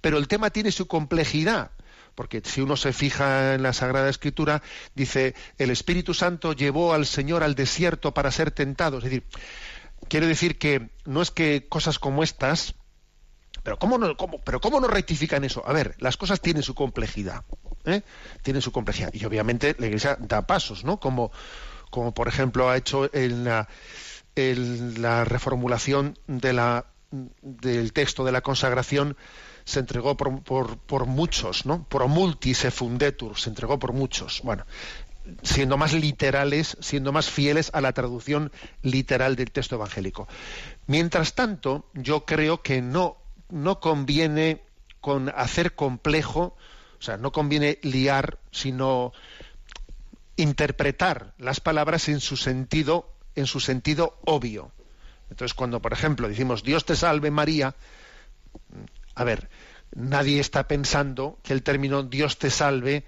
Pero 0.01 0.17
el 0.17 0.27
tema 0.27 0.49
tiene 0.49 0.71
su 0.71 0.87
complejidad 0.87 1.71
porque 2.15 2.41
si 2.43 2.61
uno 2.61 2.77
se 2.77 2.93
fija 2.93 3.53
en 3.53 3.63
la 3.63 3.73
Sagrada 3.73 4.09
Escritura, 4.09 4.63
dice, 4.95 5.35
el 5.57 5.69
Espíritu 5.69 6.13
Santo 6.13 6.53
llevó 6.53 6.93
al 6.93 7.05
Señor 7.05 7.43
al 7.43 7.55
desierto 7.55 8.13
para 8.13 8.31
ser 8.31 8.51
tentado. 8.51 8.97
Es 8.97 9.03
decir, 9.03 9.23
quiere 10.07 10.25
decir 10.25 10.57
que 10.57 10.89
no 11.05 11.21
es 11.21 11.31
que 11.31 11.67
cosas 11.67 11.99
como 11.99 12.23
estas, 12.23 12.75
pero 13.63 13.77
¿cómo 13.77 13.97
no, 13.97 14.15
cómo, 14.15 14.41
pero 14.43 14.61
¿cómo 14.61 14.79
no 14.79 14.87
rectifican 14.87 15.43
eso? 15.43 15.63
A 15.67 15.73
ver, 15.73 15.95
las 15.99 16.17
cosas 16.17 16.39
tienen 16.39 16.63
su 16.63 16.73
complejidad, 16.73 17.43
¿eh? 17.85 18.01
tienen 18.41 18.61
su 18.61 18.71
complejidad. 18.71 19.13
Y 19.13 19.25
obviamente 19.25 19.75
la 19.77 19.87
Iglesia 19.87 20.17
da 20.19 20.47
pasos, 20.47 20.83
¿no? 20.83 20.99
Como, 20.99 21.31
como 21.89 22.13
por 22.13 22.27
ejemplo 22.27 22.69
ha 22.69 22.77
hecho 22.77 23.09
en 23.13 23.43
la, 23.43 23.67
en 24.35 25.01
la 25.01 25.25
reformulación 25.25 26.17
de 26.27 26.53
la, 26.53 26.85
del 27.41 27.91
texto 27.91 28.23
de 28.23 28.31
la 28.31 28.41
consagración 28.41 29.17
se 29.65 29.79
entregó 29.79 30.15
por, 30.15 30.43
por, 30.43 30.77
por 30.77 31.05
muchos, 31.05 31.65
¿no? 31.65 31.83
Por 31.83 32.07
multis 32.07 32.59
se 32.59 32.71
fundetur, 32.71 33.37
se 33.37 33.49
entregó 33.49 33.79
por 33.79 33.93
muchos. 33.93 34.41
Bueno, 34.43 34.65
siendo 35.41 35.77
más 35.77 35.93
literales, 35.93 36.77
siendo 36.79 37.11
más 37.11 37.29
fieles 37.29 37.71
a 37.73 37.81
la 37.81 37.93
traducción 37.93 38.51
literal 38.83 39.35
del 39.35 39.51
texto 39.51 39.75
evangélico. 39.75 40.27
Mientras 40.87 41.33
tanto, 41.33 41.89
yo 41.93 42.25
creo 42.25 42.61
que 42.61 42.81
no, 42.81 43.17
no 43.49 43.79
conviene 43.79 44.61
con 45.01 45.29
hacer 45.29 45.75
complejo, 45.75 46.55
o 46.99 47.01
sea, 47.01 47.17
no 47.17 47.31
conviene 47.31 47.79
liar, 47.81 48.39
sino 48.51 49.13
interpretar 50.37 51.33
las 51.37 51.59
palabras 51.59 52.09
en 52.09 52.19
su 52.19 52.37
sentido 52.37 53.11
en 53.35 53.47
su 53.47 53.59
sentido 53.59 54.17
obvio. 54.25 54.71
Entonces, 55.29 55.53
cuando, 55.53 55.81
por 55.81 55.91
ejemplo, 55.91 56.29
decimos 56.29 56.63
Dios 56.63 56.85
te 56.85 56.95
salve 56.95 57.31
María, 57.31 57.75
a 59.15 59.23
ver, 59.23 59.49
nadie 59.95 60.39
está 60.39 60.67
pensando 60.67 61.39
que 61.41 61.53
el 61.53 61.63
término 61.63 62.03
Dios 62.03 62.37
te 62.37 62.51
salve 62.51 63.05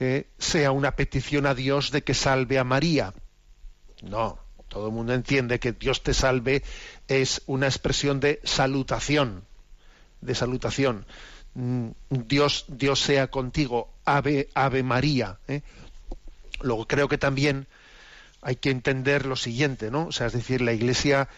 eh, 0.00 0.28
sea 0.38 0.72
una 0.72 0.96
petición 0.96 1.46
a 1.46 1.54
Dios 1.54 1.90
de 1.90 2.02
que 2.02 2.14
salve 2.14 2.58
a 2.58 2.64
María. 2.64 3.14
No, 4.02 4.38
todo 4.68 4.88
el 4.88 4.92
mundo 4.92 5.12
entiende 5.12 5.58
que 5.58 5.72
Dios 5.72 6.02
te 6.02 6.14
salve 6.14 6.62
es 7.08 7.42
una 7.46 7.66
expresión 7.66 8.20
de 8.20 8.40
salutación, 8.44 9.44
de 10.20 10.34
salutación. 10.34 11.04
Mm, 11.54 11.88
Dios, 12.10 12.64
Dios 12.68 13.00
sea 13.00 13.28
contigo, 13.28 13.92
Ave, 14.04 14.48
Ave 14.54 14.82
María. 14.82 15.38
¿eh? 15.48 15.62
Luego 16.60 16.86
creo 16.86 17.08
que 17.08 17.18
también 17.18 17.66
hay 18.40 18.56
que 18.56 18.70
entender 18.70 19.26
lo 19.26 19.34
siguiente, 19.34 19.90
¿no? 19.90 20.06
O 20.06 20.12
sea, 20.12 20.28
es 20.28 20.32
decir, 20.32 20.60
la 20.60 20.72
Iglesia 20.72 21.28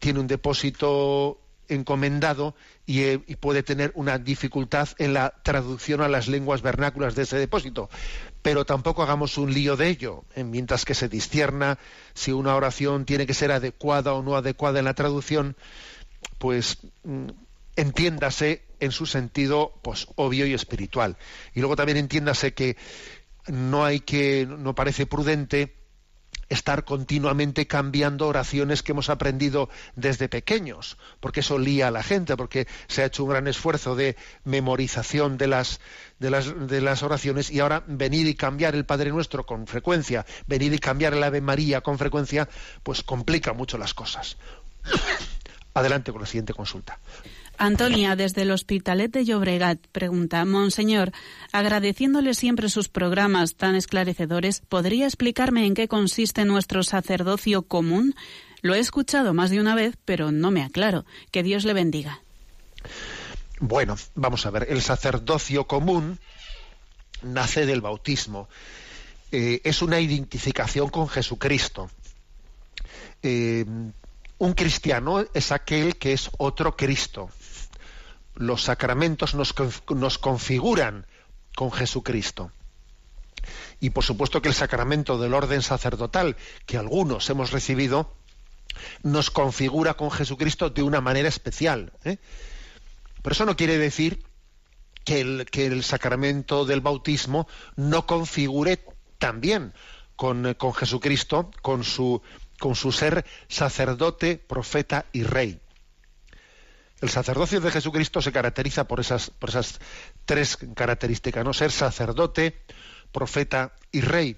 tiene 0.00 0.18
un 0.18 0.26
depósito 0.26 1.40
encomendado 1.68 2.54
eh, 2.86 3.20
y, 3.26 3.36
puede 3.36 3.62
tener 3.62 3.92
una 3.94 4.18
dificultad 4.18 4.88
en 4.98 5.14
la 5.14 5.34
traducción 5.42 6.00
a 6.00 6.08
las 6.08 6.28
lenguas 6.28 6.62
vernáculas 6.62 7.14
de 7.14 7.22
ese 7.22 7.38
depósito. 7.38 7.88
Pero 8.42 8.64
tampoco 8.64 9.02
hagamos 9.02 9.38
un 9.38 9.52
lío 9.52 9.76
de 9.76 9.88
ello, 9.88 10.24
¿eh? 10.34 10.44
mientras 10.44 10.84
que 10.84 10.94
se 10.94 11.08
discierna 11.08 11.78
si 12.14 12.32
una 12.32 12.56
oración 12.56 13.04
tiene 13.04 13.26
que 13.26 13.34
ser 13.34 13.52
adecuada 13.52 14.12
o 14.14 14.22
no 14.22 14.36
adecuada 14.36 14.78
en 14.78 14.86
la 14.86 14.94
traducción, 14.94 15.56
pues 16.38 16.78
mm, 17.04 17.28
entiéndase 17.76 18.62
en 18.80 18.92
su 18.92 19.06
sentido 19.06 19.72
pues, 19.82 20.06
obvio 20.16 20.46
y 20.46 20.54
espiritual. 20.54 21.16
Y 21.54 21.60
luego 21.60 21.76
también 21.76 21.98
entiéndase 21.98 22.54
que 22.54 22.76
no 23.46 23.84
hay 23.84 24.00
que, 24.00 24.46
no 24.46 24.74
parece 24.74 25.06
prudente 25.06 25.74
estar 26.48 26.84
continuamente 26.84 27.66
cambiando 27.66 28.26
oraciones 28.26 28.82
que 28.82 28.92
hemos 28.92 29.10
aprendido 29.10 29.68
desde 29.96 30.28
pequeños, 30.28 30.96
porque 31.20 31.40
eso 31.40 31.58
lía 31.58 31.88
a 31.88 31.90
la 31.90 32.02
gente, 32.02 32.36
porque 32.36 32.66
se 32.86 33.02
ha 33.02 33.06
hecho 33.06 33.24
un 33.24 33.30
gran 33.30 33.46
esfuerzo 33.48 33.94
de 33.94 34.16
memorización 34.44 35.36
de 35.36 35.46
las, 35.46 35.80
de 36.18 36.30
las, 36.30 36.68
de 36.68 36.80
las 36.80 37.02
oraciones 37.02 37.50
y 37.50 37.60
ahora 37.60 37.84
venir 37.86 38.26
y 38.26 38.34
cambiar 38.34 38.74
el 38.74 38.84
Padre 38.84 39.10
Nuestro 39.10 39.44
con 39.44 39.66
frecuencia, 39.66 40.24
venir 40.46 40.72
y 40.72 40.78
cambiar 40.78 41.14
el 41.14 41.22
Ave 41.22 41.40
María 41.40 41.80
con 41.80 41.98
frecuencia, 41.98 42.48
pues 42.82 43.02
complica 43.02 43.52
mucho 43.52 43.78
las 43.78 43.94
cosas. 43.94 44.36
Adelante 45.74 46.12
con 46.12 46.22
la 46.22 46.26
siguiente 46.26 46.54
consulta. 46.54 46.98
Antonia, 47.58 48.14
desde 48.14 48.42
el 48.42 48.52
Hospitalet 48.52 49.10
de 49.10 49.24
Llobregat, 49.24 49.84
pregunta, 49.88 50.44
Monseñor, 50.44 51.10
agradeciéndole 51.50 52.34
siempre 52.34 52.68
sus 52.68 52.88
programas 52.88 53.56
tan 53.56 53.74
esclarecedores, 53.74 54.60
¿podría 54.60 55.06
explicarme 55.06 55.66
en 55.66 55.74
qué 55.74 55.88
consiste 55.88 56.44
nuestro 56.44 56.84
sacerdocio 56.84 57.62
común? 57.62 58.14
Lo 58.62 58.74
he 58.74 58.78
escuchado 58.78 59.34
más 59.34 59.50
de 59.50 59.58
una 59.58 59.74
vez, 59.74 59.96
pero 60.04 60.30
no 60.30 60.52
me 60.52 60.62
aclaro. 60.62 61.04
Que 61.32 61.42
Dios 61.42 61.64
le 61.64 61.74
bendiga. 61.74 62.20
Bueno, 63.58 63.96
vamos 64.14 64.46
a 64.46 64.50
ver, 64.50 64.68
el 64.70 64.80
sacerdocio 64.80 65.66
común 65.66 66.20
nace 67.22 67.66
del 67.66 67.80
bautismo. 67.80 68.48
Eh, 69.32 69.60
es 69.64 69.82
una 69.82 69.98
identificación 69.98 70.90
con 70.90 71.08
Jesucristo. 71.08 71.90
Eh, 73.20 73.64
un 74.38 74.52
cristiano 74.52 75.24
es 75.34 75.50
aquel 75.50 75.96
que 75.96 76.12
es 76.12 76.30
otro 76.38 76.76
Cristo 76.76 77.30
los 78.38 78.62
sacramentos 78.62 79.34
nos, 79.34 79.54
nos 79.90 80.18
configuran 80.18 81.06
con 81.56 81.72
Jesucristo. 81.72 82.52
Y 83.80 83.90
por 83.90 84.04
supuesto 84.04 84.40
que 84.40 84.48
el 84.48 84.54
sacramento 84.54 85.18
del 85.18 85.34
orden 85.34 85.60
sacerdotal, 85.60 86.36
que 86.64 86.78
algunos 86.78 87.28
hemos 87.30 87.50
recibido, 87.50 88.14
nos 89.02 89.30
configura 89.30 89.94
con 89.94 90.10
Jesucristo 90.10 90.70
de 90.70 90.82
una 90.82 91.00
manera 91.00 91.28
especial. 91.28 91.92
¿eh? 92.04 92.18
Pero 93.22 93.32
eso 93.32 93.44
no 93.44 93.56
quiere 93.56 93.76
decir 93.76 94.22
que 95.04 95.20
el, 95.20 95.46
que 95.50 95.66
el, 95.66 95.82
sacramento 95.82 96.64
del 96.64 96.80
bautismo 96.80 97.48
no 97.74 98.06
configure 98.06 98.84
también 99.18 99.72
con, 100.14 100.54
con 100.54 100.74
Jesucristo, 100.74 101.50
con 101.60 101.82
su, 101.82 102.22
con 102.60 102.76
su 102.76 102.92
ser 102.92 103.24
sacerdote, 103.48 104.36
profeta 104.36 105.06
y 105.12 105.24
rey. 105.24 105.60
El 107.00 107.10
sacerdocio 107.10 107.60
de 107.60 107.70
Jesucristo 107.70 108.20
se 108.20 108.32
caracteriza 108.32 108.88
por 108.88 109.00
esas, 109.00 109.30
por 109.30 109.50
esas 109.50 109.80
tres 110.24 110.58
características, 110.74 111.44
¿no? 111.44 111.52
Ser 111.52 111.70
sacerdote, 111.70 112.62
profeta 113.12 113.72
y 113.92 114.00
rey. 114.00 114.36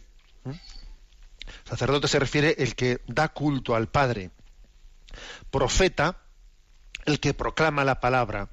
Sacerdote 1.65 2.09
se 2.09 2.19
refiere 2.19 2.57
el 2.59 2.75
que 2.75 3.01
da 3.07 3.29
culto 3.29 3.75
al 3.75 3.89
Padre. 3.89 4.31
Profeta, 5.51 6.19
el 7.07 7.19
que 7.19 7.33
proclama 7.33 7.85
la 7.85 8.01
palabra. 8.01 8.51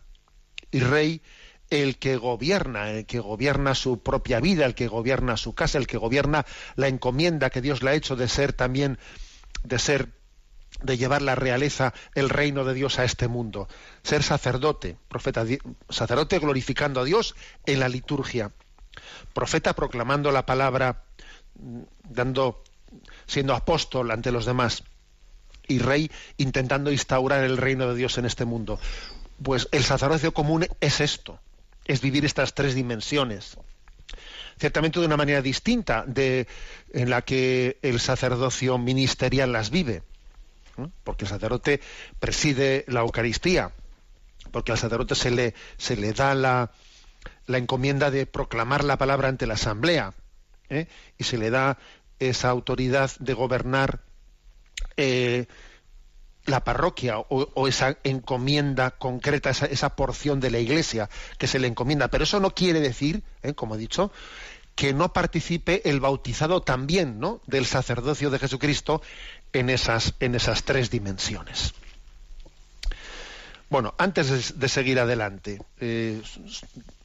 Y 0.72 0.80
rey, 0.80 1.22
el 1.70 1.98
que 1.98 2.16
gobierna, 2.16 2.92
el 2.92 3.06
que 3.06 3.20
gobierna 3.20 3.76
su 3.76 4.02
propia 4.02 4.40
vida, 4.40 4.66
el 4.66 4.76
que 4.76 4.88
gobierna 4.88 5.36
su 5.36 5.54
casa, 5.54 5.78
el 5.78 5.88
que 5.88 5.98
gobierna 5.98 6.46
la 6.76 6.88
encomienda 6.88 7.50
que 7.50 7.62
Dios 7.62 7.84
le 7.84 7.92
ha 7.92 7.96
hecho 7.96 8.16
de 8.16 8.30
ser 8.30 8.54
también, 8.54 8.98
de 9.64 9.80
ser 9.80 10.17
de 10.82 10.98
llevar 10.98 11.22
la 11.22 11.36
realeza, 11.36 11.94
el 12.16 12.30
reino 12.30 12.64
de 12.64 12.74
Dios 12.74 13.00
a 13.00 13.04
este 13.04 13.28
mundo. 13.28 13.68
Ser 14.04 14.24
sacerdote, 14.24 14.98
profeta, 15.08 15.46
sacerdote 15.90 16.40
glorificando 16.40 17.02
a 17.02 17.04
Dios 17.06 17.36
en 17.66 17.80
la 17.80 17.90
liturgia. 17.90 18.52
Profeta 19.34 19.74
proclamando 19.74 20.32
la 20.32 20.46
palabra, 20.46 21.04
mm, 21.56 21.82
dando, 22.10 22.64
siendo 23.26 23.54
apóstol 23.54 24.12
ante 24.12 24.32
los 24.32 24.46
demás. 24.46 24.84
Y 25.68 25.80
rey 25.80 26.10
intentando 26.38 26.92
instaurar 26.92 27.44
el 27.44 27.58
reino 27.58 27.90
de 27.90 27.96
Dios 27.96 28.18
en 28.18 28.26
este 28.26 28.46
mundo. 28.46 28.80
Pues 29.44 29.68
el 29.72 29.84
sacerdocio 29.84 30.34
común 30.34 30.66
es 30.80 31.02
esto, 31.02 31.40
es 31.86 32.02
vivir 32.02 32.26
estas 32.26 32.54
tres 32.54 32.74
dimensiones. 32.74 33.58
Ciertamente 34.58 35.00
de 35.00 35.06
una 35.06 35.18
manera 35.18 35.42
distinta 35.42 36.04
de 36.08 36.48
en 36.92 37.10
la 37.10 37.22
que 37.22 37.78
el 37.82 38.00
sacerdocio 38.00 38.78
ministerial 38.78 39.52
las 39.52 39.70
vive 39.70 40.04
porque 41.04 41.26
el 41.26 41.30
sacerdote 41.30 41.82
preside 42.20 42.86
la 42.88 43.02
Eucaristía, 43.02 43.72
porque 44.52 44.72
al 44.72 44.78
sacerdote 44.78 45.16
se 45.16 45.32
le, 45.32 45.54
se 45.78 45.98
le 45.98 46.14
da 46.14 46.36
la, 46.36 46.72
la 47.46 47.58
encomienda 47.58 48.12
de 48.12 48.26
proclamar 48.26 48.84
la 48.84 48.98
palabra 48.98 49.30
ante 49.30 49.48
la 49.48 49.56
asamblea 49.56 50.14
¿eh? 50.70 50.88
y 51.18 51.24
se 51.24 51.38
le 51.38 51.50
da 51.50 51.78
esa 52.20 52.50
autoridad 52.50 53.12
de 53.20 53.34
gobernar 53.34 54.02
eh, 54.96 55.48
la 56.46 56.64
parroquia 56.64 57.20
o, 57.20 57.68
esa 57.68 57.98
encomienda 58.04 58.92
concreta, 58.92 59.50
esa, 59.50 59.66
esa, 59.66 59.96
porción 59.96 60.40
de 60.40 60.50
la 60.50 60.60
iglesia 60.60 61.10
que 61.38 61.48
se 61.48 61.60
le 61.60 61.68
encomienda. 61.68 62.08
Pero 62.08 62.24
eso 62.24 62.40
no 62.40 62.52
quiere 62.52 62.80
decir, 62.80 63.22
¿eh? 63.44 63.54
como 63.54 63.76
he 63.76 63.78
dicho, 63.78 64.12
que 64.76 64.94
no 64.94 65.12
participe 65.12 65.90
el 65.90 66.00
bautizado 66.00 66.62
también 66.62 67.20
¿no? 67.20 67.42
del 67.48 67.66
sacerdocio 67.66 68.30
de 68.30 68.40
Jesucristo 68.40 69.02
en 69.54 69.70
esas, 69.70 70.14
en 70.20 70.36
esas 70.36 70.64
tres 70.64 70.90
dimensiones. 70.90 71.74
Bueno, 73.70 73.94
antes 73.98 74.58
de, 74.58 74.70
seguir 74.70 75.00
adelante, 75.00 75.62
eh, 75.80 76.22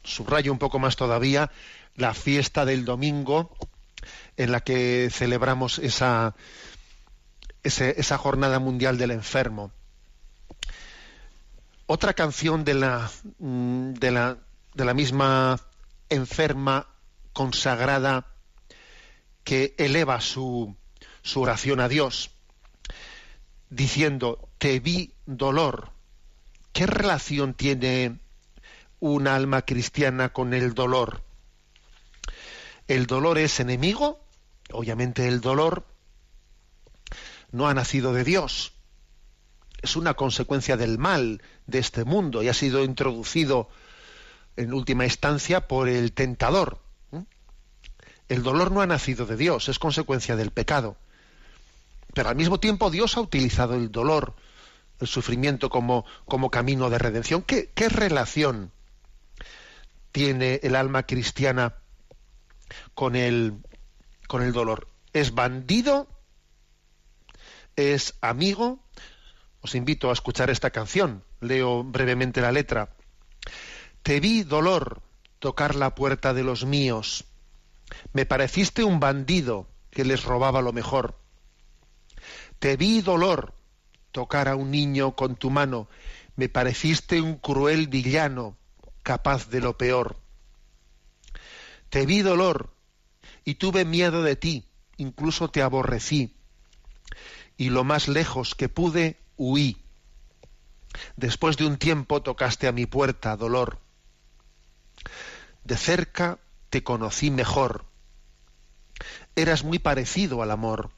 subrayo 0.05 0.53
un 0.53 0.59
poco 0.59 0.78
más 0.78 0.95
todavía 0.95 1.51
la 1.97 2.14
fiesta 2.14 2.64
del 2.64 2.84
domingo 2.84 3.57
en 4.36 4.53
la 4.53 4.61
que 4.61 5.09
celebramos 5.11 5.78
esa, 5.80 6.34
esa 7.64 8.18
jornada 8.18 8.61
mundial 8.61 8.97
del 8.97 9.11
enfermo. 9.11 9.72
Otra 11.86 12.14
canción 12.14 12.64
de 12.64 12.74
la, 12.74 13.11
mm, 13.38 13.95
de 13.95 14.11
la, 14.12 14.38
de 14.74 14.84
la 14.84 14.95
misma 14.95 15.61
enferma 16.09 16.86
consagrada 17.32 18.26
que 19.45 19.74
eleva 19.78 20.20
su, 20.20 20.76
su 21.23 21.41
oración 21.41 21.81
a 21.81 21.89
Dios, 21.89 22.31
diciendo, 23.70 24.49
te 24.59 24.81
vi 24.81 25.14
dolor. 25.27 25.91
¿Qué 26.73 26.87
relación 26.87 27.55
tiene 27.55 28.18
un 29.01 29.29
alma 29.29 29.62
cristiana 29.62 30.33
con 30.33 30.55
el 30.55 30.75
dolor? 30.75 31.23
¿El 32.89 33.07
dolor 33.07 33.39
es 33.39 33.61
enemigo? 33.61 34.20
Obviamente 34.73 35.29
el 35.29 35.41
dolor 35.41 35.87
no 37.51 37.68
ha 37.68 37.75
nacido 37.75 38.12
de 38.12 38.25
Dios. 38.25 38.73
Es 39.81 39.97
una 39.97 40.14
consecuencia 40.14 40.77
del 40.77 40.99
mal 40.99 41.43
de 41.66 41.79
este 41.79 42.05
mundo 42.05 42.43
y 42.43 42.49
ha 42.49 42.55
sido 42.55 42.85
introducido 42.85 43.68
en 44.57 44.73
última 44.73 45.05
instancia 45.05 45.66
por 45.68 45.89
el 45.89 46.12
tentador. 46.12 46.81
El 48.29 48.43
dolor 48.43 48.70
no 48.73 48.81
ha 48.81 48.87
nacido 48.87 49.27
de 49.27 49.37
Dios, 49.37 49.68
es 49.68 49.79
consecuencia 49.79 50.37
del 50.37 50.51
pecado. 50.51 50.97
Pero 52.15 52.29
al 52.29 52.37
mismo 52.37 52.61
tiempo 52.61 52.91
Dios 52.91 53.17
ha 53.17 53.21
utilizado 53.21 53.75
el 53.75 53.91
dolor, 53.91 54.35
el 55.01 55.07
sufrimiento 55.07 55.71
como, 55.71 56.05
como 56.27 56.51
camino 56.51 56.91
de 56.91 56.99
redención. 56.99 57.43
¿Qué, 57.43 57.71
¿Qué 57.75 57.89
relación 57.89 58.71
tiene 60.13 60.61
el 60.63 60.77
alma 60.77 61.05
cristiana 61.05 61.75
con 62.95 63.17
el, 63.17 63.55
con 64.27 64.43
el 64.43 64.53
dolor? 64.53 64.89
¿Es 65.13 65.35
bandido? 65.35 66.09
es 67.77 68.15
amigo, 68.21 68.81
os 69.61 69.75
invito 69.75 70.11
a 70.11 70.13
escuchar 70.13 70.51
esta 70.51 70.71
canción. 70.71 71.25
Leo 71.41 71.85
brevemente 71.85 72.41
la 72.41 72.53
letra. 72.53 72.95
Te 74.03 74.21
vi, 74.21 74.43
dolor, 74.43 75.03
tocar 75.39 75.75
la 75.75 75.95
puerta 75.95 76.35
de 76.35 76.43
los 76.43 76.65
míos. 76.65 77.25
Me 78.13 78.27
pareciste 78.27 78.85
un 78.85 79.01
bandido 79.01 79.69
que 79.91 80.05
les 80.05 80.25
robaba 80.25 80.63
lo 80.63 80.73
mejor. 80.73 81.19
Te 82.63 82.77
vi, 82.77 83.01
dolor, 83.01 83.57
tocar 84.13 84.47
a 84.47 84.55
un 84.55 84.71
niño 84.71 85.17
con 85.17 85.35
tu 85.35 85.51
mano. 85.51 85.89
Me 86.37 86.49
pareciste 86.49 87.21
un 87.21 87.35
cruel 87.35 87.89
villano 87.89 88.57
capaz 89.03 89.49
de 89.49 89.59
lo 89.59 89.77
peor. 89.77 90.17
Te 91.89 92.07
vi, 92.07 92.23
dolor, 92.23 92.73
y 93.45 93.57
tuve 93.57 93.85
miedo 93.85 94.23
de 94.23 94.37
ti, 94.37 94.69
incluso 94.97 95.51
te 95.51 95.61
aborrecí. 95.61 96.37
Y 97.57 97.71
lo 97.71 97.83
más 97.83 98.07
lejos 98.07 98.55
que 98.55 98.69
pude, 98.69 99.19
huí. 99.37 99.83
Después 101.17 101.57
de 101.57 101.67
un 101.67 101.79
tiempo 101.79 102.23
tocaste 102.23 102.69
a 102.69 102.73
mi 102.73 102.87
puerta, 102.87 103.37
dolor. 103.37 103.81
De 105.65 105.77
cerca 105.77 106.39
te 106.71 106.85
conocí 106.85 107.33
mejor. 107.33 107.87
Eras 109.35 109.65
muy 109.65 109.81
parecido 109.81 110.45
al 110.45 110.53
amor. 110.53 110.93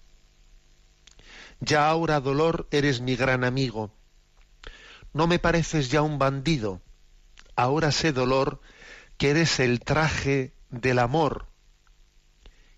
Ya 1.61 1.89
ahora, 1.89 2.21
dolor, 2.21 2.69
eres 2.71 3.01
mi 3.01 3.17
gran 3.17 3.45
amigo. 3.45 3.91
No 5.13 5.27
me 5.27 5.39
pareces 5.39 5.91
ya 5.91 6.03
un 6.03 6.19
bandido. 6.19 6.81
Ahora 7.57 7.93
sé, 7.93 8.13
dolor, 8.13 8.61
que 9.17 9.31
eres 9.31 9.61
el 9.61 9.81
traje 9.81 10.53
del 10.71 10.99
amor. 10.99 11.47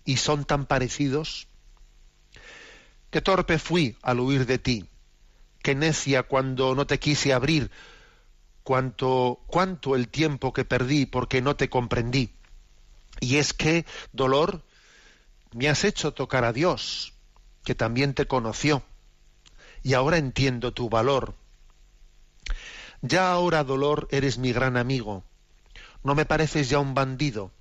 Y 0.05 0.17
son 0.17 0.45
tan 0.45 0.65
parecidos. 0.65 1.47
Qué 3.09 3.21
torpe 3.21 3.57
fui 3.57 3.97
al 4.01 4.19
huir 4.19 4.45
de 4.45 4.59
ti. 4.59 4.89
Qué 5.63 5.75
necia 5.75 6.23
cuando 6.23 6.75
no 6.75 6.85
te 6.85 6.99
quise 6.99 7.33
abrir. 7.33 7.71
Cuánto, 8.63 9.41
cuánto 9.47 9.95
el 9.95 10.09
tiempo 10.09 10.53
que 10.53 10.65
perdí 10.65 11.05
porque 11.05 11.41
no 11.41 11.55
te 11.55 11.69
comprendí. 11.69 12.33
Y 13.19 13.37
es 13.37 13.53
que, 13.53 13.85
dolor, 14.11 14.63
me 15.53 15.69
has 15.69 15.83
hecho 15.83 16.13
tocar 16.13 16.43
a 16.43 16.53
Dios, 16.53 17.13
que 17.67 17.75
también 17.75 18.13
te 18.13 18.27
conoció, 18.27 18.81
y 19.83 19.93
ahora 19.93 20.17
entiendo 20.17 20.71
tu 20.71 20.87
valor. 20.87 21.35
Ya 23.01 23.33
ahora, 23.33 23.65
dolor, 23.65 24.07
eres 24.09 24.37
mi 24.37 24.53
gran 24.53 24.77
amigo. 24.77 25.25
No 26.01 26.15
me 26.15 26.23
pareces 26.23 26.69
ya 26.69 26.79
un 26.79 26.93
bandido. 26.93 27.51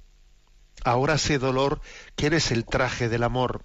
Ahora 0.84 1.18
sé, 1.18 1.40
dolor, 1.40 1.80
que 2.14 2.26
eres 2.26 2.52
el 2.52 2.64
traje 2.66 3.09
del 3.09 3.24
amor. 3.24 3.64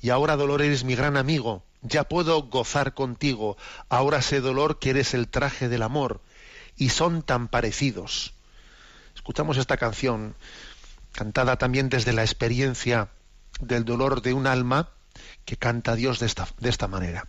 Y 0.00 0.08
ahora, 0.08 0.36
dolor, 0.36 0.62
eres 0.62 0.84
mi 0.84 0.94
gran 0.94 1.18
amigo. 1.18 1.62
Ya 1.82 2.04
puedo 2.04 2.44
gozar 2.44 2.94
contigo. 2.94 3.58
Ahora 3.90 4.22
sé, 4.22 4.40
dolor, 4.40 4.78
que 4.78 4.88
eres 4.88 5.12
el 5.12 5.28
traje 5.28 5.68
del 5.68 5.82
amor. 5.82 6.22
Y 6.78 6.88
son 6.88 7.20
tan 7.22 7.48
parecidos. 7.48 8.32
Escuchamos 9.14 9.58
esta 9.58 9.76
canción, 9.76 10.34
cantada 11.12 11.58
también 11.58 11.90
desde 11.90 12.14
la 12.14 12.22
experiencia 12.22 13.10
del 13.60 13.84
dolor 13.84 14.22
de 14.22 14.34
un 14.34 14.46
alma, 14.46 14.90
que 15.44 15.56
canta 15.56 15.92
a 15.92 15.96
Dios 15.96 16.18
de 16.18 16.26
esta, 16.26 16.48
de 16.58 16.68
esta 16.68 16.88
manera. 16.88 17.26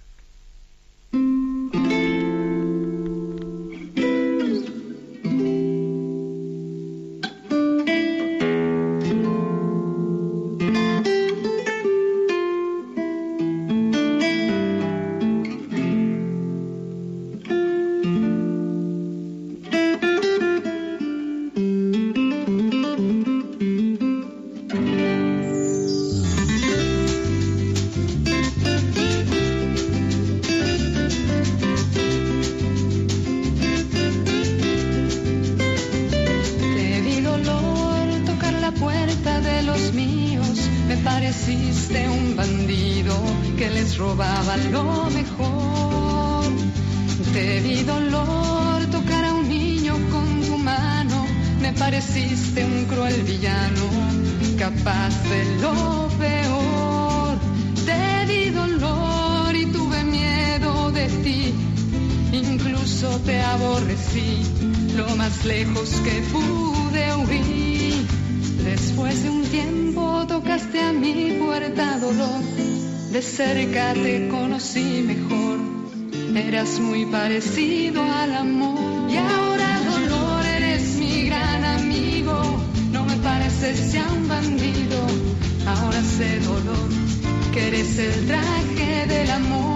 Lo 64.95 65.15
más 65.15 65.45
lejos 65.45 65.89
que 66.03 66.21
pude 66.31 67.15
huir. 67.15 68.07
Después 68.63 69.23
de 69.23 69.29
un 69.29 69.43
tiempo 69.43 70.25
tocaste 70.27 70.81
a 70.81 70.93
mi 70.93 71.37
puerta, 71.43 71.99
dolor. 71.99 72.41
De 73.11 73.21
cerca 73.21 73.93
te 73.93 74.27
conocí 74.29 75.03
mejor. 75.05 75.59
Eras 76.35 76.79
muy 76.79 77.05
parecido 77.05 78.01
al 78.03 78.35
amor. 78.35 79.11
Y 79.11 79.17
ahora, 79.17 79.79
dolor, 79.91 80.45
eres 80.45 80.95
mi 80.95 81.23
gran 81.23 81.65
amigo. 81.65 82.35
No 82.91 83.03
me 83.05 83.15
pareces 83.17 83.93
ya 83.93 84.07
un 84.11 84.27
bandido. 84.27 84.99
Ahora 85.65 86.01
sé, 86.01 86.39
dolor, 86.39 86.89
que 87.53 87.67
eres 87.67 87.97
el 87.99 88.27
traje 88.27 89.05
del 89.07 89.31
amor 89.31 89.66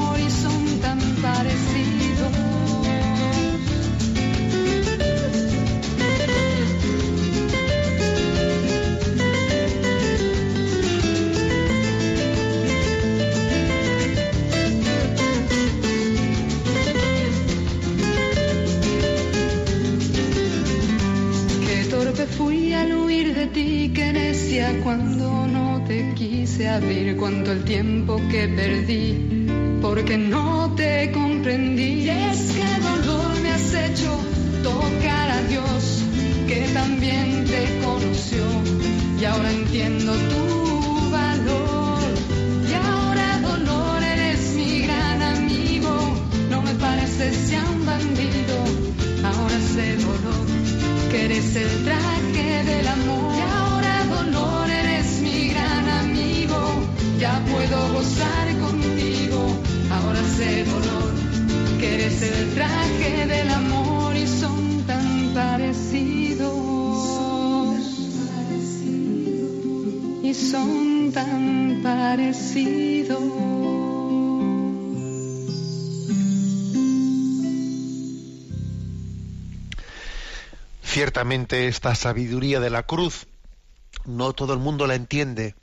al 22.82 22.94
huir 22.94 23.36
de 23.36 23.48
ti, 23.48 23.92
qué 23.94 24.12
necia 24.12 24.82
cuando 24.84 25.46
no 25.48 25.84
te 25.88 26.14
quise 26.16 26.68
abrir, 26.68 27.16
cuánto 27.18 27.52
el 27.52 27.64
tiempo 27.64 28.20
que 28.32 28.48
perdí, 28.48 29.48
porque 29.82 30.18
no 30.18 30.74
te 30.76 31.12
comprendí. 31.12 31.92
Y 32.06 32.10
es 32.10 32.40
que 32.58 32.70
dolor 32.90 33.40
me 33.44 33.50
has 33.52 33.74
hecho 33.74 34.12
tocar 34.64 35.30
a 35.30 35.42
Dios, 35.44 36.04
que 36.48 36.62
también 36.74 37.46
te 37.46 37.62
conoció, 37.86 38.44
y 39.20 39.26
ahora 39.26 39.52
entiendo 39.52 40.12
tu 40.32 41.12
valor. 41.12 42.02
Y 42.70 42.74
ahora 42.74 43.28
dolor 43.50 44.04
eres 44.04 44.54
mi 44.56 44.82
gran 44.82 45.22
amigo, 45.22 45.94
no 46.50 46.62
me 46.62 46.74
pareces 46.76 47.52
ya 47.52 47.64
un 47.76 47.86
bandido, 47.86 48.58
ahora 49.24 49.60
sé 49.74 49.98
dolor 49.98 50.46
que 51.12 51.26
eres 51.26 51.56
el 51.56 51.84
traje 51.84 52.11
del. 52.80 53.36
Y 53.38 53.42
ahora 53.42 54.06
dolor 54.06 54.70
eres 54.70 55.22
mi 55.22 55.50
gran 55.50 55.90
amigo, 55.90 56.58
ya 57.20 57.44
puedo 57.52 57.94
gozar 57.94 58.48
contigo. 58.60 59.40
Ahora 59.92 60.22
sé 60.38 60.64
dolor 60.66 61.12
que 61.80 61.96
eres 61.96 62.22
el 62.22 62.54
traje 62.54 63.26
del 63.28 63.50
amor 63.50 64.16
y 64.16 64.28
son 64.28 64.84
tan 64.86 65.34
parecidos. 65.34 66.52
Y 70.24 70.34
son 70.34 71.12
tan 71.12 71.80
parecidos. 71.84 73.51
Ciertamente 81.02 81.68
esta 81.68 81.96
sabiduría 81.96 82.60
de 82.60 82.70
la 82.70 82.84
cruz 82.84 83.26
no 84.06 84.34
todo 84.34 84.54
el 84.54 84.60
mundo 84.60 84.86
la 84.86 84.94
entiende. 84.94 85.56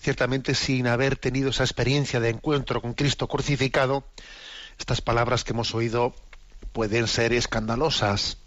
Ciertamente 0.00 0.56
sin 0.56 0.88
haber 0.88 1.14
tenido 1.14 1.50
esa 1.50 1.62
experiencia 1.62 2.18
de 2.18 2.30
encuentro 2.30 2.82
con 2.82 2.94
Cristo 2.94 3.28
crucificado, 3.28 4.04
estas 4.76 5.02
palabras 5.02 5.44
que 5.44 5.52
hemos 5.52 5.72
oído 5.72 6.16
pueden 6.72 7.06
ser 7.06 7.32
escandalosas. 7.32 8.38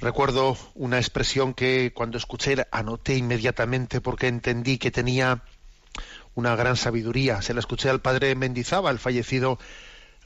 Recuerdo 0.00 0.58
una 0.74 0.98
expresión 0.98 1.54
que 1.54 1.92
cuando 1.94 2.18
escuché 2.18 2.66
anoté 2.72 3.14
inmediatamente 3.14 4.00
porque 4.00 4.26
entendí 4.26 4.78
que 4.78 4.90
tenía 4.90 5.44
una 6.34 6.56
gran 6.56 6.74
sabiduría. 6.74 7.40
Se 7.40 7.54
la 7.54 7.60
escuché 7.60 7.88
al 7.88 8.00
padre 8.00 8.34
Mendizábal, 8.34 8.98
fallecido 8.98 9.60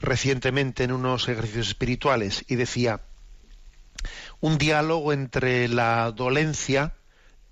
recientemente 0.03 0.83
en 0.83 0.91
unos 0.91 1.27
ejercicios 1.29 1.69
espirituales, 1.69 2.45
y 2.47 2.55
decía, 2.55 3.01
un 4.41 4.57
diálogo 4.57 5.13
entre 5.13 5.67
la 5.69 6.11
dolencia 6.11 6.93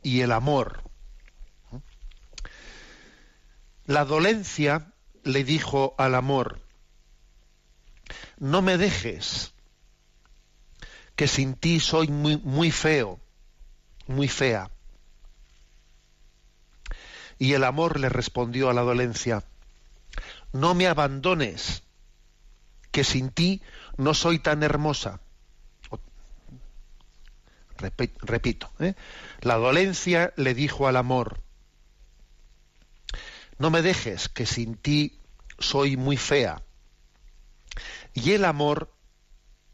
y 0.03 0.21
el 0.21 0.33
amor. 0.33 0.83
La 3.85 4.05
dolencia 4.05 4.91
le 5.23 5.43
dijo 5.43 5.95
al 5.97 6.13
amor, 6.13 6.61
no 8.37 8.61
me 8.61 8.77
dejes, 8.77 9.53
que 11.15 11.27
sin 11.27 11.53
ti 11.53 11.79
soy 11.79 12.09
muy, 12.09 12.37
muy 12.37 12.71
feo, 12.71 13.19
muy 14.07 14.27
fea. 14.27 14.69
Y 17.39 17.53
el 17.53 17.63
amor 17.63 17.99
le 17.99 18.09
respondió 18.09 18.69
a 18.69 18.73
la 18.73 18.81
dolencia, 18.81 19.43
no 20.51 20.73
me 20.73 20.87
abandones, 20.87 21.83
que 22.91 23.03
sin 23.03 23.29
ti 23.29 23.61
no 23.97 24.13
soy 24.13 24.39
tan 24.39 24.63
hermosa. 24.63 25.21
Repito, 28.21 28.69
¿eh? 28.79 28.93
la 29.41 29.55
dolencia 29.55 30.33
le 30.35 30.53
dijo 30.53 30.87
al 30.87 30.97
amor, 30.97 31.41
no 33.57 33.71
me 33.71 33.81
dejes, 33.81 34.29
que 34.29 34.45
sin 34.45 34.75
ti 34.75 35.19
soy 35.57 35.97
muy 35.97 36.17
fea. 36.17 36.61
Y 38.13 38.33
el 38.33 38.45
amor 38.45 38.93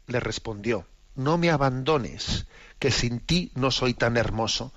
le 0.06 0.20
respondió, 0.20 0.86
no 1.16 1.36
me 1.36 1.50
abandones, 1.50 2.46
que 2.78 2.90
sin 2.90 3.20
ti 3.20 3.50
no 3.54 3.70
soy 3.70 3.92
tan 3.92 4.16
hermoso. 4.16 4.72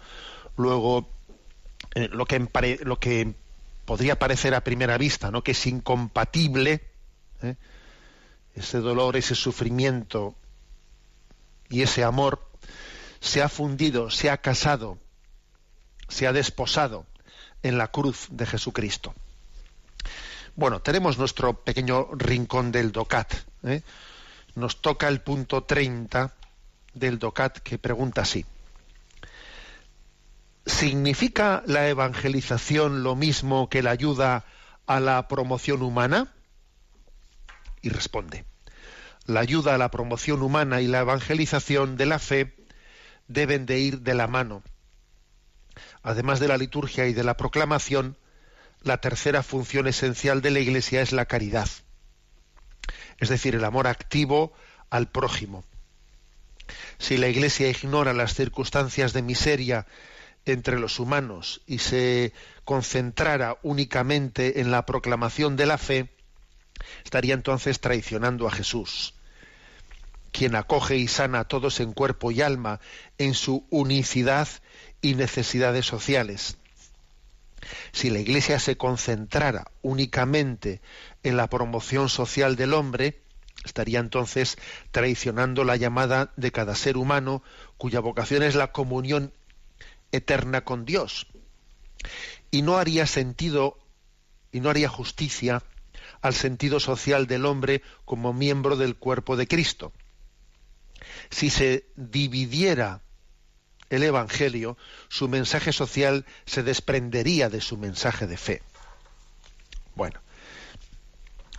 Luego, 0.58 1.10
eh, 1.96 2.10
lo, 2.12 2.26
que, 2.26 3.34
podría 3.86 4.20
parecer 4.20 4.56
a 4.56 4.64
primera 4.64 4.98
vista, 4.98 5.32
¿no? 5.32 5.44
que 5.44 5.52
es 5.52 5.68
incompatible, 5.68 6.82
¿eh? 7.42 7.56
Ese 8.62 8.80
dolor, 8.80 9.18
ese 9.18 9.36
sufrimiento 9.36 10.36
y 11.70 11.82
ese 11.82 12.04
amor, 12.04 12.48
se 13.20 13.42
ha 13.42 13.50
fundido, 13.50 14.10
se 14.10 14.30
ha 14.30 14.38
casado, 14.38 14.98
se 16.08 16.28
ha 16.28 16.34
desposado 16.34 17.06
en 17.64 17.78
la 17.78 17.90
cruz 17.90 18.28
de 18.32 18.46
Jesucristo. 18.46 19.14
Bueno, 20.56 20.82
tenemos 20.82 21.18
nuestro 21.18 21.54
pequeño 21.54 22.10
rincón 22.14 22.72
del 22.72 22.92
DOCAT. 22.92 23.34
¿eh? 23.64 23.82
Nos 24.56 24.82
toca 24.82 25.08
el 25.08 25.22
punto 25.22 25.64
30 25.64 26.34
del 26.94 27.20
DOCAT 27.20 27.60
que 27.60 27.78
pregunta 27.78 28.22
así. 28.22 28.46
¿Significa 30.66 31.64
la 31.66 31.88
evangelización 31.88 33.04
lo 33.04 33.16
mismo 33.16 33.70
que 33.70 33.82
la 33.82 33.92
ayuda 33.92 34.46
a 34.86 35.00
la 35.00 35.28
promoción 35.28 35.82
humana? 35.82 36.34
Y 37.82 37.90
responde, 37.90 38.46
la 39.26 39.40
ayuda 39.42 39.76
a 39.76 39.78
la 39.78 39.92
promoción 39.92 40.42
humana 40.42 40.82
y 40.82 40.88
la 40.88 41.00
evangelización 41.00 41.98
de 41.98 42.06
la 42.06 42.20
fe 42.20 42.56
deben 43.28 43.66
de 43.66 43.80
ir 43.80 44.02
de 44.02 44.14
la 44.14 44.28
mano. 44.28 44.64
Además 46.04 46.40
de 46.40 46.48
la 46.48 46.58
liturgia 46.58 47.08
y 47.08 47.14
de 47.14 47.24
la 47.24 47.38
proclamación, 47.38 48.18
la 48.82 48.98
tercera 48.98 49.44
función 49.44 49.88
esencial 49.88 50.42
de 50.42 50.52
la 50.52 50.60
Iglesia 50.60 51.02
es 51.02 51.12
la 51.12 51.26
caridad, 51.26 51.70
es 53.20 53.30
decir, 53.30 53.56
el 53.56 53.64
amor 53.64 53.88
activo 53.88 54.54
al 54.90 55.10
prójimo. 55.10 55.64
Si 56.98 57.18
la 57.18 57.28
Iglesia 57.28 57.70
ignora 57.70 58.14
las 58.14 58.34
circunstancias 58.34 59.14
de 59.14 59.22
miseria 59.22 59.86
entre 60.46 60.80
los 60.80 61.00
humanos 61.00 61.62
y 61.68 61.80
se 61.80 62.34
concentrara 62.66 63.58
únicamente 63.62 64.62
en 64.62 64.72
la 64.72 64.86
proclamación 64.86 65.56
de 65.56 65.66
la 65.68 65.78
fe, 65.78 66.10
estaría 67.04 67.34
entonces 67.34 67.80
traicionando 67.80 68.48
a 68.48 68.52
Jesús, 68.52 69.14
quien 70.32 70.56
acoge 70.56 70.98
y 70.98 71.08
sana 71.08 71.42
a 71.42 71.48
todos 71.48 71.80
en 71.80 71.94
cuerpo 71.94 72.32
y 72.32 72.42
alma 72.42 72.80
en 73.18 73.34
su 73.34 73.66
unicidad 73.70 74.48
y 75.02 75.16
necesidades 75.16 75.86
sociales. 75.86 76.58
Si 77.92 78.10
la 78.10 78.20
Iglesia 78.20 78.60
se 78.60 78.78
concentrara 78.78 79.72
únicamente 79.82 80.82
en 81.24 81.38
la 81.38 81.48
promoción 81.48 82.10
social 82.10 82.56
del 82.56 82.74
hombre, 82.74 83.22
estaría 83.66 84.00
entonces 84.00 84.58
traicionando 84.92 85.64
la 85.64 85.76
llamada 85.76 86.32
de 86.36 86.52
cada 86.52 86.76
ser 86.76 86.98
humano 86.98 87.44
cuya 87.78 88.00
vocación 88.00 88.44
es 88.44 88.56
la 88.56 88.72
comunión 88.72 89.34
eterna 90.12 90.64
con 90.64 90.86
Dios. 90.86 91.28
Y 92.50 92.64
no 92.64 92.78
haría 92.78 93.06
sentido 93.06 93.78
y 94.52 94.60
no 94.60 94.70
haría 94.70 94.90
justicia 94.90 95.64
al 96.22 96.34
sentido 96.34 96.80
social 96.80 97.28
del 97.28 97.46
hombre 97.46 97.82
como 98.06 98.34
miembro 98.34 98.78
del 98.78 98.96
cuerpo 98.96 99.36
de 99.36 99.48
Cristo. 99.48 99.92
Si 101.30 101.50
se 101.50 101.86
dividiera 101.96 103.02
el 103.90 104.04
Evangelio, 104.04 104.78
su 105.10 105.28
mensaje 105.28 105.74
social 105.74 106.26
se 106.46 106.64
desprendería 106.64 107.50
de 107.50 107.62
su 107.62 107.78
mensaje 107.78 108.28
de 108.28 108.38
fe. 108.38 108.62
Bueno, 109.96 110.22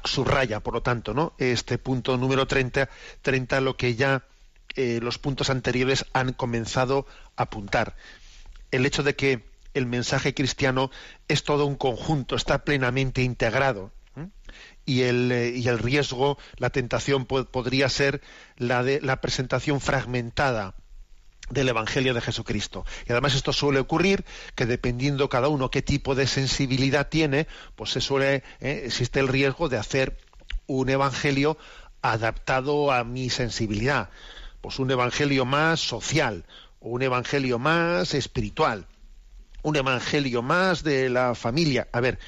subraya, 0.05 0.61
por 0.61 0.75
lo 0.75 0.83
tanto, 0.83 1.13
¿no? 1.15 1.35
Este 1.39 1.79
punto 1.79 2.17
número 2.17 2.47
30, 2.47 2.89
30 3.21 3.61
lo 3.61 3.77
que 3.77 3.95
ya 3.95 4.25
eh, 4.75 5.01
los 5.03 5.19
puntos 5.19 5.51
anteriores 5.51 6.07
han 6.13 6.33
comenzado 6.33 7.07
a 7.37 7.45
apuntar. 7.45 7.97
El 8.71 8.87
hecho 8.87 9.03
de 9.03 9.15
que 9.15 9.45
el 9.75 9.87
mensaje 9.87 10.35
cristiano 10.35 10.91
es 11.29 11.45
todo 11.45 11.67
un 11.67 11.77
conjunto, 11.77 12.37
está 12.37 12.65
plenamente 12.65 13.23
integrado. 13.23 13.91
Y 14.85 15.03
el, 15.03 15.31
eh, 15.31 15.53
y 15.55 15.69
el, 15.69 15.79
riesgo, 15.79 16.39
la 16.57 16.71
tentación 16.71 17.25
podría 17.25 17.89
ser 17.89 18.21
la 18.57 18.83
de 18.83 19.01
la 19.01 19.21
presentación 19.21 19.81
fragmentada 19.81 20.75
del 21.51 21.69
Evangelio 21.69 22.15
de 22.15 22.21
Jesucristo. 22.21 22.85
Y 23.07 23.13
además 23.13 23.35
esto 23.35 23.53
suele 23.53 23.81
ocurrir 23.81 24.25
que 24.55 24.67
dependiendo 24.67 25.29
cada 25.29 25.49
uno 25.49 25.71
qué 25.71 25.83
tipo 25.83 26.15
de 26.15 26.27
sensibilidad 26.27 27.09
tiene, 27.09 27.47
pues 27.77 27.91
se 27.91 28.01
suele, 28.01 28.43
eh, 28.61 28.83
existe 28.87 29.21
el 29.21 29.29
riesgo 29.29 29.69
de 29.69 29.79
hacer 29.79 30.19
un 30.67 30.89
Evangelio 30.89 31.59
adaptado 32.01 32.91
a 32.91 33.05
mi 33.05 33.31
sensibilidad. 33.31 34.11
Pues 34.61 34.79
un 34.79 34.91
Evangelio 34.91 35.45
más 35.45 35.81
social, 35.81 36.45
un 36.81 37.03
Evangelio 37.03 37.59
más 37.59 38.15
espiritual, 38.15 38.87
un 39.63 39.77
Evangelio 39.77 40.43
más 40.43 40.83
de 40.83 41.11
la 41.11 41.35
familia. 41.35 41.89
A 41.93 42.01
ver, 42.01 42.19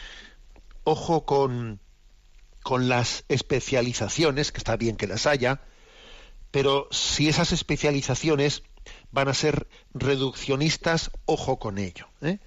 ojo 0.85 1.25
con, 1.25 1.81
con 2.65 2.89
las 2.89 3.25
especializaciones, 3.29 4.51
que 4.51 4.59
está 4.59 4.77
bien 4.77 4.97
que 4.97 5.07
las 5.07 5.27
haya, 5.27 5.61
pero 6.51 6.89
si 6.91 7.29
esas 7.29 7.53
especializaciones 7.53 8.63
van 9.13 9.29
a 9.29 9.35
ser 9.35 9.69
reduccionistas, 9.93 11.11
ojo 11.27 11.59
con 11.59 11.77
ello. 11.77 12.09
¿eh? 12.23 12.39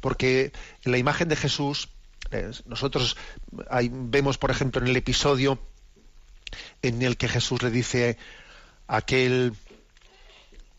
Porque 0.00 0.52
en 0.84 0.92
la 0.92 0.98
imagen 0.98 1.28
de 1.28 1.34
Jesús, 1.34 1.88
eh, 2.30 2.52
nosotros 2.66 3.16
vemos, 3.90 4.38
por 4.38 4.52
ejemplo, 4.52 4.80
en 4.80 4.86
el 4.86 4.96
episodio 4.96 5.58
en 6.82 7.02
el 7.02 7.16
que 7.16 7.26
Jesús 7.26 7.64
le 7.64 7.72
dice 7.72 8.18
a 8.86 8.98
aquel, 8.98 9.54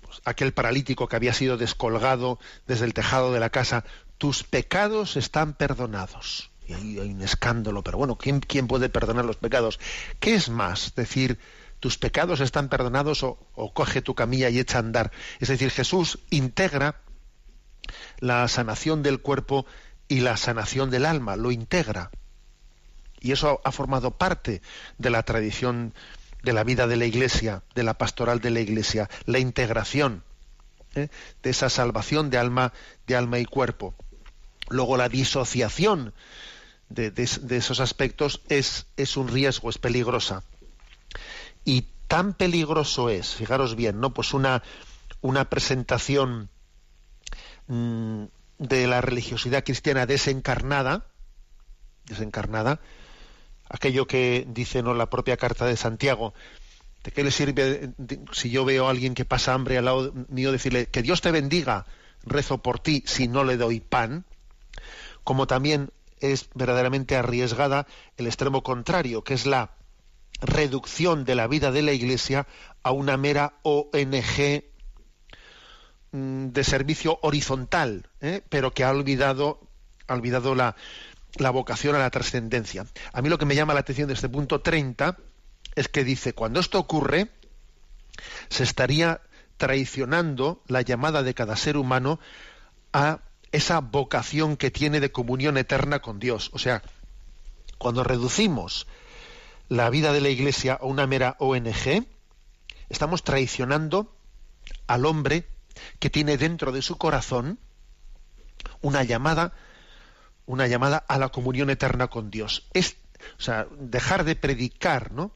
pues, 0.04 0.22
aquel 0.24 0.54
paralítico 0.54 1.10
que 1.10 1.18
había 1.18 1.34
sido 1.34 1.58
descolgado 1.58 2.40
desde 2.66 2.86
el 2.86 2.94
tejado 2.94 3.34
de 3.34 3.42
la 3.42 3.50
casa, 3.50 3.84
tus 4.18 4.44
pecados 4.46 5.18
están 5.18 5.54
perdonados. 5.54 6.53
Hay 6.76 7.00
un 7.00 7.22
escándalo, 7.22 7.84
pero 7.84 7.98
bueno, 7.98 8.18
¿quién, 8.18 8.40
¿quién 8.40 8.68
puede 8.68 8.90
perdonar 8.90 9.26
los 9.26 9.38
pecados? 9.38 9.80
¿Qué 10.20 10.36
es 10.36 10.50
más 10.50 10.94
decir 10.96 11.40
tus 11.84 11.98
pecados 11.98 12.40
están 12.40 12.70
perdonados 12.70 13.24
o, 13.24 13.38
coge 13.74 14.02
tu 14.02 14.16
camilla 14.16 14.50
y 14.50 14.58
echa 14.58 14.78
a 14.78 14.80
andar. 14.80 15.12
Es 15.42 15.50
decir, 15.50 15.70
Jesús 15.70 16.20
integra 16.30 17.02
la 18.20 18.48
sanación 18.48 19.04
del 19.04 19.20
cuerpo 19.20 19.66
y 20.08 20.22
la 20.22 20.38
sanación 20.38 20.90
del 20.90 21.06
alma, 21.06 21.36
lo 21.36 21.52
integra. 21.52 22.10
Y 23.20 23.34
eso 23.34 23.60
ha 23.66 23.74
formado 23.74 24.12
parte 24.12 24.62
de 24.98 25.10
la 25.10 25.24
tradición 25.24 25.94
de 26.42 26.54
la 26.54 26.64
vida 26.64 26.88
de 26.88 26.96
la 26.96 27.04
Iglesia, 27.04 27.64
de 27.76 27.84
la 27.84 27.98
pastoral 27.98 28.40
de 28.40 28.52
la 28.52 28.62
Iglesia, 28.62 29.10
la 29.26 29.40
integración 29.40 30.24
¿eh? 30.96 31.10
de 31.42 31.50
esa 31.50 31.70
salvación 31.70 32.30
de 32.30 32.38
alma, 32.38 32.72
de 33.08 33.18
alma 33.18 33.40
y 33.40 33.46
cuerpo. 33.46 33.94
Luego 34.70 34.96
la 34.96 35.10
disociación 35.10 36.14
de, 36.94 37.58
esos 37.58 37.80
aspectos 37.80 38.42
es, 38.50 38.88
es 38.98 39.18
un 39.18 39.28
riesgo, 39.28 39.70
es 39.70 39.78
peligrosa. 39.78 40.44
Y 41.66 41.88
tan 42.08 42.34
peligroso 42.34 43.10
es, 43.10 43.34
fijaros 43.36 43.76
bien, 43.76 44.00
¿no? 44.00 44.14
Pues 44.14 44.34
una, 44.34 44.64
una 45.22 45.50
presentación 45.50 46.50
mm, 47.68 48.24
de 48.60 48.88
la 48.88 49.02
religiosidad 49.02 49.64
cristiana 49.64 50.06
desencarnada, 50.06 51.08
desencarnada, 52.06 52.80
aquello 53.70 54.06
que 54.06 54.46
dice 54.48 54.84
¿no? 54.84 54.94
la 54.94 55.10
propia 55.10 55.38
carta 55.38 55.66
de 55.66 55.78
Santiago, 55.78 56.34
¿de 57.04 57.12
qué 57.12 57.24
le 57.24 57.32
sirve 57.32 57.92
si 58.32 58.50
yo 58.52 58.66
veo 58.66 58.88
a 58.88 58.92
alguien 58.92 59.16
que 59.16 59.26
pasa 59.26 59.54
hambre 59.54 59.78
al 59.78 59.86
lado 59.86 60.14
mío 60.30 60.52
decirle 60.52 60.88
que 60.88 61.02
Dios 61.02 61.22
te 61.22 61.32
bendiga, 61.32 61.86
rezo 62.24 62.60
por 62.60 62.80
ti 62.80 63.04
si 63.08 63.28
no 63.28 63.44
le 63.44 63.58
doy 63.58 63.80
pan? 63.80 64.26
como 65.24 65.48
también 65.48 65.92
es 66.24 66.50
verdaderamente 66.56 67.18
arriesgada 67.18 67.86
el 68.18 68.28
extremo 68.28 68.64
contrario, 68.64 69.24
que 69.24 69.34
es 69.34 69.46
la 69.46 69.72
reducción 70.42 71.26
de 71.26 71.36
la 71.36 71.48
vida 71.48 71.72
de 71.72 71.82
la 71.82 71.92
Iglesia 71.92 72.48
a 72.82 72.92
una 72.92 73.18
mera 73.18 73.60
ONG 73.64 74.64
mm, 76.12 76.48
de 76.48 76.64
servicio 76.64 77.20
horizontal, 77.22 78.10
¿eh? 78.22 78.42
pero 78.50 78.74
que 78.74 78.86
ha 78.86 78.92
olvidado, 78.92 79.60
ha 80.08 80.14
olvidado 80.14 80.56
la, 80.56 80.76
la 81.36 81.50
vocación 81.50 81.96
a 81.96 82.00
la 82.00 82.10
trascendencia. 82.10 82.86
A 83.12 83.22
mí 83.22 83.28
lo 83.28 83.38
que 83.38 83.46
me 83.46 83.56
llama 83.56 83.74
la 83.74 83.82
atención 83.82 84.08
de 84.08 84.14
este 84.14 84.30
punto 84.30 84.62
30 84.62 85.18
es 85.76 85.90
que 85.90 86.06
dice, 86.06 86.34
cuando 86.34 86.62
esto 86.62 86.80
ocurre, 86.80 87.32
se 88.50 88.64
estaría 88.64 89.22
traicionando 89.58 90.64
la 90.68 90.82
llamada 90.82 91.22
de 91.22 91.34
cada 91.34 91.56
ser 91.56 91.78
humano 91.78 92.20
a 92.94 93.20
esa 93.54 93.80
vocación 93.80 94.58
que 94.58 94.72
tiene 94.72 95.00
de 95.00 95.12
comunión 95.12 95.58
eterna 95.58 96.00
con 96.00 96.20
Dios. 96.20 96.50
O 96.54 96.60
sea, 96.60 96.82
cuando 97.78 98.04
reducimos 98.04 98.88
la 99.70 99.90
vida 99.90 100.12
de 100.12 100.22
la 100.22 100.30
Iglesia 100.30 100.74
a 100.74 100.86
una 100.86 101.08
mera 101.08 101.38
ONG, 101.40 102.06
estamos 102.90 103.24
traicionando 103.24 104.14
al 104.88 105.06
hombre 105.06 105.48
que 106.00 106.10
tiene 106.10 106.38
dentro 106.38 106.72
de 106.72 106.82
su 106.82 106.98
corazón 106.98 107.60
una 108.82 109.04
llamada, 109.04 109.54
una 110.48 110.68
llamada 110.68 110.98
a 110.98 111.20
la 111.20 111.30
comunión 111.30 111.70
eterna 111.70 112.08
con 112.08 112.32
Dios. 112.32 112.68
Es, 112.74 112.98
o 113.38 113.42
sea, 113.42 113.68
dejar 113.80 114.24
de 114.24 114.36
predicar, 114.36 115.12
¿no? 115.12 115.32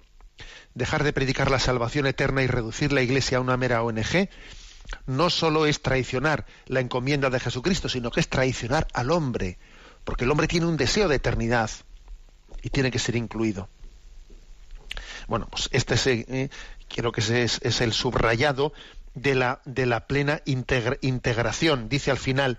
Dejar 0.74 1.04
de 1.04 1.14
predicar 1.14 1.52
la 1.52 1.60
salvación 1.60 2.08
eterna 2.08 2.42
y 2.42 2.48
reducir 2.48 2.92
la 2.92 3.04
Iglesia 3.04 3.38
a 3.38 3.42
una 3.42 3.58
mera 3.58 3.84
ONG 3.84 4.30
no 5.06 5.30
solo 5.30 5.66
es 5.66 5.82
traicionar 5.82 6.46
la 6.66 6.80
encomienda 6.80 7.30
de 7.30 7.40
Jesucristo, 7.40 7.90
sino 7.90 8.12
que 8.12 8.20
es 8.20 8.30
traicionar 8.30 8.88
al 8.94 9.12
hombre, 9.12 9.58
porque 10.04 10.26
el 10.26 10.32
hombre 10.32 10.48
tiene 10.48 10.66
un 10.66 10.78
deseo 10.78 11.08
de 11.08 11.16
eternidad 11.16 11.70
y 12.62 12.70
tiene 12.70 12.92
que 12.92 13.00
ser 13.00 13.16
incluido. 13.16 13.70
Bueno, 15.28 15.48
pues 15.50 15.70
este 15.72 15.96
es, 15.96 16.08
eh, 16.08 16.50
quiero 16.88 17.12
que 17.12 17.22
es, 17.22 17.60
es, 17.62 17.82
el 17.82 17.92
subrayado 17.92 18.74
de 19.14 19.36
la, 19.36 19.62
de 19.66 19.86
la 19.86 20.08
plena 20.08 20.42
integración. 20.46 21.90
Dice 21.90 22.12
al 22.12 22.18
final, 22.18 22.58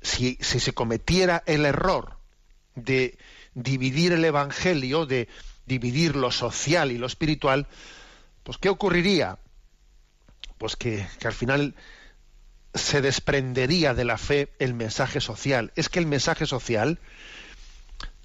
si, 0.00 0.38
si 0.40 0.58
se 0.58 0.72
cometiera 0.72 1.42
el 1.46 1.66
error 1.66 2.16
de 2.74 3.18
dividir 3.54 4.12
el 4.12 4.24
Evangelio, 4.24 5.04
de 5.04 5.28
dividir 5.66 6.16
lo 6.16 6.30
social 6.30 6.90
y 6.92 6.98
lo 6.98 7.06
espiritual, 7.06 7.66
pues 8.42 8.58
¿qué 8.58 8.70
ocurriría? 8.70 9.38
Pues 10.62 10.76
que, 10.76 11.04
al 11.24 11.32
final 11.32 11.74
se 12.72 13.00
desprendería 13.00 13.94
de 13.94 14.04
la 14.04 14.16
fe 14.16 14.52
el 14.60 14.74
mensaje 14.74 15.20
social. 15.20 15.72
Es 15.74 15.88
que 15.88 15.98
el 15.98 16.06
mensaje 16.06 16.46
social 16.46 17.00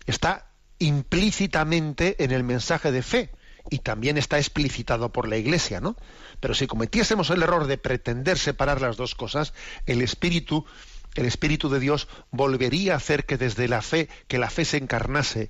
está 0.06 0.52
implícitamente 0.78 2.24
en 2.24 2.30
el 2.30 2.44
mensaje 2.44 2.92
de 2.92 3.02
fe 3.02 3.32
y 3.72 3.80
también 3.80 4.20
está 4.20 4.38
explicitado 4.38 5.12
por 5.12 5.28
la 5.28 5.38
Iglesia, 5.38 5.82
¿no? 5.82 5.96
Pero 6.40 6.54
si 6.54 6.68
cometiésemos 6.68 7.32
el 7.32 7.42
error 7.42 7.66
de 7.66 7.80
pretender 7.80 8.38
separar 8.38 8.82
las 8.82 8.98
dos 8.98 9.16
cosas, 9.16 9.56
el 9.88 10.04
espíritu, 10.04 10.64
el 11.16 11.26
espíritu 11.26 11.70
de 11.70 11.80
Dios 11.80 12.08
volvería 12.30 12.94
a 12.94 12.98
hacer 12.98 13.26
que 13.26 13.38
desde 13.38 13.68
la 13.68 13.82
fe, 13.82 14.10
que 14.28 14.38
la 14.38 14.52
fe 14.52 14.64
se 14.64 14.78
encarnase 14.78 15.50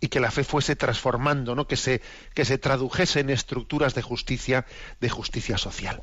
y 0.00 0.08
que 0.08 0.18
la 0.18 0.30
fe 0.30 0.44
fuese 0.44 0.76
transformando, 0.76 1.54
¿no? 1.54 1.68
Que 1.68 1.76
se 1.76 2.00
que 2.32 2.46
se 2.46 2.56
tradujese 2.56 3.20
en 3.20 3.28
estructuras 3.28 3.94
de 3.94 4.00
justicia, 4.00 4.64
de 4.98 5.10
justicia 5.10 5.58
social. 5.58 6.02